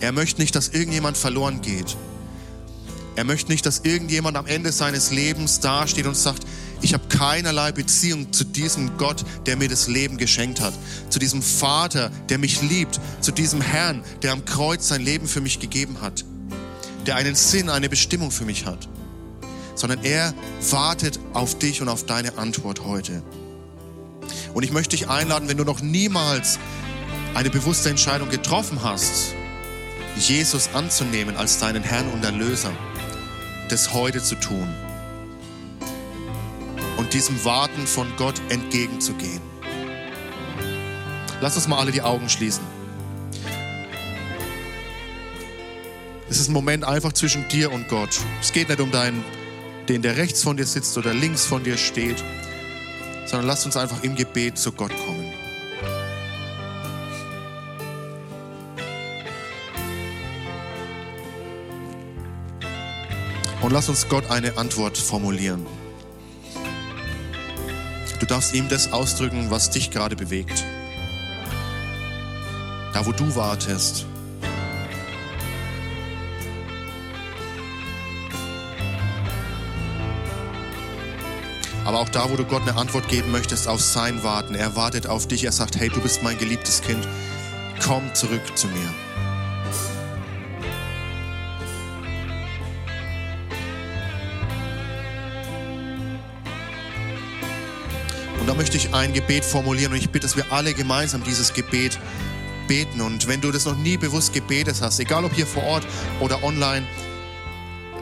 Er 0.00 0.12
möchte 0.12 0.42
nicht, 0.42 0.54
dass 0.54 0.68
irgendjemand 0.68 1.16
verloren 1.16 1.62
geht. 1.62 1.96
Er 3.16 3.24
möchte 3.24 3.50
nicht, 3.50 3.66
dass 3.66 3.80
irgendjemand 3.80 4.36
am 4.36 4.46
Ende 4.46 4.72
seines 4.72 5.10
Lebens 5.10 5.60
dasteht 5.60 6.06
und 6.06 6.16
sagt, 6.16 6.44
ich 6.82 6.92
habe 6.92 7.08
keinerlei 7.08 7.72
Beziehung 7.72 8.32
zu 8.32 8.44
diesem 8.44 8.98
Gott, 8.98 9.24
der 9.46 9.56
mir 9.56 9.68
das 9.68 9.88
Leben 9.88 10.18
geschenkt 10.18 10.60
hat, 10.60 10.74
zu 11.08 11.18
diesem 11.18 11.42
Vater, 11.42 12.10
der 12.28 12.38
mich 12.38 12.60
liebt, 12.62 13.00
zu 13.20 13.32
diesem 13.32 13.62
Herrn, 13.62 14.04
der 14.22 14.32
am 14.32 14.44
Kreuz 14.44 14.88
sein 14.88 15.00
Leben 15.00 15.26
für 15.26 15.40
mich 15.40 15.58
gegeben 15.58 16.00
hat 16.02 16.24
der 17.06 17.16
einen 17.16 17.34
Sinn, 17.34 17.70
eine 17.70 17.88
Bestimmung 17.88 18.30
für 18.30 18.44
mich 18.44 18.66
hat, 18.66 18.88
sondern 19.74 20.04
er 20.04 20.34
wartet 20.70 21.18
auf 21.32 21.58
dich 21.58 21.80
und 21.80 21.88
auf 21.88 22.04
deine 22.04 22.36
Antwort 22.36 22.84
heute. 22.84 23.22
Und 24.54 24.64
ich 24.64 24.72
möchte 24.72 24.96
dich 24.96 25.08
einladen, 25.08 25.48
wenn 25.48 25.56
du 25.56 25.64
noch 25.64 25.80
niemals 25.80 26.58
eine 27.34 27.50
bewusste 27.50 27.90
Entscheidung 27.90 28.28
getroffen 28.30 28.82
hast, 28.82 29.34
Jesus 30.18 30.70
anzunehmen 30.72 31.36
als 31.36 31.58
deinen 31.58 31.82
Herrn 31.82 32.08
und 32.08 32.24
Erlöser, 32.24 32.72
das 33.68 33.92
heute 33.92 34.22
zu 34.22 34.34
tun 34.36 34.68
und 36.96 37.12
diesem 37.12 37.44
Warten 37.44 37.86
von 37.86 38.08
Gott 38.16 38.40
entgegenzugehen. 38.48 39.40
Lass 41.40 41.56
uns 41.56 41.68
mal 41.68 41.78
alle 41.78 41.92
die 41.92 42.02
Augen 42.02 42.28
schließen. 42.28 42.64
Es 46.28 46.40
ist 46.40 46.48
ein 46.48 46.52
Moment 46.52 46.84
einfach 46.84 47.12
zwischen 47.12 47.48
dir 47.48 47.70
und 47.72 47.88
Gott. 47.88 48.20
Es 48.40 48.52
geht 48.52 48.68
nicht 48.68 48.80
um 48.80 48.90
deinen, 48.90 49.22
den, 49.88 50.02
der 50.02 50.16
rechts 50.16 50.42
von 50.42 50.56
dir 50.56 50.66
sitzt 50.66 50.96
oder 50.98 51.14
links 51.14 51.44
von 51.44 51.62
dir 51.62 51.76
steht, 51.76 52.22
sondern 53.26 53.46
lass 53.46 53.64
uns 53.64 53.76
einfach 53.76 54.02
im 54.02 54.16
Gebet 54.16 54.58
zu 54.58 54.72
Gott 54.72 54.92
kommen. 55.06 55.15
Und 63.66 63.72
lass 63.72 63.88
uns 63.88 64.08
Gott 64.08 64.30
eine 64.30 64.58
Antwort 64.58 64.96
formulieren. 64.96 65.66
Du 68.20 68.24
darfst 68.24 68.54
ihm 68.54 68.68
das 68.68 68.92
ausdrücken, 68.92 69.50
was 69.50 69.70
dich 69.70 69.90
gerade 69.90 70.14
bewegt. 70.14 70.64
Da, 72.92 73.04
wo 73.04 73.10
du 73.10 73.34
wartest, 73.34 74.06
Aber 81.84 81.98
auch 81.98 82.08
da, 82.08 82.30
wo 82.30 82.36
du 82.36 82.44
Gott 82.44 82.62
eine 82.62 82.76
Antwort 82.76 83.08
geben 83.08 83.32
möchtest 83.32 83.66
auf 83.66 83.80
sein 83.80 84.22
Warten, 84.22 84.54
er 84.54 84.76
wartet 84.76 85.08
auf 85.08 85.26
dich, 85.26 85.42
er 85.42 85.52
sagt, 85.52 85.76
hey, 85.76 85.88
du 85.88 86.00
bist 86.00 86.22
mein 86.22 86.38
geliebtes 86.38 86.82
Kind, 86.82 87.06
komm 87.84 88.14
zurück 88.14 88.56
zu 88.56 88.68
mir. 88.68 89.05
Möchte 98.56 98.76
ich 98.76 98.94
ein 98.94 99.12
Gebet 99.12 99.44
formulieren 99.44 99.92
und 99.92 99.98
ich 99.98 100.10
bitte, 100.10 100.26
dass 100.26 100.36
wir 100.36 100.50
alle 100.50 100.74
gemeinsam 100.74 101.22
dieses 101.22 101.52
Gebet 101.52 101.98
beten. 102.66 103.00
Und 103.00 103.28
wenn 103.28 103.40
du 103.40 103.52
das 103.52 103.64
noch 103.64 103.76
nie 103.76 103.96
bewusst 103.96 104.32
gebetet 104.32 104.76
hast, 104.80 104.98
egal 105.00 105.24
ob 105.24 105.32
hier 105.34 105.46
vor 105.46 105.62
Ort 105.64 105.86
oder 106.20 106.42
online, 106.42 106.86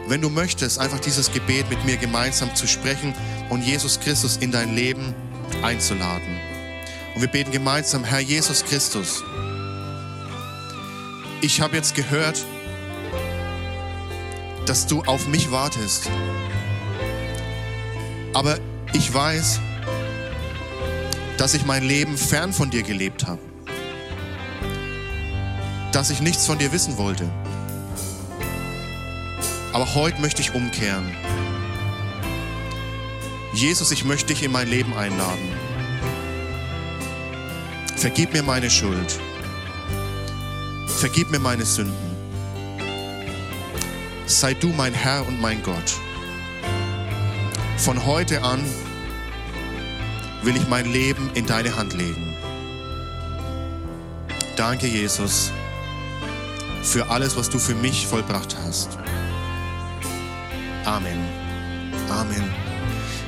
wenn 0.07 0.21
du 0.21 0.29
möchtest, 0.29 0.79
einfach 0.79 1.01
dieses 1.01 1.33
Gebet 1.33 1.69
mit 1.71 1.85
mir 1.85 1.97
gemeinsam 1.97 2.55
zu 2.55 2.67
sprechen 2.67 3.15
und 3.49 3.63
Jesus 3.63 4.01
Christus 4.01 4.37
in 4.37 4.51
dein 4.51 4.75
Leben 4.75 5.15
einzuladen. 5.63 6.39
Und 7.15 7.21
wir 7.21 7.29
beten 7.29 7.53
gemeinsam, 7.53 8.05
Herr 8.05 8.21
Jesus 8.21 8.65
Christus, 8.65 9.23
ich 11.41 11.61
habe 11.61 11.77
jetzt 11.77 11.95
gehört, 11.95 12.45
dass 14.67 14.87
du 14.87 15.03
auf 15.03 15.27
mich 15.29 15.51
wartest. 15.51 16.11
Aber 18.33 18.59
ich 18.93 19.13
weiß, 19.13 19.61
dass 19.61 19.74
ich 21.55 21.67
mein 21.67 21.83
Leben 21.83 22.17
fern 22.17 22.53
von 22.53 22.71
dir 22.71 22.83
gelebt 22.83 23.27
habe. 23.27 23.41
Dass 25.93 26.11
ich 26.11 26.21
nichts 26.21 26.47
von 26.47 26.59
dir 26.59 26.73
wissen 26.73 26.97
wollte. 26.97 27.29
Aber 29.73 29.95
heute 29.95 30.21
möchte 30.21 30.41
ich 30.41 30.55
umkehren. 30.55 31.11
Jesus, 33.53 33.91
ich 33.91 34.05
möchte 34.05 34.33
dich 34.33 34.43
in 34.43 34.53
mein 34.53 34.69
Leben 34.69 34.95
einladen. 34.95 35.53
Vergib 37.97 38.33
mir 38.33 38.43
meine 38.43 38.71
Schuld. 38.71 39.19
Vergib 40.99 41.31
mir 41.31 41.39
meine 41.39 41.65
Sünden. 41.65 41.95
Sei 44.27 44.55
du 44.55 44.69
mein 44.69 44.95
Herr 44.95 45.27
und 45.27 45.41
mein 45.41 45.63
Gott. 45.63 45.95
Von 47.77 48.05
heute 48.07 48.43
an 48.43 48.65
will 50.45 50.57
ich 50.57 50.69
mein 50.69 50.91
Leben 50.91 51.31
in 51.35 51.47
deine 51.47 51.77
Hand 51.77 51.95
legen. 51.95 52.37
Danke, 54.57 54.87
Jesus, 54.87 55.53
für 56.83 57.11
alles, 57.11 57.37
was 57.37 57.51
du 57.51 57.59
für 57.59 57.75
mich 57.75 58.07
vollbracht 58.07 58.57
hast. 58.65 58.99
Amen. 60.85 61.19
Amen. 62.11 62.45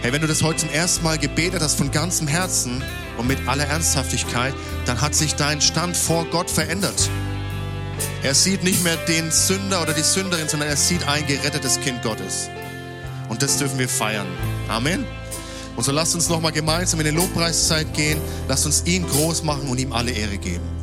Hey, 0.03 0.13
wenn 0.13 0.21
du 0.21 0.29
das 0.29 0.43
heute 0.43 0.59
zum 0.59 0.71
ersten 0.71 1.03
Mal 1.05 1.19
gebetet 1.19 1.63
hast 1.63 1.77
von 1.77 1.91
ganzem 1.91 2.29
Herzen 2.29 2.85
und 3.17 3.27
mit 3.27 3.49
aller 3.49 3.65
Ernsthaftigkeit, 3.65 4.55
dann 4.85 5.01
hat 5.01 5.15
sich 5.15 5.35
dein 5.35 5.61
Stand 5.61 5.97
vor 5.97 6.27
Gott 6.27 6.51
verändert. 6.51 7.11
Er 8.23 8.35
sieht 8.35 8.63
nicht 8.63 8.85
mehr 8.85 8.97
den 9.09 9.31
Sünder 9.31 9.83
oder 9.83 9.95
die 9.95 10.03
Sünderin, 10.03 10.49
sondern 10.49 10.69
er 10.69 10.77
sieht 10.77 11.09
ein 11.09 11.27
gerettetes 11.27 11.81
Kind 11.81 12.03
Gottes. 12.03 12.49
Und 13.29 13.43
das 13.43 13.59
dürfen 13.59 13.79
wir 13.79 13.89
feiern. 13.89 14.27
Amen. 14.69 15.05
Und 15.77 15.85
so 15.85 15.93
lasst 15.93 16.15
uns 16.15 16.29
nochmal 16.29 16.53
gemeinsam 16.53 17.01
in 17.01 17.07
die 17.07 17.13
Lobpreiszeit 17.13 17.93
gehen. 17.95 18.19
Lasst 18.49 18.67
uns 18.67 18.83
ihn 18.87 19.07
groß 19.07 19.43
machen 19.45 19.69
und 19.69 19.79
ihm 19.79 19.93
alle 19.93 20.11
Ehre 20.11 20.39
geben. 20.39 20.76